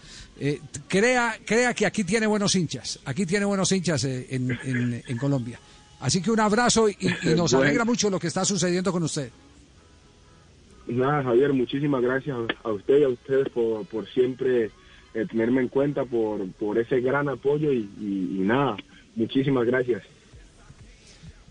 [0.87, 5.59] Crea, crea que aquí tiene buenos hinchas, aquí tiene buenos hinchas en- en Colombia.
[6.05, 7.65] Así que un abrazo y, y nos Bueno.
[7.65, 9.31] alegra mucho lo que está sucediendo con usted.
[10.87, 14.65] Nada, Javier, muchísimas gracias a usted y a ustedes por, por siempre
[15.15, 18.77] eh, tenerme en cuenta, por, por ese gran apoyo y, y- y nada,
[19.15, 20.03] muchísimas gracias.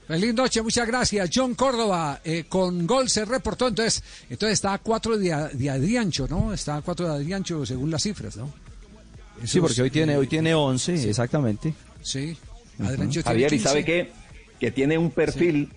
[0.07, 1.31] Feliz noche, muchas gracias.
[1.35, 6.29] John Córdoba, eh, con gol se reportó, entonces, entonces está a cuatro de, de Adriancho,
[6.29, 6.53] ¿no?
[6.53, 8.53] Está a cuatro de Adriancho según las cifras, ¿no?
[9.45, 11.75] Sí, porque hoy tiene, hoy tiene 11, exactamente.
[12.03, 12.37] Sí.
[12.79, 12.89] Ujú.
[12.89, 13.69] Adrencho tiene Javier, ¿y 15.
[13.69, 14.13] sabe qué?
[14.65, 15.69] Que tiene un perfil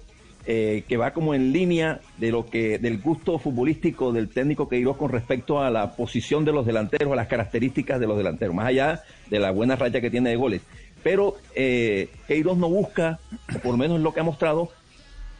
[0.45, 4.95] eh, que va como en línea de lo que del gusto futbolístico del técnico Queiroz
[4.95, 8.65] con respecto a la posición de los delanteros, a las características de los delanteros, más
[8.65, 10.61] allá de la buena raya que tiene de goles.
[11.03, 13.19] Pero eh, Queiroz no busca,
[13.53, 14.71] o por lo menos lo que ha mostrado,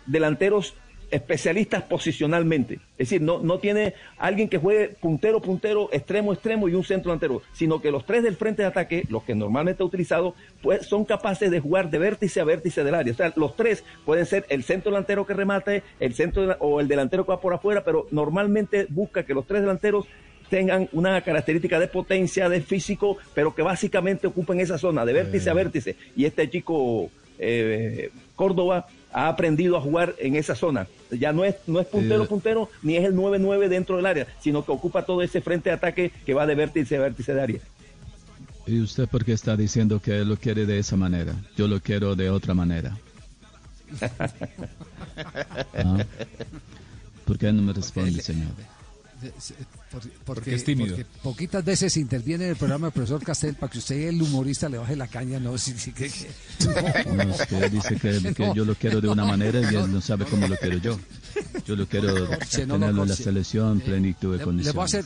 [0.08, 0.74] delanteros
[1.12, 2.76] especialistas posicionalmente.
[2.98, 7.12] Es decir, no, no tiene alguien que juegue puntero, puntero, extremo, extremo y un centro
[7.12, 10.86] delantero, sino que los tres del frente de ataque, los que normalmente ha utilizado, pues
[10.86, 13.14] son capaces de jugar de vértice a vértice del área.
[13.14, 16.88] O sea, los tres pueden ser el centro delantero que remate, el centro o el
[16.88, 20.08] delantero que va por afuera, pero normalmente busca que los tres delanteros
[20.50, 25.50] tengan una característica de potencia, de físico, pero que básicamente ocupen esa zona de vértice
[25.50, 25.96] a vértice.
[26.16, 27.10] Y este chico
[27.40, 30.88] eh, Córdoba ha aprendido a jugar en esa zona.
[31.10, 34.64] Ya no es, no es puntero, puntero, ni es el 9-9 dentro del área, sino
[34.64, 37.60] que ocupa todo ese frente de ataque que va de vértice a vértice de área.
[38.68, 41.34] ¿Y usted por qué está diciendo que lo quiere de esa manera?
[41.56, 42.98] Yo lo quiero de otra manera.
[45.74, 46.06] Ah.
[47.26, 48.52] ¿Por qué no me responde, señor?
[49.22, 49.56] De- se-
[49.92, 50.96] por- Porque es tímido.
[50.96, 54.70] porque poquitas veces interviene en el programa el profesor Castel para que usted, el humorista,
[54.70, 55.40] le baje la caña.
[55.40, 58.54] No, sí, sí, que, que- No, es que dice que, que No.
[58.54, 61.00] yo lo quiero de una manera y él no sabe cómo lo quiero yo.
[61.66, 64.76] Yo lo quiero corche, no lo tenerlo en la selección, plenitud de Le, le condiciones.
[64.76, 65.06] voy a hacer,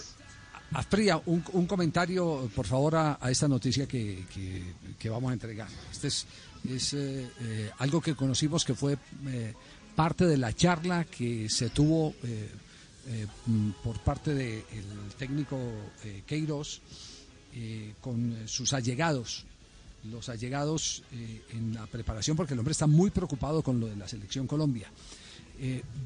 [0.74, 4.64] a Fría, un, un comentario, por favor, a, a esta noticia que, que-
[5.00, 5.68] que vamos a entregar.
[5.92, 6.26] Este es,
[6.70, 8.98] es eh, eh, algo que conocimos que fue
[9.28, 9.54] eh,
[9.96, 12.14] parte de la charla que se tuvo
[13.12, 14.64] eh, mm, por parte del
[15.18, 15.58] técnico
[16.04, 16.82] eh, Queiroz
[17.54, 19.46] eh, con eh, sus allegados
[20.10, 24.08] los allegados en la preparación, porque el hombre está muy preocupado con lo de la
[24.08, 24.90] selección Colombia.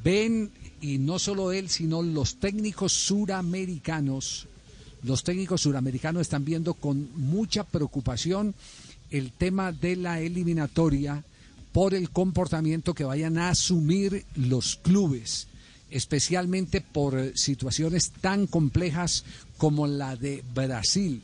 [0.04, 0.52] Ven,
[0.82, 4.50] y no solo él, sino los técnicos suramericanos,
[5.02, 8.54] los técnicos suramericanos están viendo con mucha preocupación
[9.12, 11.24] el tema de la eliminatoria
[11.72, 15.48] por el comportamiento que vayan a asumir los clubes,
[15.92, 19.24] especialmente por eh, situaciones tan complejas
[19.58, 21.22] como la de Brasil.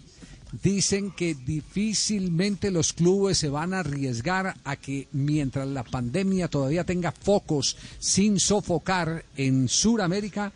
[0.63, 6.83] Dicen que difícilmente los clubes se van a arriesgar a que mientras la pandemia todavía
[6.83, 10.51] tenga focos sin sofocar en Sudamérica,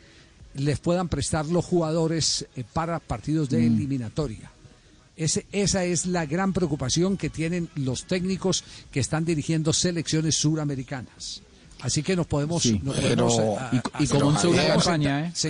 [0.55, 4.51] les puedan prestar los jugadores eh, para partidos de eliminatoria.
[5.17, 11.41] Ese- esa es la gran preocupación que tienen los técnicos que están dirigiendo selecciones suramericanas.
[11.85, 12.63] Así que nos podemos...
[12.63, 15.31] Sí, nos pero- podemos, ah, y- ah, y como ah, campaña, ¿eh?
[15.35, 15.49] Sí.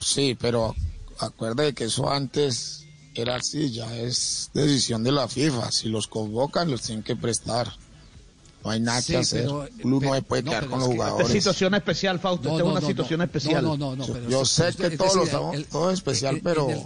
[0.00, 0.74] Sí, pero
[1.18, 5.70] acuerde que eso antes era así, ya es decisión de la FIFA.
[5.70, 7.70] Si los convocan, los tienen que prestar.
[8.64, 9.42] No hay nada Sí, que hacer.
[9.42, 11.26] pero- Uno no se puede no, quedar pero con es los que- jugadores.
[11.28, 13.24] Esta situación especial, Fausto, No, esta es no, una no, situación no.
[13.24, 13.62] especial.
[13.64, 15.94] No, no, no, no, pero Yo sé que es todos los estamos- el- todo es
[15.94, 16.82] especial, en pero- el-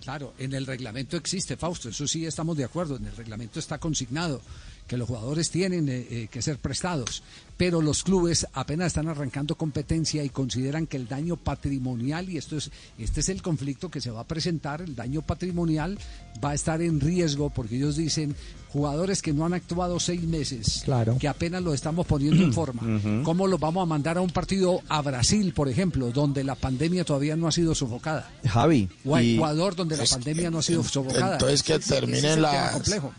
[0.00, 3.78] claro, en el reglamento existe, Fausto, eso sí estamos de acuerdo, en el reglamento está
[3.78, 4.40] consignado
[4.86, 7.22] que los jugadores tienen eh, eh, que ser prestados,
[7.58, 12.56] pero los clubes apenas están arrancando competencia y consideran que el daño patrimonial, y esto
[12.56, 15.98] es, este es el conflicto que se va a presentar, el daño patrimonial
[16.42, 18.34] va a estar en riesgo porque ellos dicen
[18.72, 21.16] jugadores que no han actuado seis meses, Claro.
[21.18, 22.80] que apenas lo estamos poniendo en forma.
[23.24, 27.04] ¿cómo los vamos a mandar a un partido a Brasil, por ejemplo, donde la pandemia
[27.04, 28.30] todavía no ha sido sofocada?
[28.46, 28.88] Javi.
[29.04, 31.32] O a y- Ecuador, donde la pandemia no ha sido sofocada.
[31.32, 33.12] Entonces que terminen las- complejo.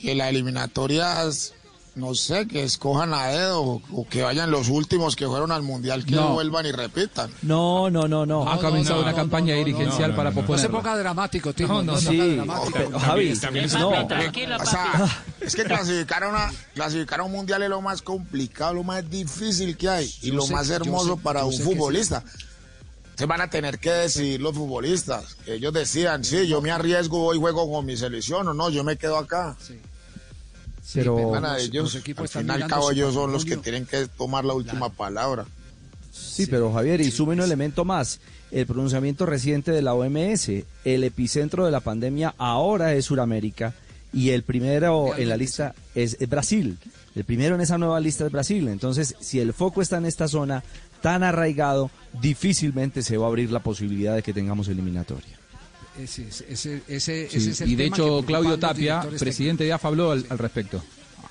[0.00, 1.52] que las eliminatorias,
[1.96, 6.04] no sé, que escojan a dedo o, que vayan los últimos que fueron al mundial,
[6.04, 6.34] que No.
[6.34, 7.30] vuelvan y repitan.
[7.42, 8.48] No, no, no, no.
[8.48, 11.82] Ha comenzado una campaña dirigencial para No se ponga dramático, Timo.
[11.82, 12.70] No, no, Sí, dramático.
[12.72, 13.34] pero, Javi,
[13.74, 13.78] no.
[13.80, 13.88] no.
[14.62, 18.74] O sea, es que clasificar a, una, clasificar a un mundial es lo más complicado,
[18.74, 21.56] lo más difícil que hay y Yo lo sé- más hermoso sé- para un que
[21.58, 21.62] sí.
[21.64, 22.22] futbolista.
[23.16, 25.36] Se van a tener que decidir los futbolistas.
[25.46, 28.96] Ellos decían, sí, yo me arriesgo, hoy juego con mi selección o no, yo me
[28.96, 29.56] quedo acá.
[30.94, 33.86] Pero- ellos, los equipos al están fin y al cabo ellos son los que tienen
[33.86, 35.46] que tomar la última palabra.
[36.12, 38.20] Sí, pero Javier, y sume un elemento más.
[38.50, 43.74] El pronunciamiento reciente de la OMS, el epicentro de la pandemia ahora es Sudamérica
[44.12, 46.78] y el primero en la lista es Brasil.
[47.14, 48.66] El primero en esa nueva lista es Brasil.
[48.68, 50.64] Entonces, si el foco está en esta zona
[51.00, 51.90] tan arraigado,
[52.20, 55.39] difícilmente se va a abrir la posibilidad de que tengamos eliminatoria.
[55.98, 59.64] Ese, es- ese, ese, Sí, ese es el y de tema hecho, Claudio Tapia, presidente
[59.64, 60.82] de AFA, habló al, al respecto.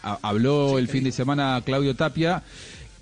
[0.03, 2.43] Ha- habló el fin de semana Claudio Tapia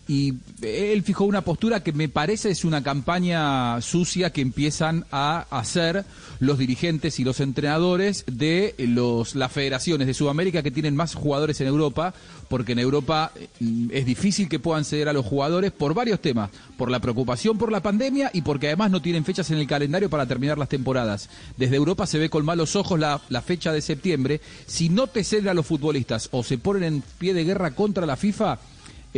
[0.07, 5.45] y él fijó una postura que me parece es una campaña sucia que empiezan a
[5.49, 6.05] hacer
[6.39, 11.59] los dirigentes y los entrenadores de los las federaciones de Sudamérica que tienen más jugadores
[11.59, 12.13] en Europa,
[12.47, 16.51] porque en Europa mm, es difícil que puedan ceder a los jugadores por varios temas,
[16.77, 20.09] por la preocupación por la pandemia y porque además no tienen fechas en el calendario
[20.09, 21.29] para terminar las temporadas.
[21.57, 24.39] Desde Europa se ve con malos ojos la, la fecha de septiembre.
[24.65, 28.05] Si no te ceden a los futbolistas o se ponen en pie de guerra contra
[28.05, 28.59] la FIFA,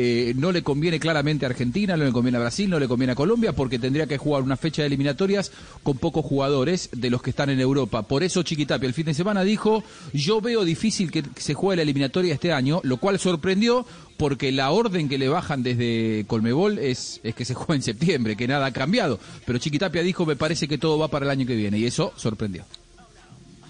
[0.02, 3.12] eh, no le conviene claramente a Argentina, no le conviene a Brasil, no le conviene
[3.12, 5.52] a Colombia, porque tendría que jugar una fecha de eliminatorias
[5.84, 8.04] con pocos jugadores de los que están en Europa.
[8.04, 11.82] Por eso Chiquitapia el fin de semana dijo, yo veo difícil que se juegue la
[11.82, 13.86] eliminatoria este año, lo cual sorprendió
[14.16, 18.38] porque la orden que le bajan desde Colmebol es, es que se juegue en septiembre,
[18.38, 19.20] que nada ha cambiado.
[19.46, 22.14] Pero Chiquitapia dijo, me parece que todo va para el año que viene, y eso
[22.16, 22.64] sorprendió.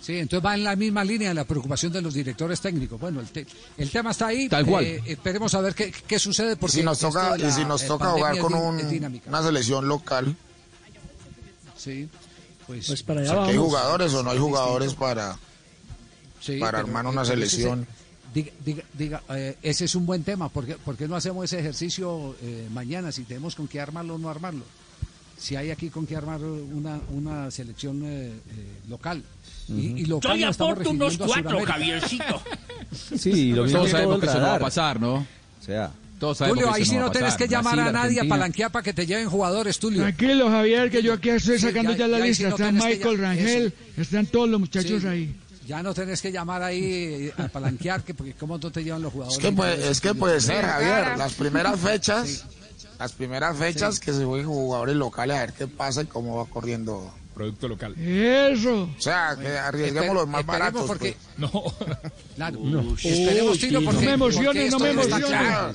[0.09, 2.99] Sí, entonces va en la misma línea de la preocupación de los directores técnicos.
[2.99, 3.45] Bueno, el, te-
[3.77, 4.49] el tema está ahí.
[4.49, 4.83] Tal cual.
[4.83, 6.53] Eh, esperemos a ver qué, qué sucede.
[6.53, 8.79] Y Porque si nos toca, la, y si nos toca jugar con un-
[9.27, 10.35] una selección local,
[11.77, 12.09] Sí,
[12.65, 15.37] pues, Pues para o allá sea, hay jugadores o no hay jugadores para,
[16.41, 17.85] Sí, para pero- armar una selección.
[17.85, 17.99] se-
[18.33, 20.49] Diga, diga, diga, eh, ese es un buen tema.
[20.49, 24.15] ¿Por qué, por qué no hacemos ese ejercicio eh, mañana si tenemos con qué armarlo
[24.15, 24.65] o no armarlo?
[25.39, 28.33] Si hay aquí con qué armar una, una selección eh, eh,
[28.89, 29.23] local.
[29.69, 31.65] Y, y local Yo le aporto unos a cuatro.
[31.65, 32.41] Javiercito.
[33.15, 35.13] Sí, lo mismo Todos que sabemos que eso no va a pasar, ¿no?
[35.15, 35.25] O
[35.63, 37.37] sea, Todos sabemos Tulio, que ahí eso sí no a pasar.
[37.37, 38.35] que llamar Brasil, a nadie a Argentina.
[38.35, 40.01] palanquear para que te lleven jugadores, Tulio.
[40.01, 42.37] Tranquilo, Javier, que yo aquí estoy Sí, sacando ya- ya, la ya lista.
[42.37, 45.07] sí no Está tenés que Michael ya- Rangel, están todos los muchachos Sí.
[45.07, 45.35] ahí.
[45.67, 49.03] Ya no tenés que llamar ahí eh, a palanquear, que porque cómo no te llevan
[49.03, 49.37] los jugadores.
[49.37, 51.15] Es que puede, es que puede ser, Javier.
[51.15, 51.85] Las primeras Sí.
[51.85, 52.45] fechas,
[52.99, 56.45] las primeras fechas que se jueguen jugadores locales a ver qué pasa y cómo va
[56.45, 57.11] corriendo.
[57.33, 57.95] Producto local.
[57.97, 58.89] Eso.
[58.97, 60.85] O sea, que arriesguemos los más baratos.
[60.85, 61.51] porque- pues.
[61.53, 61.63] No.
[62.35, 62.59] Claro.
[62.61, 62.95] No.
[63.01, 65.27] Esperemos, Uy, Tino, sí, porque, no me emociones, porque no me emociones.
[65.29, 65.73] claro.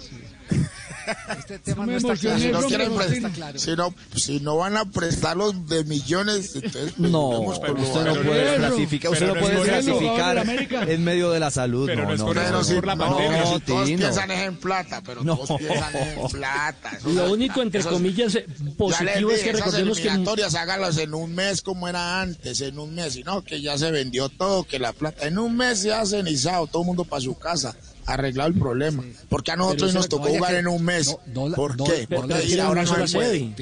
[1.39, 2.39] Este tema No no, está claro.
[2.39, 3.59] Si no, no, quieren prestar- claro.
[3.59, 8.05] si no, si no van a prestar los de millones, entonces pues, no, lo usted
[8.05, 11.87] no puede clasificar, usted no no es puede clasificar en medio de la salud.
[11.87, 12.65] Pero no, no es no, no, no.
[12.65, 13.43] si, por la no, pandemia.
[13.43, 13.99] pero si todos Tino.
[13.99, 15.37] piensan es en plata, pero No.
[15.37, 16.99] todos piensan es en plata.
[17.05, 18.39] Lo es- único, entre eso es- comillas,
[18.77, 20.11] positivo es dije, que esas recordemos que
[20.59, 23.91] hágalas en un mes como era antes, en un mes, y no, que ya se
[23.91, 27.21] vendió todo, que la plata, en un mes se ha cenizado, todo el mundo para
[27.21, 27.75] su casa,
[28.07, 29.03] arreglado el problema.
[29.29, 31.17] Porque a nosotros nos tocó jugar que- en un mes.
[31.35, 32.07] no, no ¿Por no- qué?
[32.09, 33.55] Porque ahora no una se puede.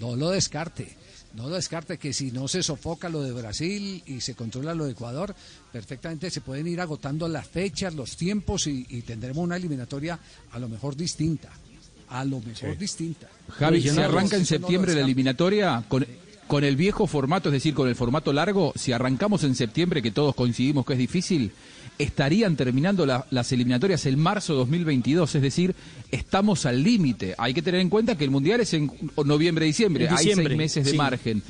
[0.00, 0.96] no lo descarte.
[1.34, 4.84] No lo descarte que si no se sofoca lo de Brasil y se controla lo
[4.84, 5.34] de Ecuador,
[5.72, 10.16] perfectamente se pueden ir agotando las fechas, los tiempos y, y tendremos una eliminatoria
[10.52, 11.48] a lo mejor distinta.
[12.10, 13.28] A lo mejor distinta.
[13.48, 16.06] Javi, si Regional, arranca en no septiembre la eliminatoria con,
[16.46, 20.12] con el viejo formato, es decir, con el formato largo, si arrancamos en septiembre, que
[20.12, 21.50] todos coincidimos que es difícil,
[21.98, 25.74] estarían terminando la- las eliminatorias el marzo 2022, es decir,
[26.10, 27.34] estamos al límite.
[27.38, 28.90] Hay que tener en cuenta que el Mundial es en
[29.24, 30.96] noviembre-diciembre, En hay seis meses de sí.
[30.96, 31.42] margen.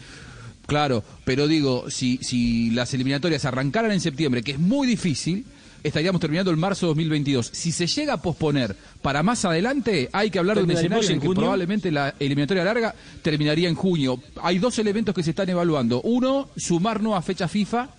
[0.67, 5.45] Claro, pero digo, si, si las eliminatorias arrancaran en septiembre, que es muy difícil,
[5.83, 7.51] estaríamos terminando el marzo 2022.
[7.53, 11.21] Si se llega a posponer para más adelante, hay que hablar de un ¿Terminaremos escenario
[11.23, 14.19] en en que probablemente la eliminatoria larga terminaría en junio.
[14.43, 16.01] Hay dos elementos que se están evaluando.
[16.01, 17.91] Uno, sumar nuevas fechas FIFA,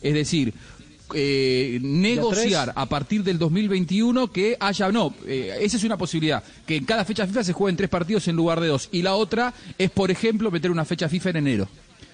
[0.00, 0.54] es decir,
[1.14, 6.76] eh, negociar a partir del 2021 que haya, no, eh, esa es una posibilidad, que
[6.76, 8.88] en cada fecha FIFA se jueguen tres partidos en lugar de dos.
[8.92, 11.68] Y la otra es, por ejemplo, meter una fecha FIFA en enero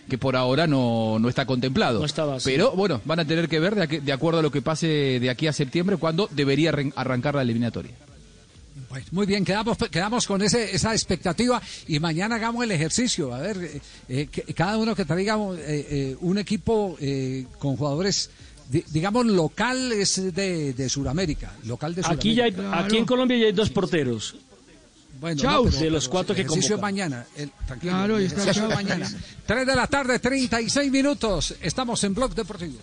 [0.08, 2.00] que por ahora no, no está contemplado.
[2.00, 2.50] No estaba así.
[2.50, 4.88] Pero bueno, van a tener que ver de, aquí- de acuerdo a lo que pase
[5.20, 7.92] de aquí a septiembre cuando debería arran- arrancar la eliminatoria.
[8.88, 13.32] Bueno, muy bien, quedamos, quedamos con ese, esa expectativa y mañana hagamos el ejercicio.
[13.32, 15.58] A ver, eh, que- cada uno que traiga eh,
[15.90, 18.30] eh, un equipo eh, con jugadores,
[18.70, 21.52] di- digamos, locales de, de Sudamérica.
[21.64, 22.84] Local de Aquí, ya hay- Sudamérica.
[22.86, 24.36] aquí en Colombia ya hay dos porteros.
[25.20, 25.64] Bueno, Chau.
[25.66, 26.94] no, pero- De los cuatro que ejercicio es convocan.
[26.94, 27.26] mañana.
[27.36, 29.10] El, tranquilo, Claro, el está es mañana.
[29.44, 31.55] 3 de la tarde, 36 minutos.
[31.60, 32.78] Estamos en Blog Deportivo.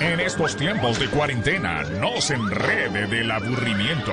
[0.00, 4.12] En estos tiempos de cuarentena, no se enrede del aburrimiento.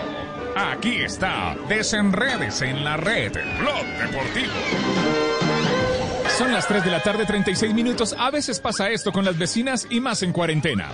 [0.56, 5.51] Aquí está, desenredes en la red, Blog Deportivo.
[6.38, 8.16] Son las 3 de la tarde, 36 minutos.
[8.18, 10.90] A veces pasa esto con las vecinas y más en cuarentena.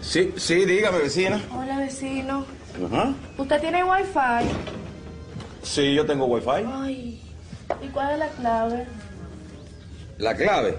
[0.00, 1.40] Sí, sí, dígame, vecina.
[1.52, 2.46] Hola vecino,
[2.92, 3.12] Ajá.
[3.36, 4.48] ¿usted tiene wifi?
[5.62, 6.64] Sí, yo tengo wifi.
[6.72, 7.20] Ay,
[7.82, 8.86] ¿y cuál es la clave?
[10.18, 10.78] La clave.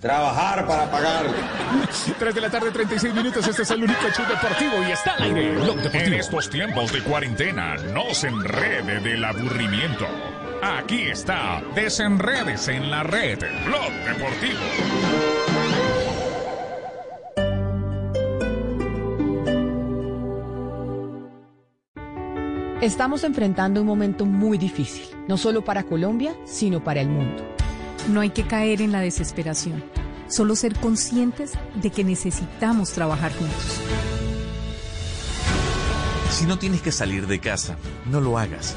[0.00, 1.26] Trabajar para pagar.
[2.18, 3.46] 3 de la tarde, 36 minutos.
[3.46, 5.54] Este es el único show deportivo y está al aire.
[5.94, 10.06] En estos tiempos de cuarentena, no se enrede del aburrimiento.
[10.62, 14.58] Aquí está, desenredes en la red, Blog Deportivo.
[22.80, 27.44] Estamos enfrentando un momento muy difícil, no solo para Colombia, sino para el mundo.
[28.08, 29.84] No hay que caer en la desesperación,
[30.28, 33.80] solo ser conscientes de que necesitamos trabajar juntos.
[36.30, 37.76] Si no tienes que salir de casa,
[38.06, 38.76] no lo hagas.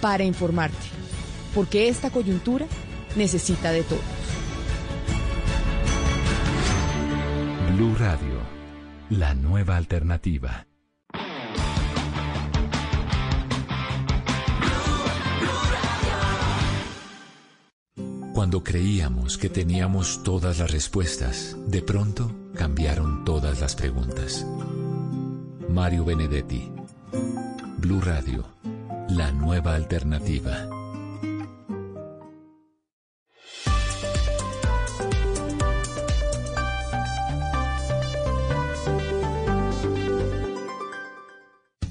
[0.00, 0.76] para informarte,
[1.54, 2.66] porque esta coyuntura
[3.16, 4.02] necesita de todos.
[7.76, 8.40] Blue Radio,
[9.10, 10.66] la nueva alternativa.
[18.34, 24.46] Cuando creíamos que teníamos todas las respuestas, de pronto cambiaron todas las preguntas.
[25.68, 26.70] Mario Benedetti,
[27.78, 28.44] Blue Radio,
[29.10, 30.68] la nueva alternativa.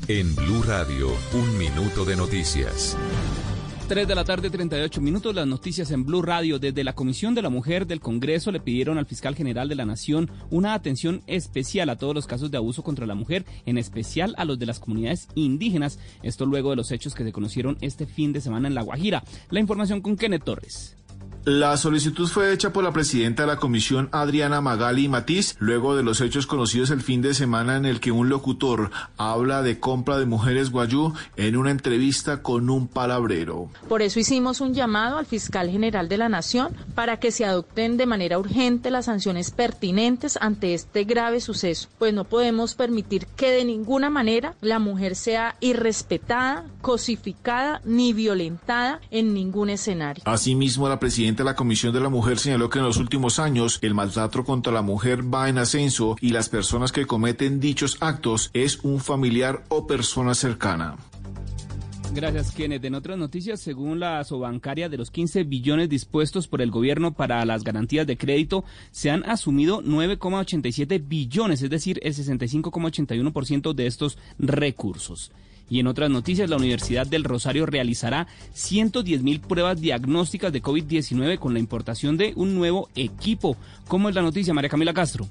[0.08, 2.98] En Blue Radio, un minuto de noticias.
[3.90, 5.34] 3 de la tarde, 38 minutos.
[5.34, 6.60] Las noticias en Blue Radio.
[6.60, 9.88] Desde la Comisión de la Mujer del Congreso le pidieron al fiscal general de la
[9.88, 14.36] Nación una atención especial a todos los casos de abuso contra la mujer, en especial
[14.38, 15.98] a los de las comunidades indígenas.
[16.22, 19.24] Esto luego de los hechos que se conocieron este fin de semana en La Guajira.
[19.49, 20.99] La información con Kenneth Torres.
[21.50, 26.04] La solicitud fue hecha por la presidenta de la comisión Adriana Magali Matiz luego de
[26.04, 30.20] los hechos conocidos el fin de semana en el que un locutor habla de compra
[30.20, 33.72] de mujeres guayú en una entrevista con un palabrero.
[33.88, 37.98] Por eso hicimos un llamado al fiscal general de la Nación para que se adopten
[37.98, 43.50] de manera urgente las sanciones pertinentes ante este grave suceso, pues no podemos permitir que
[43.50, 50.22] de ninguna manera la mujer sea irrespetada, cosificada ni violentada en ningún escenario.
[50.28, 53.94] Asimismo, la presidenta la Comisión de la Mujer señaló que en los últimos años el
[53.94, 58.80] maltrato contra la mujer va en ascenso y las personas que cometen dichos actos es
[58.84, 60.98] un familiar o persona cercana.
[62.14, 62.84] Gracias, Kenneth.
[62.86, 67.45] En otras noticias, según la sobancaria, de los 15 billones dispuestos por el gobierno para
[67.45, 74.18] las garantías de crédito, se han asumido 9,87 billones, es decir, el 65,81% de estos
[74.40, 75.32] recursos.
[75.70, 81.38] Y en otras noticias, la Universidad del Rosario realizará 110 mil pruebas diagnósticas de COVID-19
[81.38, 83.56] con la importación de un nuevo equipo.
[83.88, 85.28] ¿Cómo es la noticia, María Camila Castro?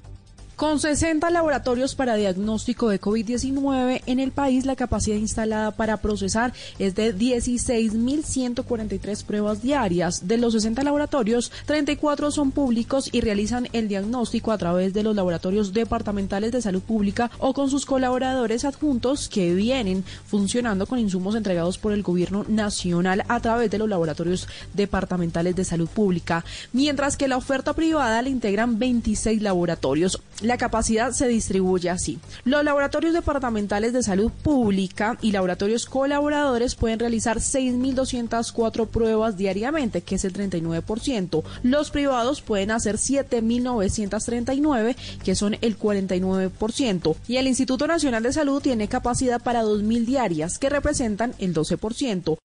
[0.59, 6.51] Con 60 laboratorios para diagnóstico de COVID-19 en el país, la capacidad instalada para procesar
[6.79, 10.27] es de 16.143 pruebas diarias.
[10.27, 15.15] De los 60 laboratorios, 34 son públicos y realizan el diagnóstico a través de los
[15.15, 21.35] laboratorios departamentales de salud pública o con sus colaboradores adjuntos que vienen funcionando con insumos
[21.35, 27.15] entregados por el gobierno nacional a través de los laboratorios departamentales de salud pública, mientras
[27.15, 30.21] que la oferta privada le integran 26 laboratorios.
[30.49, 32.17] La capacidad se distribuye así.
[32.43, 40.15] Los laboratorios departamentales de salud pública y laboratorios colaboradores pueden realizar 6.204 pruebas diariamente, que
[40.15, 41.43] es el 39%.
[41.61, 47.15] Los privados pueden hacer 7.939, que son el 49%.
[47.27, 52.39] Y el Instituto Nacional de Salud tiene capacidad para 2.000 diarias, que representan el 12%.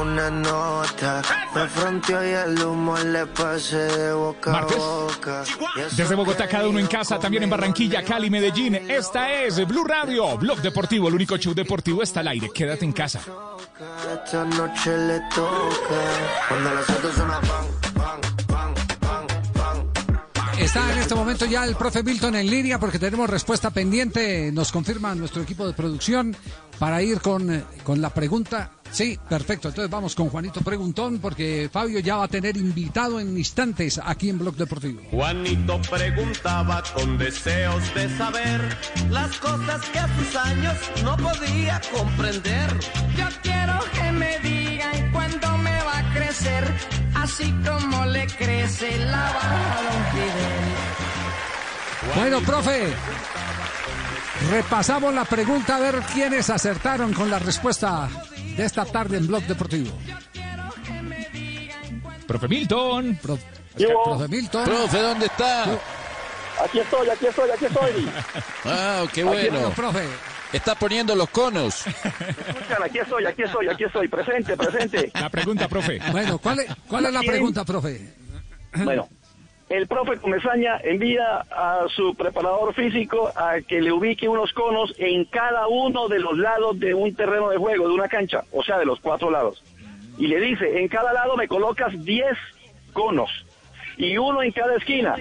[0.00, 1.22] Una nota,
[1.54, 5.44] me fronteó y el humo le pasé de boca a boca.
[5.96, 8.74] Desde Bogotá, cada uno en casa, también en Barranquilla, Cali, Medellín.
[8.74, 12.50] Esta es Blue Radio, Blog Deportivo, el único show deportivo está al aire.
[12.54, 13.20] Quédate en casa.
[14.24, 16.48] Esta noche le toca.
[16.48, 20.58] Cuando las autos suenan pan, pan, pan, pan, pan.
[20.58, 24.50] Está en este momento ya el profe Milton en línea porque tenemos respuesta pendiente.
[24.52, 26.36] Nos confirma nuestro equipo de producción
[26.78, 28.77] para ir con, eh, con la pregunta.
[28.90, 29.68] Sí, perfecto.
[29.68, 34.30] Entonces vamos con Juanito Preguntón porque Fabio ya va a tener invitado en instantes aquí
[34.30, 35.00] en Blog Deportivo.
[35.10, 38.76] Juanito preguntaba con deseos de saber
[39.10, 42.70] las cosas que a sus años no podía comprender.
[43.16, 46.64] Yo quiero que me digan cuándo me va a crecer,
[47.14, 50.98] así como le crece la barba a Don Fidel.
[52.14, 52.92] Bueno, profe,
[54.50, 58.08] repasamos la pregunta a ver quiénes acertaron con la respuesta
[58.58, 59.96] de esta tarde en Blog Deportivo.
[62.26, 63.16] Profe Milton.
[63.22, 64.64] Profe Milton.
[64.64, 65.62] Profe, ¿dónde está?
[66.64, 68.08] Aquí estoy, aquí estoy, aquí estoy.
[68.64, 69.58] Ah, qué bueno.
[69.58, 70.08] estoy, profe.
[70.52, 71.86] Está poniendo los conos.
[71.86, 74.08] Escuchan, aquí estoy, aquí estoy, aquí estoy.
[74.08, 75.12] Presente, presente.
[75.14, 76.00] La pregunta, profe.
[76.10, 78.12] Bueno, ¿cuál es, cuál es la pregunta, profe?
[78.74, 79.08] Bueno,
[79.68, 85.26] el profe Comesaña envía a su preparador físico a que le ubique unos conos en
[85.26, 88.78] cada uno de los lados de un terreno de juego, de una cancha, o sea,
[88.78, 89.62] de los cuatro lados.
[90.16, 92.26] Y le dice, en cada lado me colocas 10
[92.92, 93.30] conos
[93.98, 95.16] y uno en cada esquina.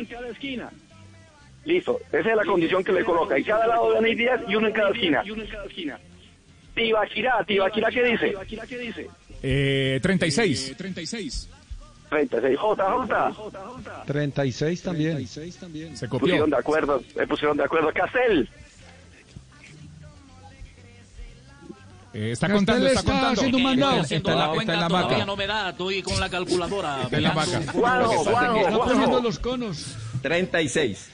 [1.65, 3.35] Listo, esa es la condición que le coloca.
[3.35, 5.23] En cada lado ir 10 y uno en cada esquina.
[6.73, 9.07] Tibaquirá, Tibaquirá, ¿qué dice?
[9.43, 10.75] Eh, 36.
[10.77, 11.49] 36.
[12.09, 12.57] 36.
[12.57, 14.05] JJ.
[14.05, 15.97] 36 también.
[15.97, 17.91] Se pusieron de acuerdo, se pusieron de acuerdo.
[17.93, 18.49] Castel.
[22.13, 23.39] Eh, está Castel contando, está está contando.
[23.41, 24.01] haciendo un mandado.
[24.01, 25.25] Está en Está la- está en la vaca.
[25.25, 27.03] no me da, estoy con la calculadora.
[27.03, 27.61] Está en la vaca.
[27.73, 29.95] Guajo, guajo, Está poniendo los conos.
[30.21, 31.11] 36.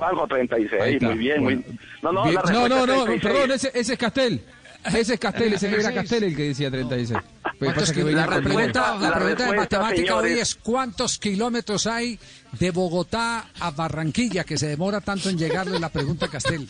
[0.00, 1.64] Algo 36, muy bien, muy
[2.02, 2.34] No, no, Bien.
[2.36, 3.20] la no, no, no, 36.
[3.22, 4.40] perdón, ese, ese es Castel.
[4.84, 7.18] Ese es Castel, ese era Castel el que decía 36.
[7.58, 11.86] Pues pasa que venía la, pregunta, la la pregunta de matemática hoy es ¿cuántos kilómetros
[11.86, 12.18] hay
[12.52, 16.66] de Bogotá a Barranquilla que se demora tanto en llegarle la pregunta a Castel?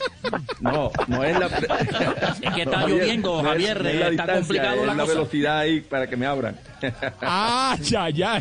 [0.61, 1.47] No, no es la.
[1.47, 4.95] Es que está lloviendo, no es- Javier, no es la está distancia, complicado es la
[4.95, 5.15] la cosa.
[5.15, 6.59] velocidad ahí para que me abran.
[7.23, 8.41] Ah, ya, ya.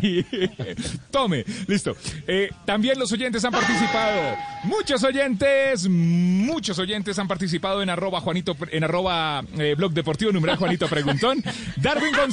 [1.10, 1.96] Tome, listo.
[2.26, 4.20] Eh, también los oyentes han participado.
[4.64, 10.56] Muchos oyentes, muchos oyentes han participado en arroba Juanito, en arroba eh, blog deportivo numeral
[10.56, 11.42] Juanito Preguntón.
[11.76, 12.27] Darwin González,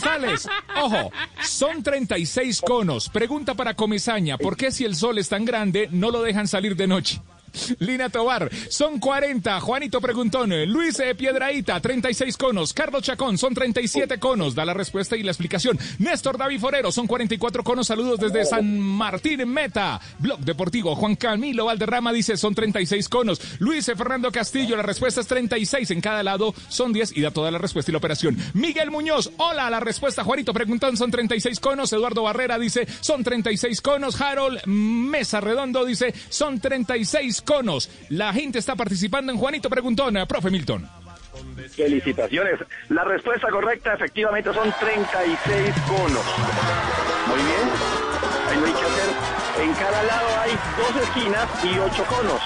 [0.81, 1.11] ojo,
[1.43, 3.09] son 36 conos.
[3.09, 6.75] Pregunta para Comesaña, ¿por qué si el sol es tan grande no lo dejan salir
[6.75, 7.21] de noche?
[7.79, 9.59] Lina Tobar, son 40.
[9.61, 12.73] Juanito Preguntón, Luis eh, Piedraíta, 36 conos.
[12.73, 14.55] Carlos Chacón, son 37 conos.
[14.55, 15.77] Da la respuesta y la explicación.
[15.99, 17.87] Néstor David Forero, son 44 conos.
[17.87, 19.99] Saludos desde San Martín Meta.
[20.19, 23.41] Blog Deportivo, Juan Camilo Valderrama dice, son 36 conos.
[23.59, 25.91] Luis eh, Fernando Castillo, la respuesta es 36.
[25.91, 28.37] En cada lado son 10 y da toda la respuesta y la operación.
[28.53, 30.23] Miguel Muñoz, hola, la respuesta.
[30.23, 31.91] Juanito Preguntón, son 36 conos.
[31.93, 34.19] Eduardo Barrera dice, son 36 conos.
[34.19, 37.44] Harold Mesa Redondo dice, son 36 conos.
[38.09, 40.17] La gente está participando en Juanito Preguntón.
[40.17, 40.89] Eh, Profe Milton.
[41.71, 42.59] Felicitaciones.
[42.89, 46.25] La respuesta correcta efectivamente son 36 conos.
[47.27, 47.69] Muy bien.
[48.49, 49.63] Ahí no hay que hacer.
[49.63, 52.41] En cada lado hay dos esquinas y ocho conos.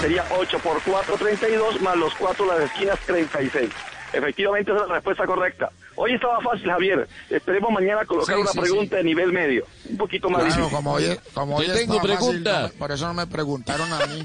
[0.00, 3.70] Sería 8 por 4, 32, más los 4 las esquinas, 36.
[4.12, 5.70] Efectivamente es la respuesta correcta.
[5.96, 7.08] Hoy estaba fácil, Javier.
[7.30, 9.66] Esperemos mañana colocar Sí, una sí, pregunta de nivel medio.
[9.88, 10.76] Un poquito más Claro, difícil.
[10.76, 12.62] como hoy- como hoy Te tengo fácil, pregunta.
[12.62, 14.24] no Por eso no me preguntaron a mí.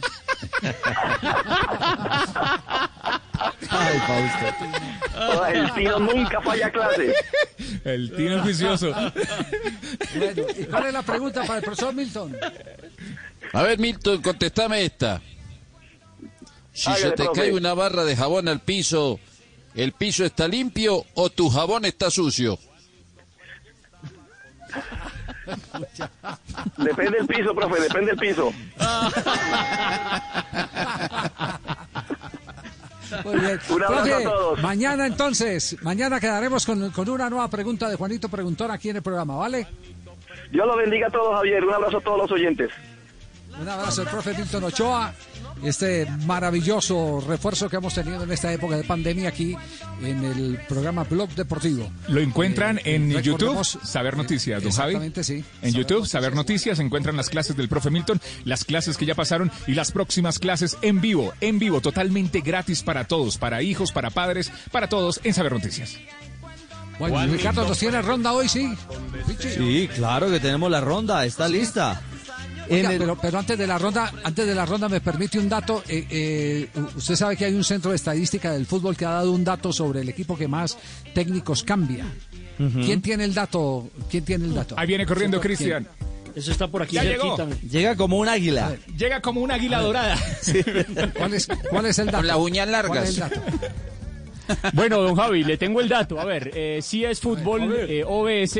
[3.69, 4.65] Ay, Fausto.
[5.15, 7.13] Ah, El tío nunca falla clase.
[7.83, 8.91] El tío es juicioso.
[10.17, 12.35] Bueno, ¿y cuál es la pregunta para el profesor Milton?
[13.53, 15.21] A ver, Milton, contestame esta.
[16.73, 17.41] Si Hágale, se te profe.
[17.41, 19.19] cae una barra de jabón al piso,
[19.75, 22.57] ¿el piso está limpio o tu jabón está sucio?
[26.77, 28.53] Depende del piso, profe, depende del piso.
[33.23, 33.59] Muy bien.
[33.69, 34.61] Un abrazo Profe, a todos.
[34.61, 39.01] Mañana entonces, mañana quedaremos con, con una nueva pregunta de Juanito Preguntón aquí en el
[39.01, 39.67] programa, ¿vale?
[40.51, 41.63] Dios lo bendiga a todos, Javier.
[41.65, 42.69] Un abrazo a todos los oyentes.
[43.59, 45.13] Un abrazo al profe Milton Ochoa,
[45.63, 49.55] este maravilloso refuerzo que hemos tenido en esta época de pandemia aquí
[50.01, 51.91] en el programa Blog Deportivo.
[52.07, 54.93] Lo encuentran Eh, en YouTube, Saber Noticias, don Javi.
[54.93, 55.43] Exactamente, sí.
[55.61, 59.51] En YouTube, Saber Noticias, encuentran las clases del profe Milton, las clases que ya pasaron
[59.67, 64.09] y las próximas clases en vivo, en vivo, totalmente gratis para todos, para hijos, para
[64.09, 65.97] padres, para todos, en Saber Noticias.
[66.97, 68.73] Bueno, Ricardo nos tiene ronda hoy, sí.
[69.39, 72.01] Sí, claro que tenemos la ronda, está lista.
[72.69, 75.39] Oiga, En el- pero, pero antes de la ronda, antes de la ronda me permite
[75.39, 75.83] un dato.
[75.87, 79.31] eh, eh, usted sabe que hay un centro de estadística del fútbol que ha dado
[79.31, 80.77] un dato sobre el equipo que más
[81.13, 82.05] técnicos cambia.
[82.57, 83.89] ¿Quién tiene el dato?
[84.11, 84.75] ¿Quién tiene el dato?
[84.77, 85.39] Ahí viene corriendo.
[85.39, 85.87] Cristian.
[86.35, 87.35] Eso está por aquí Ya llegó.
[87.69, 88.75] Llega como un águila.
[88.97, 90.17] Llega como una águila dorada.
[91.17, 92.17] ¿Cuál es, cuál es el dato?
[92.17, 93.31] Con las uñas ¿Cuál es largas.
[94.73, 96.19] Bueno, don Javi, le tengo el dato.
[96.19, 98.59] A ver, eh, sí es fútbol eh, OBS.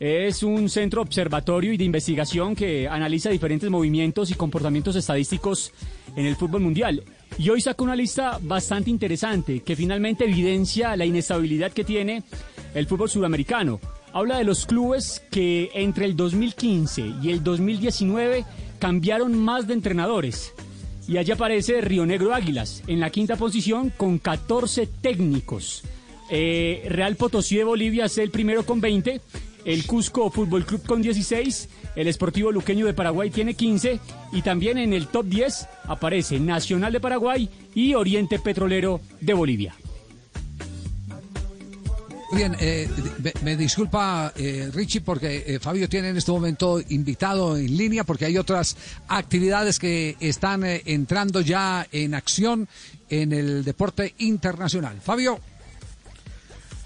[0.00, 5.72] Es un centro observatorio y de investigación que analiza diferentes movimientos y comportamientos estadísticos
[6.14, 7.02] en el fútbol mundial.
[7.36, 12.22] Y hoy saca una lista bastante interesante que finalmente evidencia la inestabilidad que tiene
[12.74, 13.80] el fútbol sudamericano.
[14.12, 18.44] Habla de los clubes que entre el 2015 y el 2019
[18.78, 20.54] cambiaron más de entrenadores.
[21.08, 25.82] Y allí aparece Río Negro Águilas en la quinta posición con 14 técnicos.
[26.30, 29.20] Eh, Real Potosí de Bolivia es el primero con 20.
[29.68, 34.00] El Cusco Fútbol Club con 16, el Esportivo Luqueño de Paraguay tiene 15
[34.32, 39.74] y también en el top 10 aparece Nacional de Paraguay y Oriente Petrolero de Bolivia.
[42.32, 42.88] Bien, eh,
[43.42, 48.24] me, disculpa eh, Richie porque eh, Fabio tiene en este momento invitado en línea porque
[48.24, 48.74] hay otras
[49.06, 52.68] actividades que están entrando ya en acción
[53.10, 54.98] en el deporte internacional.
[55.02, 55.38] Fabio.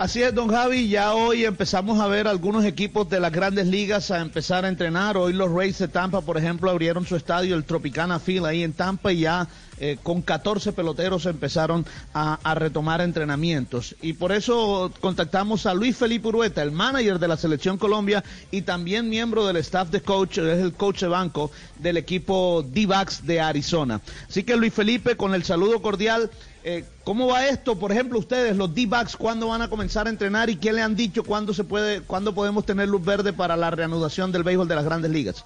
[0.02, 4.10] Así es, don Javi, ya hoy empezamos a ver algunos equipos de las grandes ligas
[4.10, 5.16] a empezar a entrenar.
[5.16, 8.72] Hoy los Rays de Tampa, por ejemplo, abrieron su estadio, el Tropicana Field, ahí en
[8.72, 9.46] Tampa, y ya
[9.78, 13.94] eh, con 14 peloteros empezaron a, retomar entrenamientos.
[14.02, 18.62] Y por eso contactamos a Luis Felipe Urueta, el manager de la Selección Colombia y
[18.62, 23.40] también miembro del staff de coach, es el coach de banco del equipo D-Backs de
[23.40, 24.00] Arizona.
[24.28, 26.28] Así que Luis Felipe, con el saludo cordial.
[26.64, 27.76] Eh, ¿Cómo va esto?
[27.78, 30.94] Por ejemplo, ustedes, los D-backs, ¿cuándo van a comenzar a entrenar y qué le han
[30.94, 31.24] dicho?
[31.24, 34.84] ¿Cuándo se puede, cuándo podemos tener luz verde para la reanudación del béisbol de las
[34.84, 35.44] grandes ligas?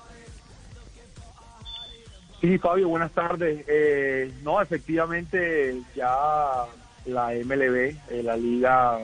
[2.41, 3.65] Sí, Fabio, buenas tardes.
[3.67, 6.67] Eh, no, efectivamente, ya
[7.07, 8.99] la MLB, eh, la liga,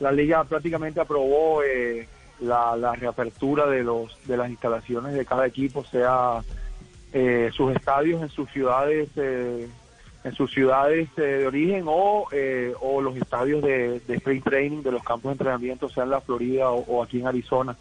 [0.00, 2.08] la liga prácticamente aprobó eh,
[2.40, 6.42] la, la, reapertura de los de las instalaciones de cada equipo, sea
[7.54, 9.10] sus estadios en sus ciudades
[10.24, 14.92] en sus ciudades eh, de origen o, eh, o los estadios de, spring training de
[14.92, 17.76] los campos de entrenamiento, sea en la Florida o, aquí en Arizona.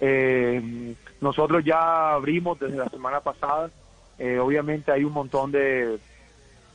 [0.00, 3.70] Eh, nosotros ya abrimos desde la semana pasada,
[4.40, 5.98] obviamente hay un montón de,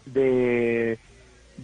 [0.06, 0.98] de,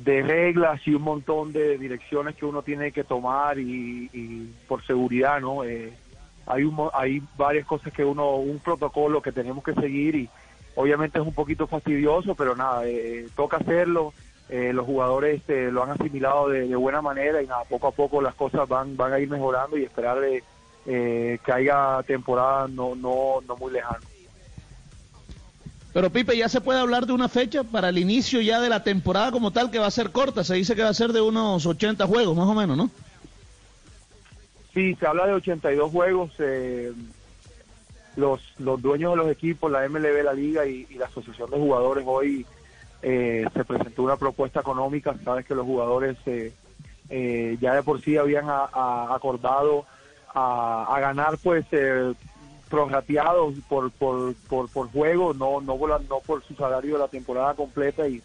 [0.03, 5.61] reglas y un montón de direcciones que uno tiene que tomar y, por seguridad, ¿no?
[5.61, 10.29] hay, un, hay varias cosas que uno, un protocolo que tenemos que seguir y
[10.75, 14.13] obviamente es un poquito fastidioso, pero nada, eh, toca hacerlo.
[14.47, 17.91] Eh, los jugadores eh, lo han asimilado de, de, buena manera y nada, poco a
[17.91, 20.43] poco las cosas van van a ir mejorando y esperar de,
[20.85, 24.01] que haya temporada no, no, no muy lejana.
[25.95, 28.83] Pero Pipe, ya se puede hablar de una fecha para el inicio ya de la
[28.83, 30.43] temporada como tal, que va a ser corta.
[30.43, 32.91] Se dice que va a ser de unos 80 juegos, más o menos, ¿no?
[34.73, 36.31] Sí, se habla de 82 juegos.
[36.39, 36.91] Eh,
[38.15, 42.03] los, los dueños de los equipos, la MLB, la liga y, la asociación de jugadores
[42.07, 42.45] hoy
[43.01, 46.53] eh, se presentó una propuesta económica, sabes que los jugadores eh,
[47.09, 49.85] eh, ya de por sí habían a, acordado
[50.33, 52.13] a, a, ganar pues eh,
[52.69, 57.07] prorrateados por, por, por, por juego, no, no, por, no por su salario de la
[57.07, 58.21] temporada completa y,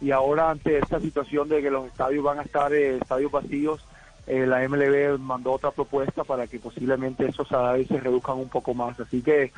[0.00, 3.84] y ahora ante esta situación de que los estadios van a estar eh, estadios vacíos,
[4.28, 8.74] eh, la MLB mandó otra propuesta para que posiblemente esos salarios se reduzcan un poco
[8.74, 9.00] más.
[9.00, 9.52] Así que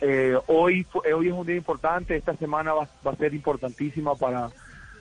[0.00, 0.84] eh, hoy,
[1.14, 4.50] hoy es un día importante, esta semana va, a ser importantísima para,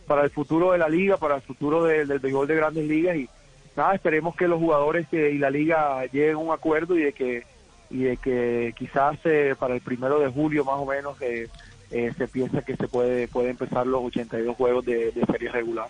[0.05, 3.15] para el futuro de la liga, para el futuro de, del béisbol de grandes ligas
[3.17, 3.27] y
[3.75, 7.13] nada, esperemos que los jugadores eh, y la liga lleguen a un acuerdo y de
[7.13, 7.43] que,
[7.89, 11.47] y de que quizás eh, para el primero de julio más o menos eh,
[11.89, 15.89] se piensa que se puede, puede empezar los 82 juegos de, de serie regular.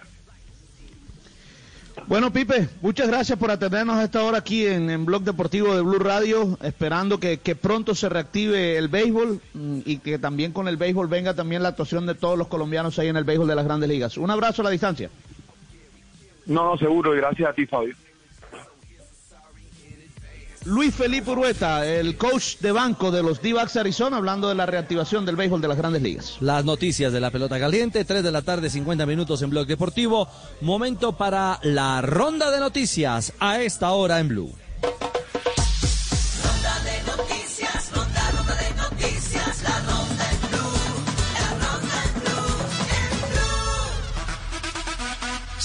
[2.05, 5.81] Bueno, Pipe, muchas gracias por atendernos a esta hora aquí en, en Blog Deportivo de
[5.81, 9.41] Blue Radio, esperando que, que, pronto se reactive el béisbol
[9.85, 13.07] y que también con el béisbol venga también la actuación de todos los colombianos ahí
[13.07, 14.17] en el béisbol de las grandes ligas.
[14.17, 15.09] Un abrazo a la distancia.
[16.45, 17.93] No, no, seguro, y gracias a ti, Fabio.
[20.67, 25.25] Luis Felipe Urueta, el coach de banco de los D-Backs Arizona, hablando de la reactivación
[25.25, 26.35] del béisbol de las grandes ligas.
[26.41, 30.27] Las noticias de la pelota caliente, 3 de la tarde, 50 minutos en Blog Deportivo.
[30.59, 34.51] Momento para la ronda de noticias a esta hora en Blue.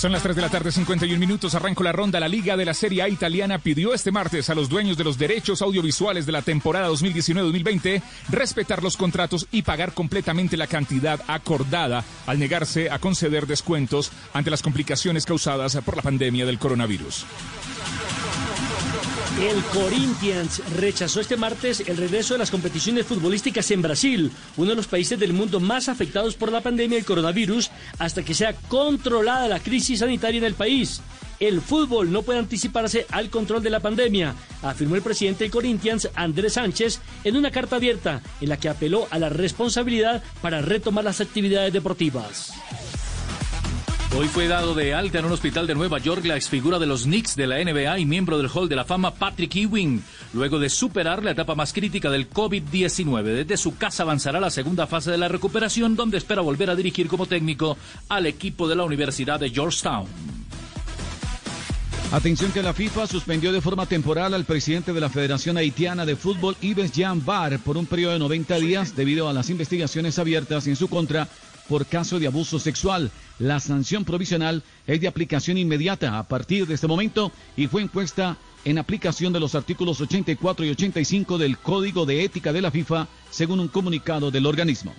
[0.03, 1.55] Son las 3 de la tarde, 51 minutos.
[1.55, 2.19] Arrancó la ronda.
[2.19, 5.17] La Liga de la Serie A italiana pidió este martes a los dueños de los
[5.17, 12.03] derechos audiovisuales de la temporada 2019-2020 respetar los contratos y pagar completamente la cantidad acordada
[12.27, 17.25] al negarse a conceder descuentos ante las complicaciones causadas por la pandemia del coronavirus.
[19.41, 24.77] El Corinthians rechazó este martes el regreso de las competiciones futbolísticas en Brasil, uno de
[24.77, 29.49] los países del mundo más afectados por la pandemia del coronavirus, hasta que sea controlada
[29.49, 31.01] la crisis sanitaria en el país.
[31.41, 36.09] El fútbol no puede anticiparse al control de la pandemia, afirmó el presidente de Corinthians,
[36.15, 41.05] Andrés Sánchez, en una carta abierta en la que apeló a la responsabilidad para retomar
[41.05, 42.53] las actividades deportivas.
[44.15, 47.05] Hoy fue dado de alta en un hospital de Nueva York la exfigura de los
[47.05, 50.03] Knicks de la NBA y miembro del Hall de la Fama Patrick Ewing,
[50.35, 53.23] luego de superar la etapa más crítica del COVID-19.
[53.23, 57.09] Desde su casa avanzará la segunda fase de la recuperación, donde espera volver a dirigir
[57.09, 57.79] como técnico
[58.11, 60.05] al equipo de la Universidad de Georgetown.
[62.13, 66.17] Atención que la FIFA suspendió de forma temporal al presidente de la Federación Haitiana de
[66.17, 70.67] Fútbol, Ives Jean Bar, por un periodo de 90 días debido a las investigaciones abiertas
[70.67, 71.27] en su contra
[71.73, 73.11] por caso de abuso sexual.
[73.39, 78.37] La sanción provisional es de aplicación inmediata a partir de este momento y fue impuesta
[78.67, 83.09] en aplicación de los artículos 84 y 85 del Código de Ética de la FIFA,
[83.31, 84.93] según un comunicado del organismo.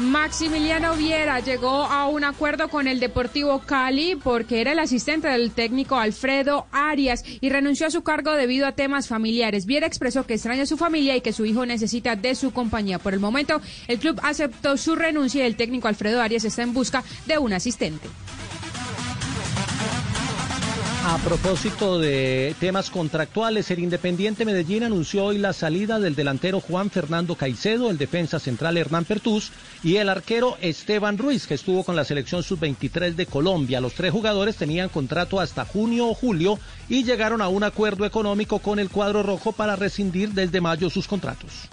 [0.00, 5.50] Maximiliano Viera llegó a un acuerdo con el Deportivo Cali porque era el asistente del
[5.50, 9.66] técnico Alfredo Arias y renunció a su cargo debido a temas familiares.
[9.66, 12.98] Viera expresó que extraña a su familia y que su hijo necesita de su compañía.
[12.98, 16.72] Por el momento, el club aceptó su renuncia y el técnico Alfredo Arias está en
[16.72, 18.08] busca de un asistente.
[21.10, 26.88] A propósito de temas contractuales, el Independiente Medellín anunció hoy la salida del delantero Juan
[26.88, 29.50] Fernando Caicedo, el defensa central Hernán Pertús
[29.82, 33.80] y el arquero Esteban Ruiz, que estuvo con la selección sub-23 de Colombia.
[33.80, 38.60] Los tres jugadores tenían contrato hasta junio o julio y llegaron a un acuerdo económico
[38.60, 41.68] con el cuadro rojo para rescindir desde mayo sus contratos.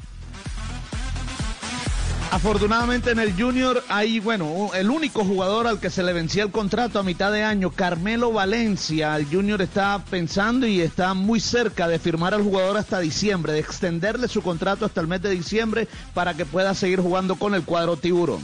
[2.30, 6.52] Afortunadamente en el Junior hay, bueno, el único jugador al que se le vencía el
[6.52, 9.16] contrato a mitad de año, Carmelo Valencia.
[9.16, 13.60] El Junior está pensando y está muy cerca de firmar al jugador hasta diciembre, de
[13.60, 17.64] extenderle su contrato hasta el mes de diciembre para que pueda seguir jugando con el
[17.64, 18.42] cuadro tiburón.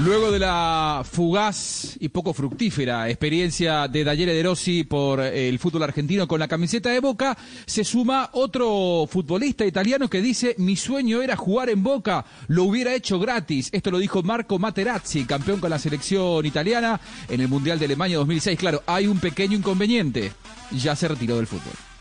[0.00, 5.84] Luego de la fugaz y poco fructífera experiencia de Daniele De Rossi por el fútbol
[5.84, 11.22] argentino con la camiseta de Boca, se suma otro futbolista italiano que dice, mi sueño
[11.22, 13.68] era jugar en Boca, lo hubiera hecho gratis.
[13.70, 18.16] Esto lo dijo Marco Materazzi, campeón con la selección italiana en el Mundial de Alemania
[18.16, 18.58] 2006.
[18.58, 20.32] Claro, hay un pequeño inconveniente,
[20.72, 21.93] ya se retiró del fútbol.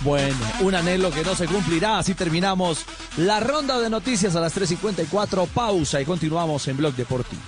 [0.00, 1.98] Bueno, un anhelo que no se cumplirá.
[1.98, 2.84] Así terminamos
[3.16, 5.48] la ronda de noticias a las 3.54.
[5.48, 7.42] Pausa y continuamos en Blog Deportivo.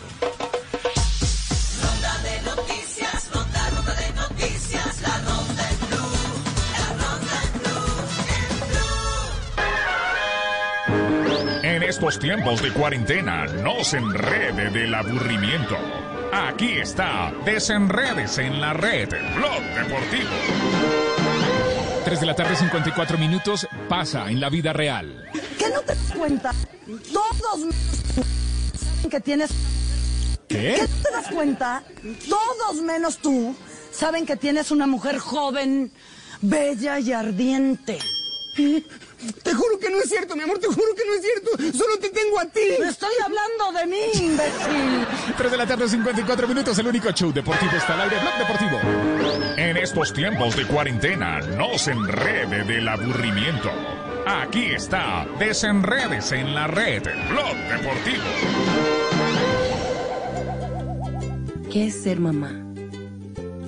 [1.82, 5.98] Ronda de noticias, ronda, ronda de noticias, la ronda en blue,
[6.72, 7.52] la ronda en
[11.60, 11.68] blue.
[11.68, 15.76] En estos tiempos de cuarentena, no se enrede del aburrimiento.
[16.32, 21.37] Aquí está, desenredes en la red, Blog Deportivo.
[22.08, 25.28] 3 de la tarde, 54 minutos, pasa en la vida real.
[25.58, 26.54] ¿Qué no te das cuenta?
[27.12, 27.74] Todos
[28.78, 29.50] saben que tienes...
[30.48, 30.76] ¿Qué?
[30.76, 31.82] ¿Qué no te das cuenta?
[32.26, 33.54] Todos menos tú
[33.92, 35.92] saben que tienes una mujer joven,
[36.40, 37.98] bella y ardiente.
[39.42, 41.78] Te juro que no es cierto, mi amor, te juro que no es cierto.
[41.78, 42.60] Solo te tengo a ti.
[42.88, 45.06] Estoy hablando de mí, imbécil.
[45.36, 48.78] 3 de la tarde, 54 minutos, el único show deportivo está al aire, Blog Deportivo.
[49.56, 53.70] En estos tiempos de cuarentena, no se enrede del aburrimiento.
[54.26, 58.24] Aquí está, desenredes en la red, Blog Deportivo.
[61.72, 62.52] ¿Qué es ser mamá?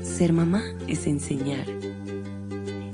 [0.02, 1.66] Ser mamá es enseñar.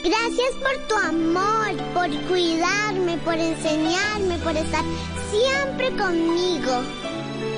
[0.03, 4.83] Gracias por tu amor, por cuidarme, por enseñarme, por estar
[5.31, 6.83] siempre conmigo.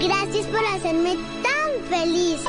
[0.00, 2.40] Gracias por hacerme tan feliz.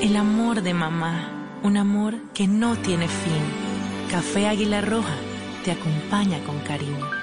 [0.00, 4.10] El amor de mamá, un amor que no tiene fin.
[4.10, 5.16] Café Águila Roja
[5.64, 7.19] te acompaña con cariño.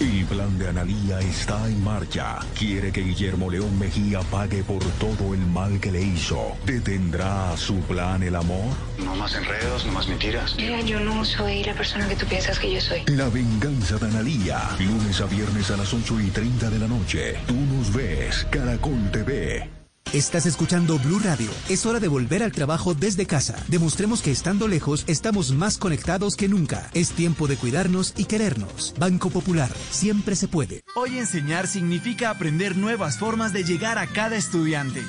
[0.00, 2.38] El plan de Analía está en marcha.
[2.56, 6.56] Quiere que Guillermo León Mejía pague por todo el mal que le hizo.
[6.64, 8.74] ¿Detendrá su plan el amor?
[8.98, 10.54] No más enredos, no más mentiras.
[10.56, 13.02] Mira, yo no soy la persona que tú piensas que yo soy.
[13.06, 14.60] La venganza de Analía.
[14.78, 17.36] Lunes a viernes a las 8 y 30 de la noche.
[17.46, 19.77] Tú nos ves, Caracol TV.
[20.14, 21.50] Estás escuchando Blue Radio.
[21.68, 23.62] Es hora de volver al trabajo desde casa.
[23.68, 26.88] Demostremos que estando lejos estamos más conectados que nunca.
[26.94, 28.94] Es tiempo de cuidarnos y querernos.
[28.98, 29.70] Banco Popular.
[29.90, 30.82] Siempre se puede.
[30.94, 35.04] Hoy enseñar significa aprender nuevas formas de llegar a cada estudiante.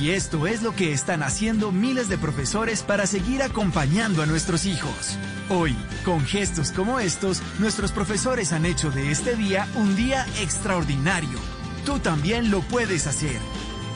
[0.00, 4.66] Y esto es lo que están haciendo miles de profesores para seguir acompañando a nuestros
[4.66, 5.18] hijos.
[5.50, 5.74] Hoy,
[6.04, 11.40] con gestos como estos, nuestros profesores han hecho de este día un día extraordinario.
[11.84, 13.40] Tú también lo puedes hacer.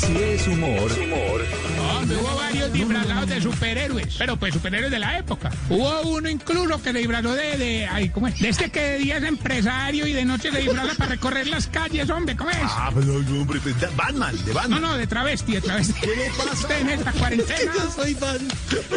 [0.00, 0.90] Si es humor,
[2.00, 5.50] Hombre, hubo varios disfrazados de superhéroes, pero pues superhéroes de la época.
[5.68, 8.38] Hubo uno incluso que le disfrazó de, de, ay, ¿cómo es?
[8.38, 11.66] De este que de día es empresario y de noche le disfraza para recorrer las
[11.66, 12.56] calles, hombre, ¿cómo es?
[12.62, 14.80] Ah, pero hombre, pues, de Batman, de Batman.
[14.80, 15.92] No, no, de travesti, de travesti.
[16.00, 16.78] ¿Qué le pasa?
[16.78, 17.72] En esta cuarentena.
[17.74, 18.38] Yo soy fan.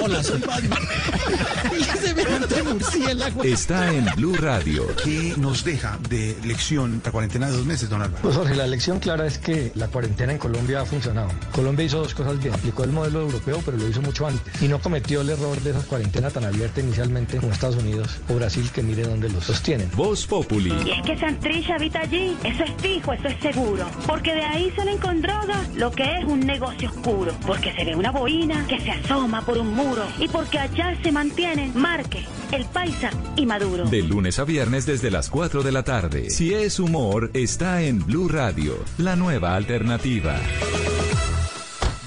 [0.02, 0.80] Hola, soy Batman.
[2.02, 3.44] semejante murciélago.
[3.44, 4.88] está en Blue Radio.
[5.04, 8.22] ¿Qué nos deja de lección la cuarentena de dos meses, don Álvaro?
[8.22, 11.30] Pues Jorge, la lección clara es que la cuarentena en Colombia funcionado.
[11.52, 12.53] Colombia hizo dos cosas bien.
[12.53, 14.61] Aplicó el modelo europeo, pero lo hizo mucho antes.
[14.61, 18.36] Y no cometió el error de esa cuarentena tan abierta inicialmente como Estados Unidos o
[18.36, 19.90] Brasil, que mire dónde lo sostienen.
[19.95, 20.74] Voz Populi.
[20.86, 23.86] Y es que Santrich habita allí, eso es fijo, eso es seguro.
[24.07, 27.34] Porque de ahí salen con droga lo que es un negocio oscuro.
[27.45, 30.03] Porque se ve una boina que se asoma por un muro.
[30.20, 33.86] Y porque allá se mantienen Marque, el Paisa y Maduro.
[33.86, 36.30] De lunes a viernes desde las 4 de la tarde.
[36.30, 40.40] Si es humor, está en Blue Radio, la nueva alternativa.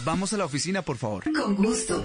[0.04, 1.24] Vamos a la oficina, por favor.
[1.32, 2.04] Con gusto.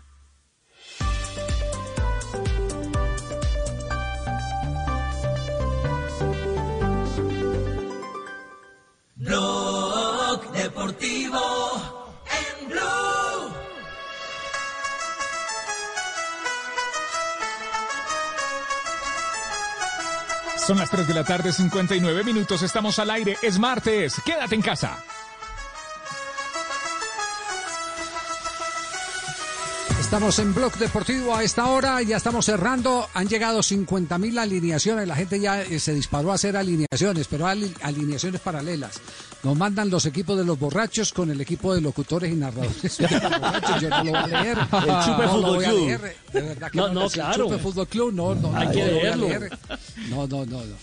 [20.65, 22.61] Son las 3 de la tarde, 59 minutos.
[22.61, 23.35] Estamos al aire.
[23.41, 24.21] Es martes.
[24.23, 24.97] Quédate en casa.
[30.11, 35.15] Estamos en Blog Deportivo a esta hora, ya estamos cerrando, han llegado 50.000 alineaciones, la
[35.15, 38.99] gente ya eh, se disparó a hacer alineaciones, pero ali- alineaciones paralelas.
[39.41, 42.97] Nos mandan los equipos de los borrachos con el equipo de locutores y narradores.
[42.99, 43.81] borrachos.
[43.81, 44.57] Yo no lo voy a leer.
[44.57, 44.65] El
[45.05, 45.79] Chupe no Fútbol Club.
[45.87, 46.15] leer.
[46.33, 47.45] De verdad que No, no, no, claro.
[47.45, 49.27] Chupe Fútbol Club, no, no, Hay no que leerlo.
[49.29, 49.57] leer.
[50.09, 50.75] No, no, no, no.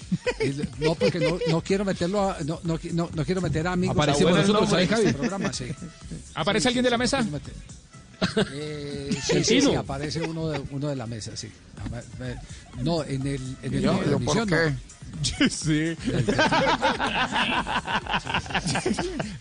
[0.80, 3.94] No, porque no, no quiero meterlo, a- no, no, no, no quiero meter a amigos.
[3.94, 5.12] Aparecemos nosotros este Javi.
[5.12, 5.66] programa, sí.
[6.34, 7.22] ¿Aparece alguien de la mesa?
[8.52, 11.50] Eh, sí, sí, sí, aparece uno de, uno de la mesa, sí.
[12.82, 14.74] No, en el, en el Yo- yo, ¿por emisión, qué?
[15.50, 15.96] Sí.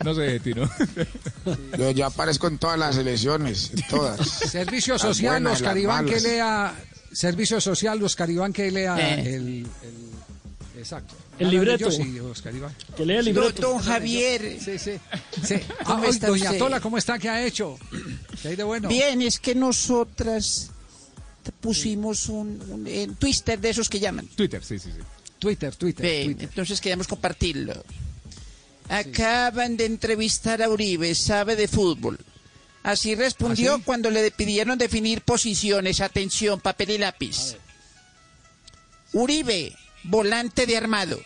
[0.04, 0.70] No sé, Tino.
[1.78, 4.26] Yo ya aparezco en todas las elecciones, en todas.
[4.28, 6.74] Servicio Social, buenas Oscar Iván que lea.
[7.12, 9.36] Servicio Social, Oscar Iván que lea Eh.
[9.36, 10.08] el, el-
[10.88, 11.16] Exacto.
[11.38, 11.90] El libreto.
[11.90, 12.74] yo, sí, Oscar Iván.
[12.96, 13.62] Que lea el libreto.
[13.62, 14.58] don- Don Javier.
[14.64, 14.94] Sí, sí.
[15.46, 15.56] sí.
[15.84, 16.58] ¿Cómo Ah, está doña usted?
[16.60, 17.20] Tola, ¿cómo está?
[17.20, 17.78] ¿Qué ha hecho?
[18.42, 18.88] ¿Qué hay de bueno?
[18.88, 20.72] Bien, es que nosotras
[21.44, 24.28] te pusimos un, un- en Twitter de esos que llaman.
[24.28, 25.00] Twitter, sí, sí, sí.
[25.40, 26.48] Twitter, Twitter, Twitter.
[26.50, 27.84] entonces queremos compartirlo.
[28.88, 32.18] Acaban de entrevistar a Uribe, sabe de fútbol.
[32.84, 33.84] Así respondió ¿Ah, sí?
[33.86, 36.00] cuando le pidieron definir posiciones.
[36.00, 37.58] Atención, papel y lápiz.
[39.14, 39.76] Uribe,
[40.08, 41.22] volante de armado.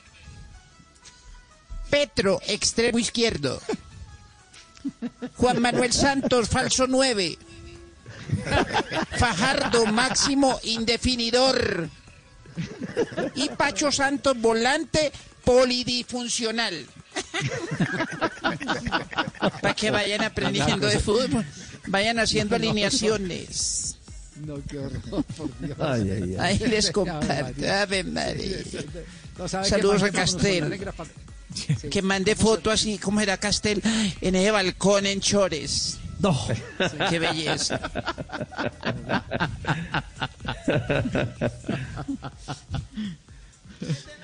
[1.90, 3.62] Petro, extremo izquierdo.
[5.36, 7.38] Juan Manuel Santos, falso 9.
[9.18, 11.90] Fajardo, máximo indefinidor.
[13.36, 15.12] Y Pacho Santos, volante
[15.44, 16.88] polidifuncional.
[19.62, 21.46] Para que vayan aprendiendo de fútbol.
[21.88, 23.98] Vayan haciendo alineaciones.
[24.46, 25.78] No, qué horror, por Dios.
[26.40, 27.70] Ahí les comparto.
[27.70, 28.58] Ave María.
[29.38, 30.80] No Saludos a Castel.
[31.90, 33.82] Que mande foto así, como era Castel?
[34.22, 35.98] En ese balcón en Chores.
[36.20, 36.40] No.
[37.10, 37.80] Qué belleza.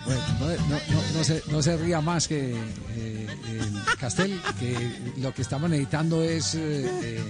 [0.05, 2.51] Bueno, no, no- no- se, no se ría más que
[2.95, 7.23] eh, el Castel, que lo que estamos necesitando es eh, eh,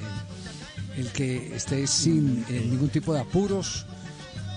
[0.98, 3.86] el que esté sin eh, ningún tipo de apuros,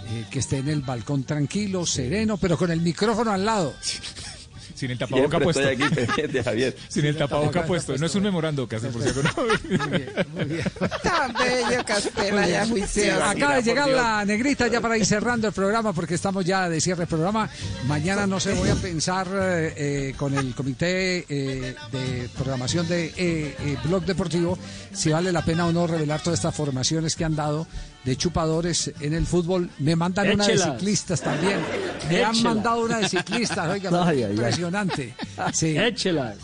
[0.08, 3.74] eh, que esté en el balcón tranquilo, sereno, pero con el micrófono al lado.
[4.80, 5.60] Sin el tapaboca puesto.
[5.60, 6.76] estoy aquí pendiente, Javier.
[6.88, 7.96] Sin el tapaboca puesto.
[7.98, 9.22] No es un memorando que hace, por cierto.
[9.22, 9.30] No.
[11.02, 13.22] Tan bello, Castela, ya juicioso.
[13.24, 16.80] Acaba de llegar la negrita ya para ir cerrando el programa porque estamos ya de
[16.80, 17.50] cierre del programa.
[17.86, 23.06] Mañana no sé, voy a pensar eh, eh, con el comité eh, de programación de
[23.06, 24.58] eh, eh, Blog Deportivo
[24.92, 27.66] si vale la pena o no revelar todas estas formaciones que han dado
[28.04, 29.70] de chupadores en el fútbol.
[29.78, 31.58] Me mandan una de ciclistas también.
[32.08, 34.22] Me han mandado una de ciclistas, oiga, ay.
[34.70, 35.14] Impresionante.
[35.52, 35.76] Sí.
[35.76, 36.36] Échelas.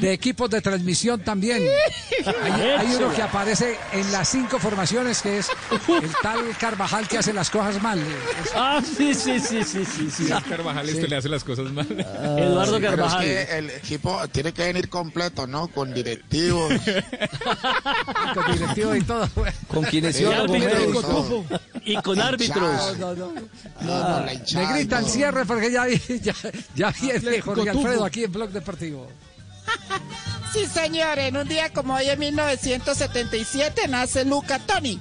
[0.00, 1.62] De equipos de transmisión también.
[2.42, 5.48] Hay, hay uno que aparece en las cinco formaciones que es
[5.88, 8.00] el tal Carvajal que hace las cosas mal.
[8.54, 10.08] Ah, sí, sí, sí, sí, sí.
[10.10, 10.28] sí.
[10.48, 11.86] Carvajal este le hace las cosas mal.
[12.38, 13.24] Eduardo Sí, pero Carvajal.
[13.26, 15.68] es que el equipo tiene que venir completo, ¿no?
[15.68, 16.72] Con directivos.
[18.34, 19.28] Con directivo y todo.
[19.68, 20.50] Con Y árbitros.
[20.50, 21.44] médico.
[21.84, 22.98] Y con árbitros.
[22.98, 23.32] No, no, no.
[23.80, 25.12] No, no, la hinchada Me y grita el todo.
[25.14, 26.34] cierre porque ya, ya,
[26.74, 27.70] ya viene Atlético Jorge.
[27.70, 29.08] Alfredo aquí en Blog Deportivo.
[30.52, 34.98] Sí, señor, en un día como hoy en 1977 nace Luca Toni,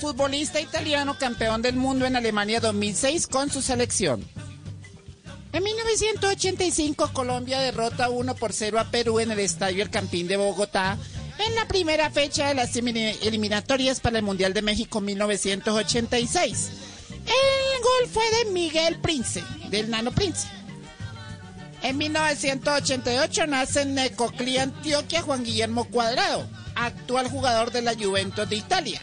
[0.00, 4.24] futbolista italiano campeón del mundo en Alemania 2006 con su selección.
[5.52, 10.36] En 1985 Colombia derrota 1 por 0 a Perú en el Estadio El Campín de
[10.36, 10.98] Bogotá
[11.46, 16.70] en la primera fecha de las elimina- eliminatorias para el Mundial de México 1986.
[17.26, 20.48] El gol fue de Miguel Prince, del Nano Prince.
[21.84, 28.56] En 1988 nace en Necoclí, Antioquia, Juan Guillermo Cuadrado, actual jugador de la Juventus de
[28.56, 29.02] Italia.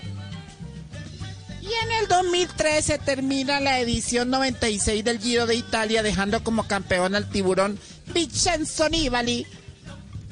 [1.62, 7.14] Y en el 2013 termina la edición 96 del Giro de Italia, dejando como campeón
[7.14, 7.78] al tiburón
[8.16, 9.46] Vincenzo Nibali.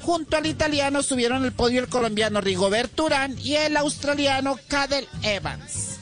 [0.00, 6.00] Junto al italiano subieron el podio el colombiano Rigobert Urán y el australiano Cadel Evans.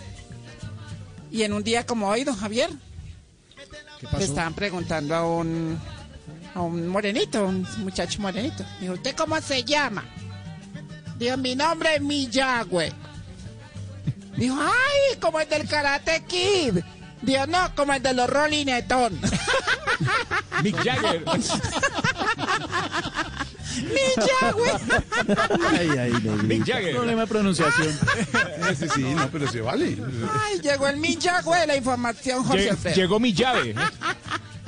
[1.31, 2.71] Y en un día como hoy, don Javier,
[4.17, 5.79] le estaban preguntando a un,
[6.59, 8.65] a un morenito, un muchacho morenito.
[8.81, 10.05] Dijo, ¿usted cómo se llama?
[11.19, 12.93] Dijo, mi nombre es Miyagüe.
[14.37, 16.79] Dijo, ay, como el del Karate Kid.
[17.23, 19.19] Dijo, no, como el de los Rolling Stone.
[20.63, 21.25] Mick Jagger.
[25.71, 26.13] Ay, ay,
[26.45, 26.95] Mick Jagger.
[26.97, 27.97] Problema de pronunciación.
[28.71, 29.97] Ese sí, no, pero se vale.
[30.45, 32.97] Ay, llegó el Miyagüe, la información, Jorge Lle- Alfredo.
[32.97, 33.75] Llegó mi llave.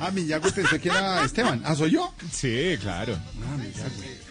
[0.01, 1.61] Ah, Miyagüe pensé que era Esteban.
[1.63, 2.11] Ah, ¿soy yo?
[2.31, 3.15] Sí, claro.
[3.15, 4.21] Ah, Miyagüe.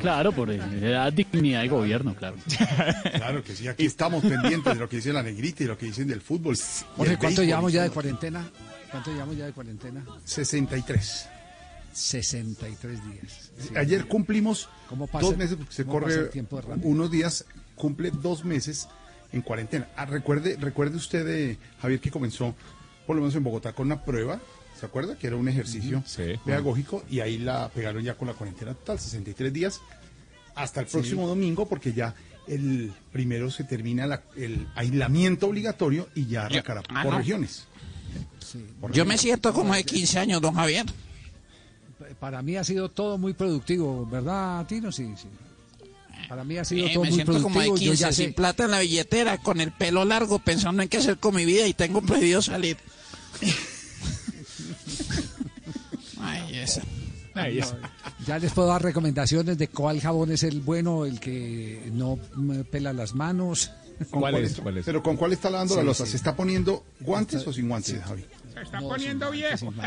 [0.00, 2.36] Claro, por la dignidad de gobierno, claro.
[3.14, 5.86] Claro que sí, aquí estamos pendientes de lo que dice la negrita y lo que
[5.86, 6.56] dicen del fútbol.
[6.96, 8.48] Jorge, ¿cuánto llevamos ya de cuarentena?
[8.90, 10.04] ¿Cuánto llevamos ya de cuarentena?
[10.24, 11.28] 63.
[11.92, 13.50] 63 días.
[13.58, 13.76] Sí.
[13.76, 16.88] Ayer cumplimos ¿Cómo pasa- dos meses, porque se cómo pasa corre el tiempo de rápido?
[16.88, 17.44] unos días,
[17.76, 18.88] cumple dos meses
[19.32, 19.88] en cuarentena.
[19.96, 22.54] Ah, recuerde, recuerde usted, eh, Javier, que comenzó,
[23.06, 24.40] por lo menos en Bogotá, con una prueba,
[24.82, 25.16] ¿se acuerda?
[25.16, 26.22] Que era un ejercicio Sí.
[26.44, 29.80] pedagógico y ahí la pegaron ya con la cuarentena total, 63 días,
[30.56, 32.16] hasta el próximo domingo, porque ya
[32.48, 37.18] el primero se termina la- el aislamiento obligatorio y ya arrancará ah, por no.
[37.18, 37.62] regiones.
[38.80, 39.20] Por Yo me regiones.
[39.20, 40.86] siento como de 15 años, don Javier.
[42.18, 44.90] Para mí ha sido todo muy productivo, ¿verdad, Tino?
[44.90, 45.28] Sí, sí.
[46.28, 47.76] Para mí ha sido Eh, todo me muy siento como de productivo.
[47.76, 48.32] Yo 15, ya sin sé.
[48.32, 51.68] plata en la billetera, con el pelo largo, pensando en qué hacer con mi vida
[51.68, 52.76] y tengo prohibido salir.
[56.20, 56.82] Ay, esa.
[58.26, 62.62] Ya les puedo dar recomendaciones de cuál jabón es el bueno, el que no me
[62.64, 63.70] pela las manos.
[64.10, 64.50] ¿Con ¿Cuál es?
[64.50, 64.84] está- ¿Cuál es?
[64.84, 66.04] Pero ¿con cuál está lavando la Sí, losa?
[66.04, 66.10] sí.
[66.12, 68.24] ¿Se está poniendo guantes o sin guantes, Javi?
[68.52, 69.72] Se está poniendo viejo.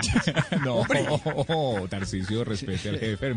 [0.63, 0.83] No,
[1.89, 3.35] Tarcicio, respete al jefe.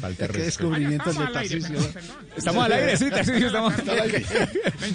[0.00, 2.16] Falta descubrimiento de perdón, perdón.
[2.36, 4.24] Estamos al aire, sí, Tarcicio, estamos al aire.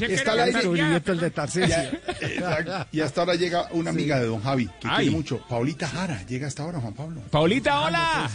[0.02, 0.54] Está al aire.
[0.54, 1.76] Descubrimiento el de Tarcisio.
[2.22, 2.88] Exacto.
[2.92, 4.96] Y hasta ahora llega una amiga de don Javi, que Ay.
[4.96, 5.40] quiere mucho.
[5.48, 7.22] Paulita Jara, llega hasta ahora, Juan Pablo.
[7.30, 8.30] Paulita, hola.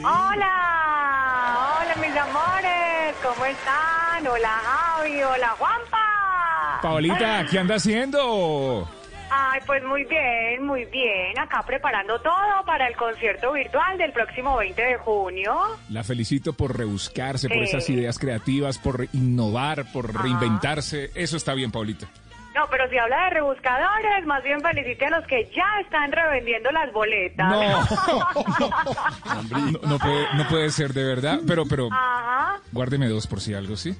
[0.00, 4.26] Hola, hola mis amores, ¿cómo están?
[4.26, 6.21] Hola Javi, hola Juanpa.
[6.82, 8.88] Paulita, ¿qué anda haciendo?
[9.34, 11.38] Ay, pues muy bien, muy bien.
[11.38, 15.54] Acá preparando todo para el concierto virtual del próximo 20 de junio.
[15.88, 21.10] La felicito por rebuscarse, por esas ideas creativas, por innovar, por reinventarse.
[21.14, 22.06] Eso está bien, Paulita.
[22.54, 26.70] No, pero si habla de rebuscadores, más bien felicite a los que ya están revendiendo
[26.70, 27.48] las boletas.
[27.48, 27.60] No,
[29.50, 32.58] no, no puede, no puede ser de verdad, pero, pero Ajá.
[32.70, 33.96] guárdeme dos por si algo, ¿sí?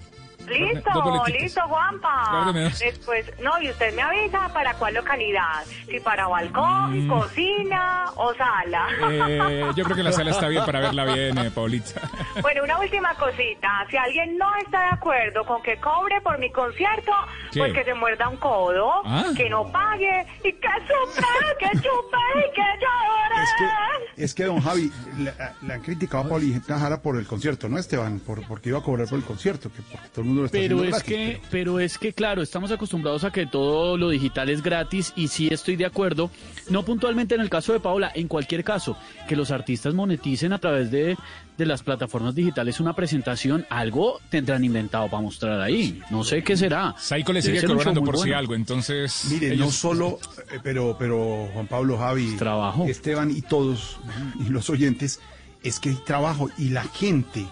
[0.48, 2.52] Listo, Dos listo, Juanpa.
[2.78, 5.64] Después, no, y usted me avisa para cuál localidad.
[5.89, 8.86] Si para balcón, cocina o sala.
[9.01, 9.12] Mm.
[9.12, 12.01] Eh, yo creo que la sala está bien para verla bien, eh, Paulita.
[12.40, 13.86] Bueno, una última cosita.
[13.90, 17.12] Si alguien no está de acuerdo con que cobre por mi concierto,
[17.52, 17.59] ¿Qué?
[17.60, 19.24] pues que se muerda un codo, Ah.
[19.36, 21.27] que no pague y que chupe,
[21.59, 23.43] que chupe y que llore.
[23.43, 25.32] Es que, es que don Javi, le,
[25.66, 28.20] le han criticado a Paulita Jara por el concierto, ¿no, Esteban?
[28.20, 30.59] Por, porque iba a cobrar por el concierto, que porque todo el mundo lo está
[30.59, 34.09] Pero haciendo es gratis, que, pero es que claro, estamos acostumbrados a que todo lo
[34.09, 36.30] digital es gratis y sí estoy de acuerdo,
[36.70, 38.96] no puntualmente en el caso de Paola, en cualquier caso,
[39.28, 41.16] que los artistas moneticen a través de,
[41.59, 46.00] de las plataformas digitales una presentación, algo tendrán inventado para mostrar ahí.
[46.10, 46.94] No sé qué será.
[46.98, 48.38] Saiko le sigue cobrando por si bueno.
[48.38, 49.26] algo, entonces.
[49.30, 50.18] Mire, no solo,
[50.50, 52.86] eh, pero, pero Juan Pablo, Javi, trabajo.
[52.86, 53.98] Esteban y todos,
[54.44, 55.20] y los oyentes,
[55.62, 57.46] es que hay trabajo y la gente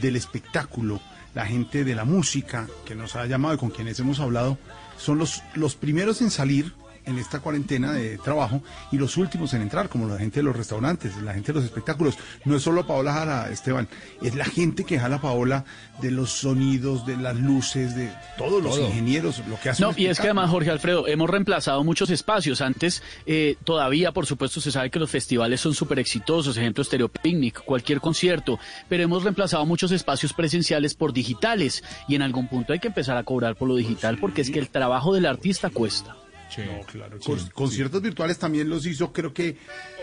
[0.00, 1.00] del espectáculo,
[1.34, 4.58] la gente de la música que nos ha llamado y con quienes hemos hablado,
[4.96, 6.72] son los, los primeros en salir
[7.04, 8.62] en esta cuarentena de trabajo
[8.92, 11.64] y los últimos en entrar, como la gente de los restaurantes, la gente de los
[11.64, 12.16] espectáculos.
[12.44, 13.88] No es solo Paola Jara, Esteban,
[14.22, 15.64] es la gente que jala Paola
[16.00, 18.86] de los sonidos, de las luces, de todos los Todo.
[18.86, 22.60] ingenieros, lo que hace No, y es que además, Jorge Alfredo, hemos reemplazado muchos espacios.
[22.60, 27.08] Antes, eh, todavía, por supuesto, se sabe que los festivales son súper exitosos, ejemplo, Stereo
[27.08, 28.58] Picnic, cualquier concierto,
[28.88, 33.16] pero hemos reemplazado muchos espacios presenciales por digitales y en algún punto hay que empezar
[33.16, 36.16] a cobrar por lo digital porque es que el trabajo del artista cuesta.
[36.58, 37.18] No, claro.
[37.20, 39.56] Con- conciertos virtuales también los hizo, creo que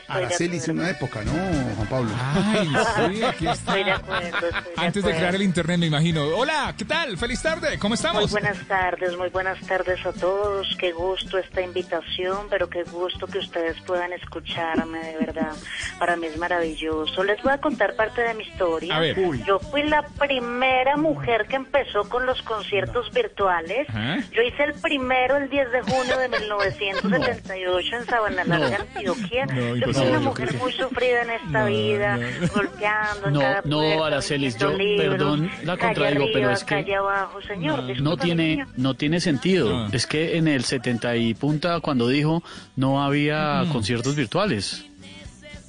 [0.07, 2.09] Araceli hizo una época, ¿no, Juan Pablo?
[2.33, 2.67] Ay,
[3.15, 3.51] sí, aquí está.
[3.77, 6.25] Estoy de acuerdo, estoy de Antes de crear el internet, me imagino.
[6.27, 7.17] Hola, ¿qué tal?
[7.17, 8.31] Feliz tarde, ¿cómo Muy estamos?
[8.31, 10.67] buenas tardes, muy buenas tardes a todos.
[10.79, 15.51] Qué gusto esta invitación, pero qué gusto que ustedes puedan escucharme, de verdad.
[15.99, 17.23] Para mí es maravilloso.
[17.23, 18.95] Les voy a contar parte de mi historia.
[18.95, 19.19] A ver.
[19.19, 19.43] Uy.
[19.45, 23.87] Yo fui la primera mujer que empezó con los conciertos virtuales.
[24.31, 29.45] Yo hice el primero el 10 de junio de 1978 en Sabana Larga, Antioquia.
[29.47, 29.75] No,
[30.05, 30.61] Imposible, una mujer creo.
[30.61, 32.19] muy sufrida en esta vida,
[32.53, 36.53] golpeando en No, cada no, puerta, Aracelis, yo, libros, perdón, la calle contradigo, pero arriba,
[36.53, 37.83] es que- abajo, señor.
[38.01, 39.87] No tiene, no tiene sentido.
[39.91, 42.43] Es que en el 70 y punta, cuando dijo,
[42.75, 44.85] no había conciertos virtuales.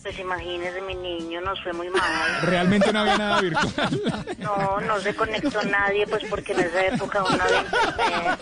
[0.09, 2.41] Pues imagínese, mi niño, nos fue muy mal.
[2.41, 4.01] Realmente no había nada virtual.
[4.39, 8.39] No, no se conectó nadie, pues porque en esa época uno había internet.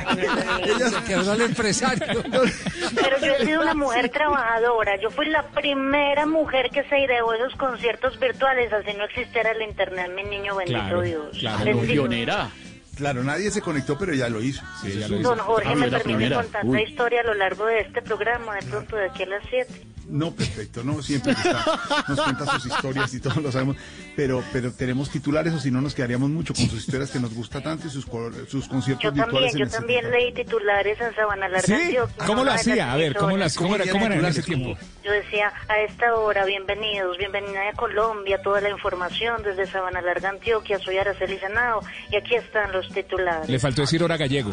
[0.00, 0.88] Imagínese, mi niño.
[0.90, 2.22] Se quebró el empresario.
[2.96, 4.96] Pero yo he sido una mujer trabajadora.
[5.00, 9.62] Yo fui la primera mujer que se ideó esos conciertos virtuales, así no existiera el
[9.62, 11.38] internet, mi niño, bendito Claro, Dios.
[11.38, 12.48] claro, Les digo, pionera.
[13.00, 14.62] Claro, nadie se conectó, pero ya lo hizo.
[14.82, 16.36] Sí, ya lo Don Jorge, Ah, ¿me permite primera.
[16.42, 16.76] contar Uy.
[16.76, 19.86] la historia a lo largo de este programa, de pronto de aquí a las 7?
[20.10, 21.64] No, perfecto, no, siempre está,
[22.08, 23.76] nos cuenta sus historias y todos lo sabemos,
[24.20, 27.32] pero, pero tenemos titulares o si no nos quedaríamos mucho con sus historias que nos
[27.32, 29.52] gusta tanto y sus, co- sus conciertos Yo también, virtuales.
[29.54, 31.72] en yo el también leí titulares en Sabana Larga, ¿Sí?
[31.72, 32.92] Antioquia, ¿Cómo lo hacía?
[32.92, 34.76] A ver, ¿cómo, las, cómo, era, cómo era en ese tiempo?
[35.02, 40.28] Yo decía, a esta hora, bienvenidos, bienvenida a Colombia, toda la información desde Sabana Larga,
[40.28, 41.80] Antioquia, soy Araceli Senado,
[42.10, 43.48] y aquí están los titulares.
[43.48, 44.52] Le faltó decir hora gallego.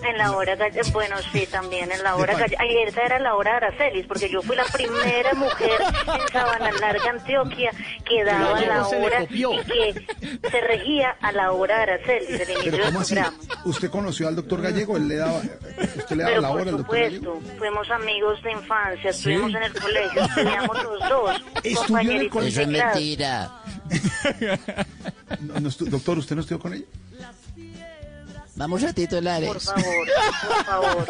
[0.00, 0.56] En la hora,
[0.92, 3.56] bueno, sí, también, en la hora, De pa- galle- ay, esa era la hora de
[3.66, 7.72] Aracelis, porque yo fui la primera mujer en Sabana Larga, Antioquia,
[8.04, 9.28] que daba la hora y
[9.64, 10.06] que
[10.50, 13.14] se regía a la hora de Aracelis, el inicio Pero del ¿cómo así?
[13.14, 13.38] programa.
[13.64, 14.96] ¿Usted conoció al doctor Gallego?
[14.96, 17.34] ¿Él le daba, ¿Usted le daba Pero la por hora al doctor Gallego?
[17.34, 19.18] supuesto, fuimos amigos de infancia, ¿Sí?
[19.18, 22.66] estuvimos en el colegio, estudiamos los dos, ¿Estudió en el colegio?
[22.66, 23.18] de clase.
[25.40, 26.84] No, no estu- doctor, ¿usted no estudió con ella?
[28.58, 29.48] Vamos a titulares.
[29.48, 30.08] Por favor,
[30.42, 31.06] por favor.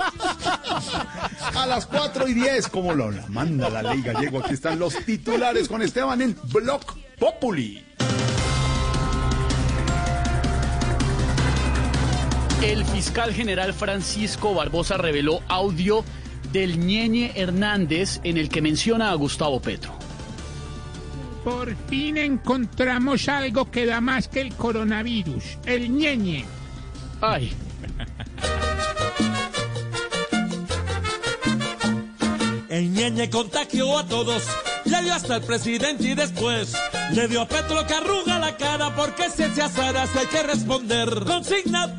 [1.56, 4.94] A las 4 y 10, como lo la manda la ley gallego, aquí están los
[5.06, 7.82] titulares con Esteban en Block Populi.
[12.62, 16.04] El fiscal general Francisco Barbosa reveló audio
[16.52, 19.94] del Ñeñe Hernández en el que menciona a Gustavo Petro.
[21.44, 26.57] Por fin encontramos algo que da más que el coronavirus, el ñeñe.
[27.20, 27.52] Ay.
[32.68, 34.44] El ñeñe contagió a todos,
[34.84, 36.74] le dio hasta el presidente y después
[37.12, 40.42] le dio a Petro que arruga la cara porque si se azara se hay que
[40.42, 41.24] responder.
[41.24, 41.96] Consigna.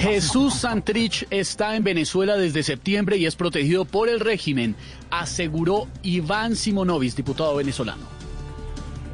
[0.00, 4.76] Jesús Santrich está en Venezuela desde septiembre y es protegido por el régimen,
[5.10, 8.17] aseguró Iván Simonovic, diputado venezolano.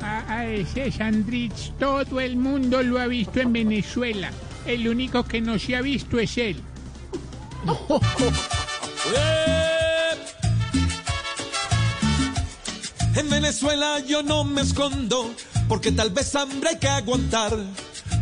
[0.06, 4.30] A, ese Sandrich todo el mundo lo ha visto en Venezuela.
[4.66, 6.60] El único que no se ha visto es él.
[13.16, 15.32] En Venezuela yo no me escondo,
[15.68, 17.56] porque tal vez hambre hay que aguantar.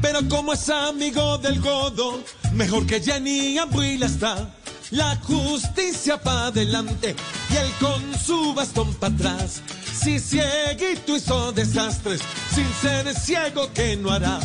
[0.02, 2.22] Pero como es amigo del godo,
[2.52, 4.54] mejor que Jenny Abuela está.
[4.90, 7.16] La justicia pa' adelante
[7.50, 9.62] y él con su bastón para atrás.
[10.02, 12.20] Si cieguito hizo desastres,
[12.50, 14.40] sin ser ciego que no hará.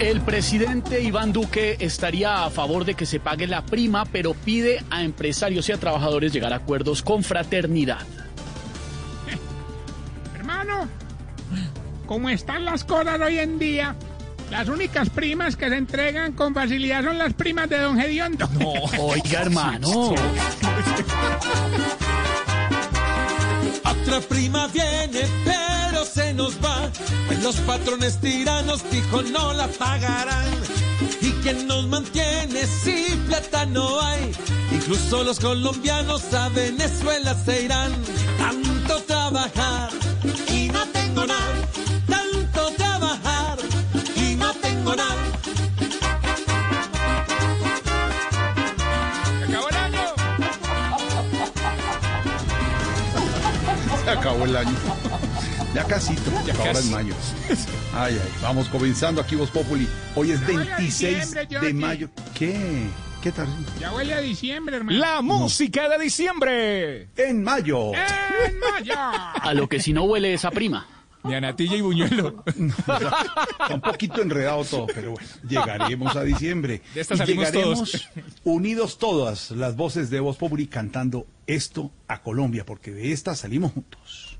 [0.00, 4.84] El presidente Iván Duque estaría a favor de que se pague la prima, pero pide
[4.90, 8.04] a empresarios y a trabajadores llegar a acuerdos con fraternidad.
[10.34, 10.88] Hermano,
[12.06, 13.96] ¿cómo están las cosas hoy en día?
[14.50, 18.48] Las únicas primas que se entregan con facilidad son las primas de Don Gediondo.
[18.58, 20.14] No, oiga, hermano.
[23.84, 26.90] Otra prima viene, pero se nos va.
[27.26, 30.48] Pues los patrones tiranos fijo no la pagarán.
[31.20, 34.32] Y quien nos mantiene si plata no hay.
[34.72, 37.92] Incluso los colombianos a Venezuela se irán.
[38.38, 39.90] Tanto trabajar
[40.52, 41.95] y no tengo nada.
[54.18, 54.72] Acabó el año.
[55.74, 56.86] Ya casito, Ya ahora casi.
[56.88, 57.14] en mayo.
[57.94, 59.86] Ay, ay, vamos comenzando aquí Voz Populi.
[60.14, 62.08] Hoy es Ya huele a 26 diciembre, de mayo.
[62.34, 62.86] ¿Qué?
[63.22, 63.48] ¿Qué tal?
[63.80, 64.98] Ya huele a diciembre, hermano.
[64.98, 67.08] La música de diciembre.
[67.16, 67.92] En mayo.
[67.94, 68.94] ¡En mayo!
[68.96, 70.86] A lo que si no huele esa prima.
[71.24, 72.44] Ni a Natilla y Buñuelo.
[72.46, 76.82] Está un poquito enredado todo, pero bueno, llegaremos a diciembre.
[76.94, 78.08] De esta Y llegaremos todos.
[78.44, 83.72] unidos todas las voces de Voz Populi cantando esto a Colombia, porque de esta salimos
[83.72, 84.38] juntos.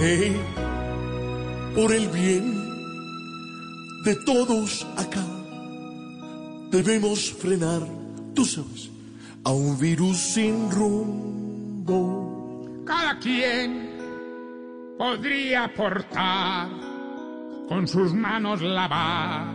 [0.00, 0.36] Hey,
[1.74, 2.54] por el bien
[4.04, 5.26] de todos acá,
[6.70, 7.82] debemos frenar,
[8.34, 8.90] tú sabes,
[9.44, 11.94] a un virus sin rumbo.
[12.86, 13.87] Cada quien
[14.98, 16.68] podría aportar
[17.68, 19.46] con sus manos lavar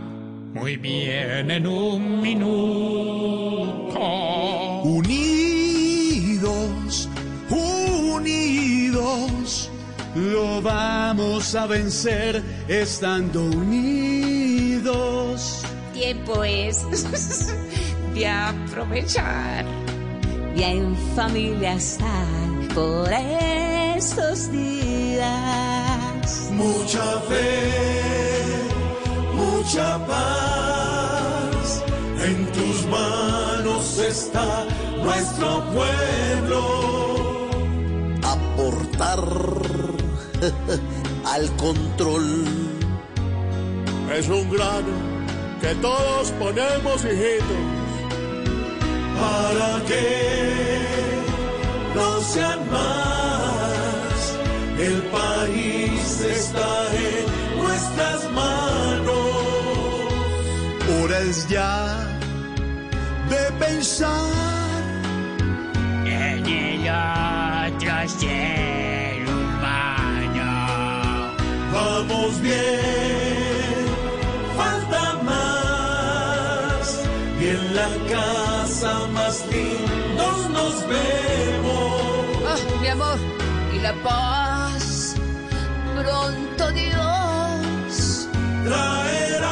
[0.54, 4.00] muy bien en un minuto.
[4.84, 5.90] Unidos,
[7.50, 9.02] unidos,
[10.16, 14.84] lo vamos a vencer estando unidos.
[15.94, 16.86] Tiempo es
[18.14, 19.66] de aprovechar
[20.56, 22.43] y en familia estar
[22.74, 23.10] por
[23.96, 25.32] estos días.
[26.52, 27.72] Mucha fe,
[29.34, 31.84] mucha paz,
[32.26, 34.66] en tus manos está
[35.04, 36.62] nuestro pueblo.
[38.24, 39.20] aportar
[41.26, 42.46] al control.
[44.16, 44.94] Es un grano
[45.62, 47.64] que todos ponemos, hijitos,
[49.20, 51.23] para que
[51.96, 54.38] no sean más.
[54.80, 57.26] El país está en
[57.62, 59.14] nuestras manos.
[61.02, 62.08] Hora es ya
[63.30, 64.84] de pensar
[66.06, 70.52] En el otro ser humano.
[71.74, 73.86] Vamos bien,
[74.58, 76.86] falta más.
[77.40, 81.53] Y en la casa más lindos nos vemos.
[83.74, 85.16] Y la paz.
[85.96, 88.28] Pronto Dios
[88.64, 89.50] traerá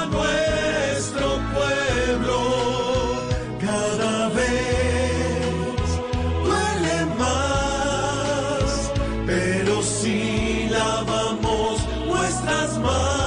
[0.00, 3.20] a nuestro pueblo
[3.60, 6.00] cada vez
[6.44, 8.90] duele más
[9.26, 13.23] pero si lavamos nuestras manos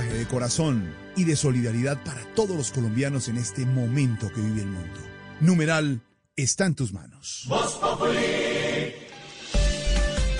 [0.00, 4.68] de corazón y de solidaridad para todos los colombianos en este momento que vive el
[4.68, 5.00] mundo.
[5.40, 6.00] Numeral
[6.34, 7.46] está en tus manos.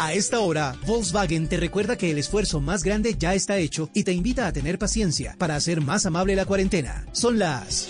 [0.01, 4.05] A esta hora, Volkswagen te recuerda que el esfuerzo más grande ya está hecho y
[4.05, 7.07] te invita a tener paciencia para hacer más amable la cuarentena.
[7.13, 7.89] Son las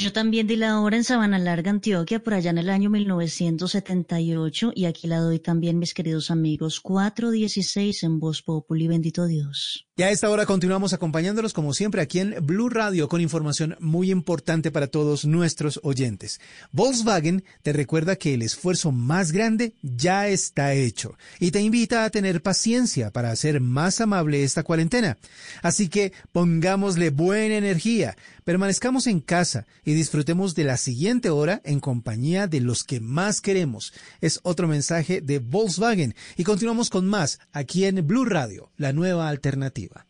[0.00, 4.72] Yo también di la hora en Sabana Larga, Antioquia, por allá en el año 1978,
[4.74, 9.90] y aquí la doy también, mis queridos amigos, 416 en Voz Populi, bendito Dios.
[10.00, 14.10] Y a esta hora continuamos acompañándolos como siempre aquí en Blue Radio con información muy
[14.10, 16.40] importante para todos nuestros oyentes.
[16.72, 22.08] Volkswagen te recuerda que el esfuerzo más grande ya está hecho y te invita a
[22.08, 25.18] tener paciencia para hacer más amable esta cuarentena.
[25.60, 31.80] Así que pongámosle buena energía, permanezcamos en casa y disfrutemos de la siguiente hora en
[31.80, 33.92] compañía de los que más queremos.
[34.20, 39.28] Es otro mensaje de Volkswagen y continuamos con más aquí en Blue Radio, la nueva
[39.28, 40.06] alternativa.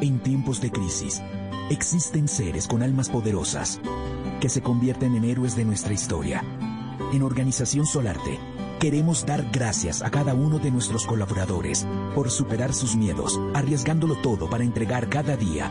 [0.00, 1.22] En tiempos de crisis,
[1.70, 3.80] existen seres con almas poderosas
[4.40, 6.44] que se convierten en héroes de nuestra historia.
[7.12, 8.38] En Organización Solarte,
[8.80, 14.50] queremos dar gracias a cada uno de nuestros colaboradores por superar sus miedos, arriesgándolo todo
[14.50, 15.70] para entregar cada día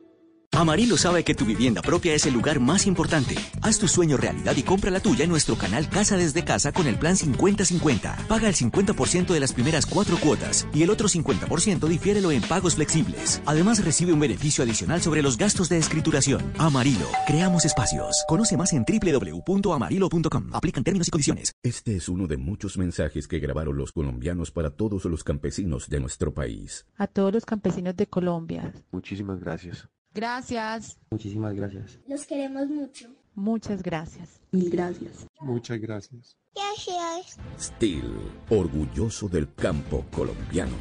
[0.59, 3.37] Amarillo sabe que tu vivienda propia es el lugar más importante.
[3.63, 6.89] Haz tu sueño realidad y compra la tuya en nuestro canal Casa desde Casa con
[6.89, 8.27] el plan 50-50.
[8.27, 12.75] Paga el 50% de las primeras cuatro cuotas y el otro 50% difiérelo en pagos
[12.75, 13.41] flexibles.
[13.47, 16.53] Además recibe un beneficio adicional sobre los gastos de escrituración.
[16.59, 18.25] Amarillo, creamos espacios.
[18.27, 20.51] Conoce más en www.amarillo.com.
[20.55, 21.53] Aplican términos y condiciones.
[21.63, 26.01] Este es uno de muchos mensajes que grabaron los colombianos para todos los campesinos de
[26.01, 26.85] nuestro país.
[26.97, 28.75] A todos los campesinos de Colombia.
[28.91, 29.89] Muchísimas gracias.
[30.15, 30.99] Gracias.
[31.11, 31.99] Muchísimas gracias.
[32.07, 33.09] Los queremos mucho.
[33.35, 34.41] Muchas gracias.
[34.51, 35.27] Mil gracias.
[35.41, 36.37] Muchas gracias.
[36.55, 37.39] Gracias.
[37.59, 38.13] Steel,
[38.51, 40.77] orgulloso del campo colombiano.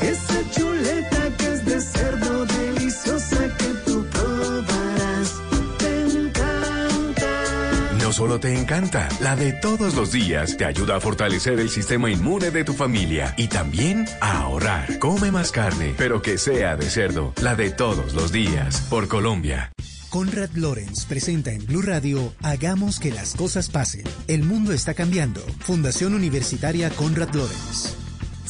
[0.00, 3.91] Esa chuleta que es de cerdo deliciosa que tú
[8.12, 12.50] Solo te encanta, la de todos los días te ayuda a fortalecer el sistema inmune
[12.50, 14.98] de tu familia y también a ahorrar.
[14.98, 17.32] Come más carne, pero que sea de cerdo.
[17.40, 19.72] La de todos los días, por Colombia.
[20.10, 24.04] Conrad Lorenz presenta en Blue Radio Hagamos que las cosas pasen.
[24.28, 25.40] El mundo está cambiando.
[25.60, 27.96] Fundación Universitaria Conrad Lorenz.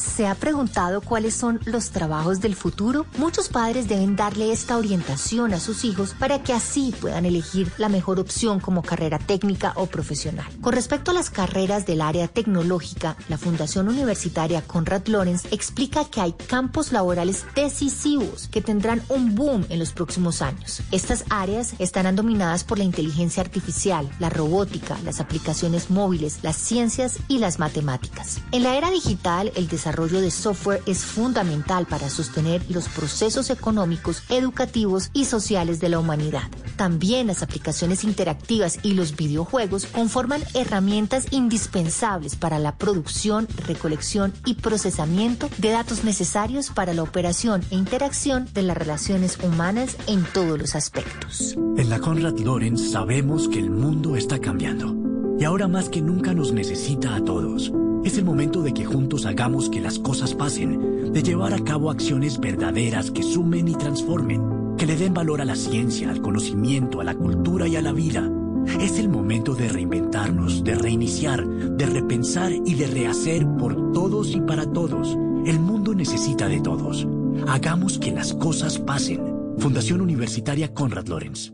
[0.03, 3.07] ¿Se ha preguntado cuáles son los trabajos del futuro?
[3.17, 7.89] Muchos padres deben darle esta orientación a sus hijos para que así puedan elegir la
[7.89, 10.45] mejor opción como carrera técnica o profesional.
[10.61, 16.21] Con respecto a las carreras del área tecnológica, la Fundación Universitaria Conrad Lorenz explica que
[16.21, 20.83] hay campos laborales decisivos que tendrán un boom en los próximos años.
[20.91, 27.17] Estas áreas estarán dominadas por la inteligencia artificial, la robótica, las aplicaciones móviles, las ciencias
[27.29, 28.41] y las matemáticas.
[28.51, 34.23] En la era digital, el desarrollo de software es fundamental para sostener los procesos económicos,
[34.29, 36.49] educativos y sociales de la humanidad.
[36.77, 44.55] También las aplicaciones interactivas y los videojuegos conforman herramientas indispensables para la producción, recolección y
[44.55, 50.57] procesamiento de datos necesarios para la operación e interacción de las relaciones humanas en todos
[50.57, 51.55] los aspectos.
[51.77, 54.95] En la Conrad Lorenz sabemos que el mundo está cambiando
[55.39, 57.71] y ahora más que nunca nos necesita a todos.
[58.03, 61.89] Es el momento de que juntos hagamos que las cosas pasen, de llevar a cabo
[61.89, 66.99] acciones verdaderas que sumen y transformen, que le den valor a la ciencia, al conocimiento,
[66.99, 68.29] a la cultura y a la vida.
[68.81, 74.41] Es el momento de reinventarnos, de reiniciar, de repensar y de rehacer por todos y
[74.41, 75.17] para todos.
[75.45, 77.07] El mundo necesita de todos.
[77.47, 79.21] Hagamos que las cosas pasen.
[79.59, 81.53] Fundación Universitaria Conrad Lorenz.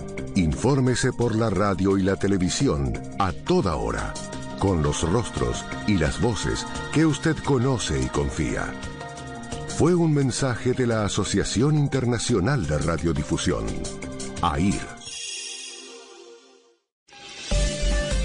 [0.35, 4.13] Infórmese por la radio y la televisión a toda hora.
[4.59, 8.71] con los rostros y las voces que usted conoce y confía.
[9.75, 13.65] Fue un mensaje de la Asociación Internacional de Radiodifusión,
[14.43, 14.79] AIR.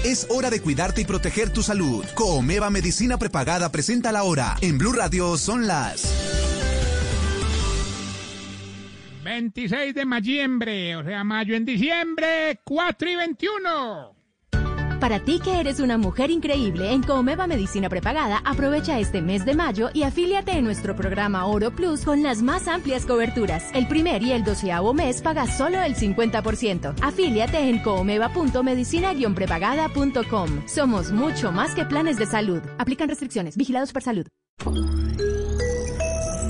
[0.05, 2.05] Es hora de cuidarte y proteger tu salud.
[2.13, 4.57] Comeva Medicina Prepagada presenta la hora.
[4.61, 6.26] En Blue Radio son las
[9.27, 14.15] 26 de mayiembre, o sea, mayo en diciembre, 4 y 21.
[15.01, 19.53] Para ti que eres una mujer increíble en Comeva Medicina Prepagada, aprovecha este mes de
[19.53, 23.69] mayo y afíliate en nuestro programa Oro Plus con las más amplias coberturas.
[23.73, 26.95] El primer y el doceavo mes pagas solo el 50%.
[27.01, 30.67] Afíliate en comeva.medicina-prepagada.com.
[30.67, 32.61] Somos mucho más que planes de salud.
[32.77, 33.57] Aplican restricciones.
[33.57, 34.25] Vigilados por salud.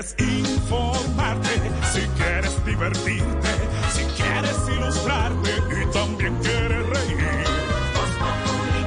[0.00, 1.50] Quieres informarte,
[1.92, 3.48] si quieres divertirte,
[3.92, 5.50] si quieres ilustrarte
[5.82, 7.18] y también quieres reír.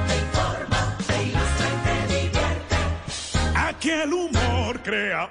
[0.06, 2.76] te informa, te ilustra y te divierte.
[3.54, 5.30] Aquí el humor crea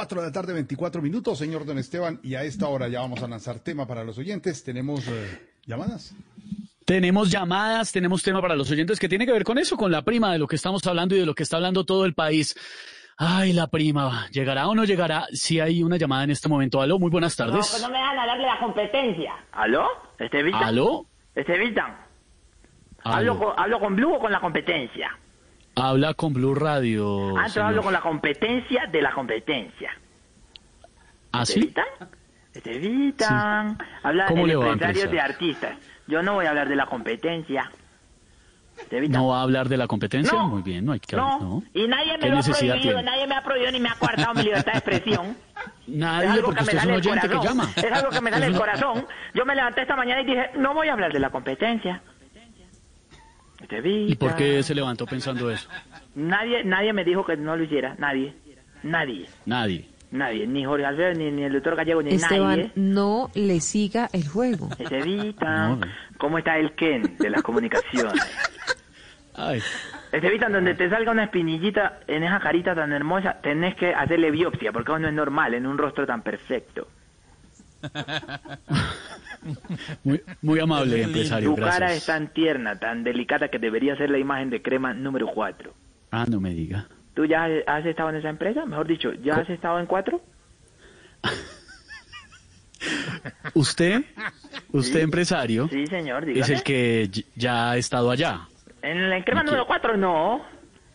[0.00, 3.22] 4 de la tarde, 24 minutos, señor Don Esteban, y a esta hora ya vamos
[3.22, 4.64] a lanzar tema para los oyentes.
[4.64, 6.14] ¿Tenemos eh, llamadas?
[6.86, 10.00] Tenemos llamadas, tenemos tema para los oyentes que tiene que ver con eso, con la
[10.00, 12.56] prima de lo que estamos hablando y de lo que está hablando todo el país.
[13.18, 15.26] Ay, la prima, ¿llegará o no llegará?
[15.34, 16.80] Si hay una llamada en este momento.
[16.80, 17.68] Aló, muy buenas No, tardes.
[17.70, 19.34] pues no me dejan hablar de la competencia.
[19.52, 19.86] ¿Aló?
[20.18, 20.60] ¿Estevita?
[20.60, 21.04] ¿Aló?
[21.34, 22.06] ¿Estevita?
[23.04, 23.32] Aló.
[23.34, 25.10] ¿Hablo con, ¿Hablo con Blue o con la competencia?
[25.80, 27.36] Habla con Blue Radio.
[27.38, 27.68] ah, señor.
[27.68, 29.90] hablo con la competencia de la competencia.
[31.32, 31.72] ¿Ah, sí?
[32.52, 33.76] Estevita.
[34.02, 35.10] Habla ¿Cómo el le va a empresario empezar?
[35.28, 35.76] de artistas.
[36.06, 37.70] Yo no voy a hablar de la competencia.
[39.10, 40.32] ¿No va a hablar de la competencia?
[40.38, 40.48] No.
[40.48, 41.38] Muy bien, no hay que No.
[41.38, 41.62] ¿no?
[41.74, 43.02] Y nadie me ¿Qué lo ha prohibido, tiene?
[43.02, 45.36] nadie me ha prohibido ni me ha coartado mi libertad de expresión.
[45.86, 47.68] Nadie, es algo porque que usted me es un oyente que llama.
[47.76, 49.06] Es algo que me sale del corazón.
[49.34, 52.02] Yo me levanté esta mañana y dije, no voy a hablar de la competencia.
[53.82, 55.68] ¿Y por qué se levantó pensando eso?
[56.14, 58.34] Nadie, nadie me dijo que no lo hiciera, nadie.
[58.82, 59.86] Nadie, Nadie.
[60.10, 60.46] nadie.
[60.46, 62.72] Ni Jorge Alfredo, ni, ni el doctor Gallego, ni Esteban, nadie.
[62.74, 64.70] no le siga el juego.
[64.78, 65.76] Estevita,
[66.18, 68.14] ¿cómo está el Ken de las comunicaciones?
[69.34, 69.60] Ay.
[70.12, 74.72] Estevita, donde te salga una espinillita en esa carita tan hermosa, tenés que hacerle biopsia,
[74.72, 76.88] porque eso no es normal en un rostro tan perfecto.
[80.04, 81.54] Muy, muy amable, empresario.
[81.54, 85.28] Tu cara es tan tierna, tan delicada que debería ser la imagen de crema número
[85.28, 85.72] 4.
[86.10, 86.86] Ah, no me diga.
[87.14, 88.66] ¿Tú ya has estado en esa empresa?
[88.66, 90.20] Mejor dicho, ¿ya has estado en cuatro?
[93.54, 94.04] ¿Usted?
[94.72, 95.68] ¿Usted, empresario?
[95.68, 98.48] Sí, señor, Es el que ya ha estado allá.
[98.82, 100.42] En la crema número 4 no.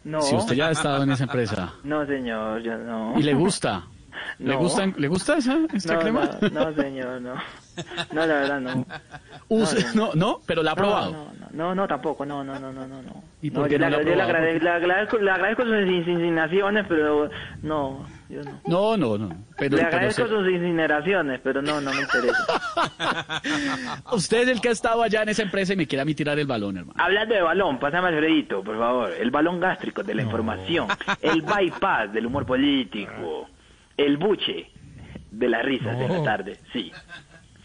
[0.03, 0.21] No.
[0.21, 3.19] Si usted ya ha estado en esa empresa No, señor, yo no.
[3.19, 3.85] y le gusta.
[4.39, 4.59] ¿Le, No.
[4.59, 6.29] gustan, ¿Le gusta esa, esta no, crema?
[6.41, 7.33] No, no, señor, no.
[8.13, 8.85] No, la verdad, no.
[9.49, 11.11] Use- no, no, pero la ha probado.
[11.11, 13.01] No, no, no, tampoco, no, no, no, no, no.
[13.01, 13.23] no.
[13.41, 16.85] ¿Y por qué yo le, la yo le agrade- le agradezco, le agradezco sus insinuaciones,
[16.87, 17.29] pero
[17.63, 18.61] no, yo no.
[18.65, 19.29] No, no, no.
[19.57, 22.45] Pero, le pero agradezco se- sus incineraciones, pero no, no me interesa.
[24.13, 26.15] usted es el que ha estado allá en esa empresa y me quiere a mí
[26.15, 26.99] tirar el balón, hermano.
[27.03, 29.11] Hablando de balón, pásame Alfredito, por favor.
[29.11, 30.87] El balón gástrico de la información,
[31.21, 33.49] el bypass del humor político,
[33.97, 34.69] el buche
[35.31, 36.91] de las risas de la tarde, sí.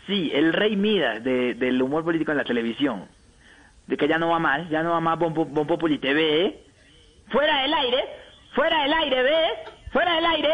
[0.07, 3.07] Sí, el rey Midas de- del humor político en la televisión.
[3.86, 6.47] De que ya no va más, ya no va más Bon, Bon Populi TV.
[6.47, 6.65] ¿eh?
[7.28, 8.05] Fuera del aire,
[8.55, 9.50] fuera del aire, ¿ves?
[9.92, 10.50] Fuera del aire.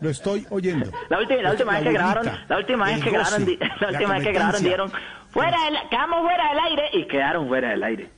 [0.00, 0.90] Lo estoy oyendo.
[1.08, 4.14] La última, la última vez que grabaron, la última vez que grabaron, goce, la última
[4.14, 4.92] vez que grabaron dieron
[5.30, 8.10] fuera del, quedamos fuera del aire y quedaron fuera del aire.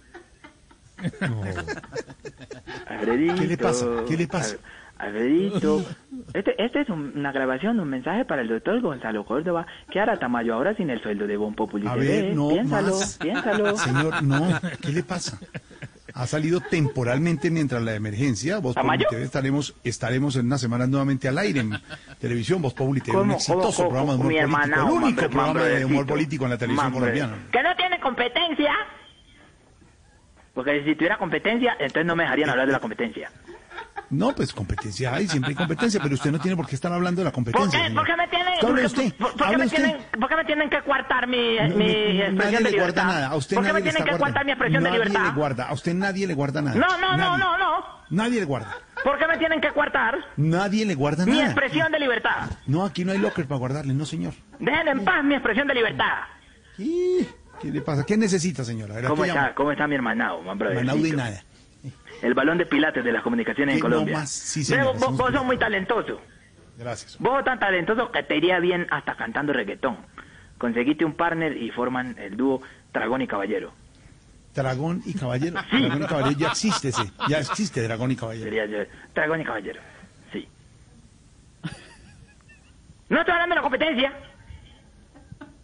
[2.88, 3.34] Alfredito.
[3.36, 3.86] ¿Qué le pasa?
[4.08, 4.56] ¿Qué le pasa?
[4.99, 5.85] Al- Alfredito.
[6.35, 9.67] Este, este es un- una grabación, un mensaje para el doctor Gonzalo Córdoba.
[9.91, 12.07] ¿Qué hará Tamayo ahora sin el sueldo de Bon Populi A TV?
[12.07, 13.18] ver, no piénsalo, más.
[13.18, 13.77] piénsalo.
[13.77, 14.49] Señor, no,
[14.83, 15.39] ¿qué le pasa?
[16.15, 18.59] Ha salido temporalmente mientras la emergencia.
[18.59, 19.05] Voz Populi.
[19.09, 21.70] TV estaremos, estaremos en unas semanas nuevamente al aire en
[22.18, 22.60] televisión.
[22.60, 25.62] Voz Populi TV, un ¿Cómo, exitoso cómo, programa de humor político, hermana, el único programa
[25.65, 27.01] de humor político en la televisión mambre.
[27.12, 27.49] colombiana.
[27.52, 28.73] ¿Que no tiene competencia?
[30.55, 33.31] Porque si tuviera competencia, entonces no me dejarían hablar de la competencia.
[34.10, 37.20] No, pues competencia hay, siempre hay competencia, pero usted no tiene por qué estar hablando
[37.20, 37.89] de la ¿Por competencia.
[37.89, 39.15] qué, por qué me tienen, ¿Qué por qué- usted?
[39.15, 39.77] por- por qué ¿Habla me usted?
[39.85, 43.02] tienen, por qué me tienen que coartar mi, No, mi expresión nadie de le libertad?
[43.05, 43.28] guarda nada.
[43.28, 45.27] A usted ¿Por qué nadie me tienen que coartar mi expresión de Nadie libertad?
[45.28, 45.65] le guarda.
[45.68, 46.77] A usted nadie le guarda nada.
[46.78, 47.39] No, no, no, Nadie.
[47.44, 47.85] no, no.
[48.10, 48.75] Nadie le guarda.
[49.05, 51.44] ¿Por qué me tienen que coartar Nadie le guarda mi nada.
[51.44, 52.51] expresión de libertad?
[52.67, 54.33] No, aquí no hay locker para guardarle, no, señor.
[54.59, 56.18] Dejen en paz mi expresión de libertad.
[56.78, 57.27] ¿Y
[57.60, 58.07] ¿Qué le pasa?
[58.07, 58.93] ¿Qué necesita, señora?
[58.94, 59.52] A ver, ¿a ¿Cómo está?
[59.55, 61.43] ¿Cómo está mi hermanado, man, de nada.
[62.22, 64.18] El balón de pilates de las comunicaciones en no Colombia.
[64.18, 64.62] más, sí,
[64.98, 66.20] vos, sos muy talentoso.
[66.76, 67.16] Gracias.
[67.18, 69.98] Vos sos tan talentoso que te iría bien hasta cantando reggaetón.
[70.58, 72.60] Conseguiste un partner y forman el dúo
[72.92, 73.72] Dragón y Caballero.
[74.55, 75.60] Dragón y caballero.
[75.70, 77.12] Dragón y caballero ya existe ese.
[77.28, 78.44] Ya existe Dragón y caballero.
[78.44, 78.78] Sería yo.
[79.14, 79.80] Dragón y Caballero.
[80.32, 80.48] Sí.
[83.08, 84.12] No estoy hablando de la competencia.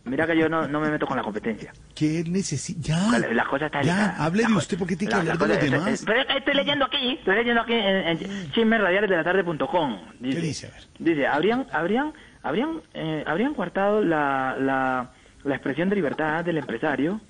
[0.06, 1.72] Mira que yo no, no me meto con la competencia.
[1.94, 2.80] ¿Qué necesita?
[3.10, 3.18] Ya.
[3.18, 5.54] La, la cosa está Ya, hable de usted porque tiene que la- la hablar de
[5.70, 6.02] los demás.
[6.02, 8.18] eh, Pero es que estoy leyendo aquí, estoy leyendo aquí en, en
[8.52, 9.98] chismes radiales de la tarde.com.
[10.20, 10.66] Dice, ¿Qué dice?
[10.66, 10.82] A ver.
[10.98, 15.10] Dice, habrían, habrían, habrían, eh, habrían coartado la, la,
[15.42, 17.22] la expresión de libertad del empresario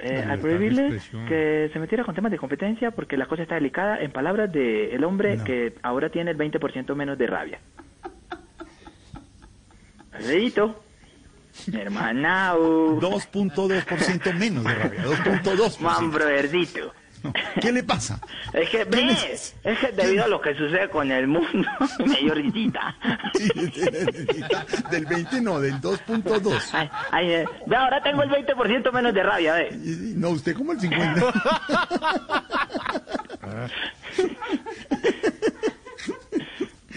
[0.00, 0.98] eh, al de prohibirle
[1.28, 4.92] que se metiera con temas de competencia porque la cosa está delicada en palabras de
[4.94, 5.44] el hombre No.
[5.44, 7.60] que ahora tiene el 20% menos de rabia.
[10.12, 10.82] Alfredito,
[11.72, 13.00] hermanao.
[13.00, 15.04] 2.2% menos de rabia.
[15.04, 15.78] 2.2%.
[15.80, 16.10] Man.
[17.22, 17.34] No.
[17.60, 18.18] ¿Qué le pasa?
[18.54, 21.68] Es que, ¿Qué ves, es que debido a lo que sucede con el mundo,
[22.06, 22.96] me dio risita.
[24.90, 26.60] Del 20 no, del 2.2.
[26.72, 27.44] Ay, ay, eh,
[27.76, 29.68] ahora tengo el 20% menos de rabia, ve.
[29.84, 31.32] Y- y- No, usted como el 50.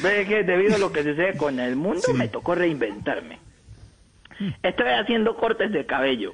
[0.02, 2.14] Ve que debido a lo que sucede con el mundo, Sí.
[2.14, 3.40] me tocó reinventarme.
[4.62, 6.34] Estoy haciendo cortes de cabello,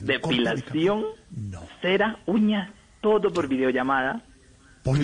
[0.00, 1.62] de depilación, No.
[1.80, 2.70] cera, uñas,
[3.00, 4.22] todo por videollamada.
[4.82, 4.98] Por,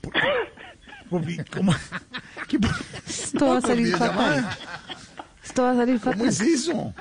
[0.00, 0.12] por-
[1.10, 1.74] por- ¿cómo?
[2.48, 2.70] ¿Qué por-
[3.06, 4.48] Esto va a salir fatal.
[5.42, 6.28] Esto va a salir ¿Cómo fatal.
[6.28, 6.94] es eso?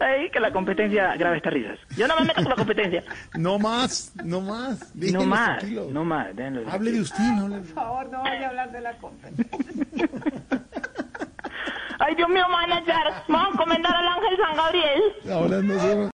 [0.00, 1.78] Ay, que la competencia graba estas risas.
[1.96, 3.04] Yo no me meto con la competencia.
[3.34, 4.92] No más, no más.
[4.94, 5.92] No más, tranquilos.
[5.92, 6.34] no más.
[6.34, 9.46] déjenlo Hable de usted, no de- Por favor, no vaya a hablar de la competencia.
[11.98, 16.12] Ay, Dios mío, manager, vamos a encomendar al ángel San Gabriel.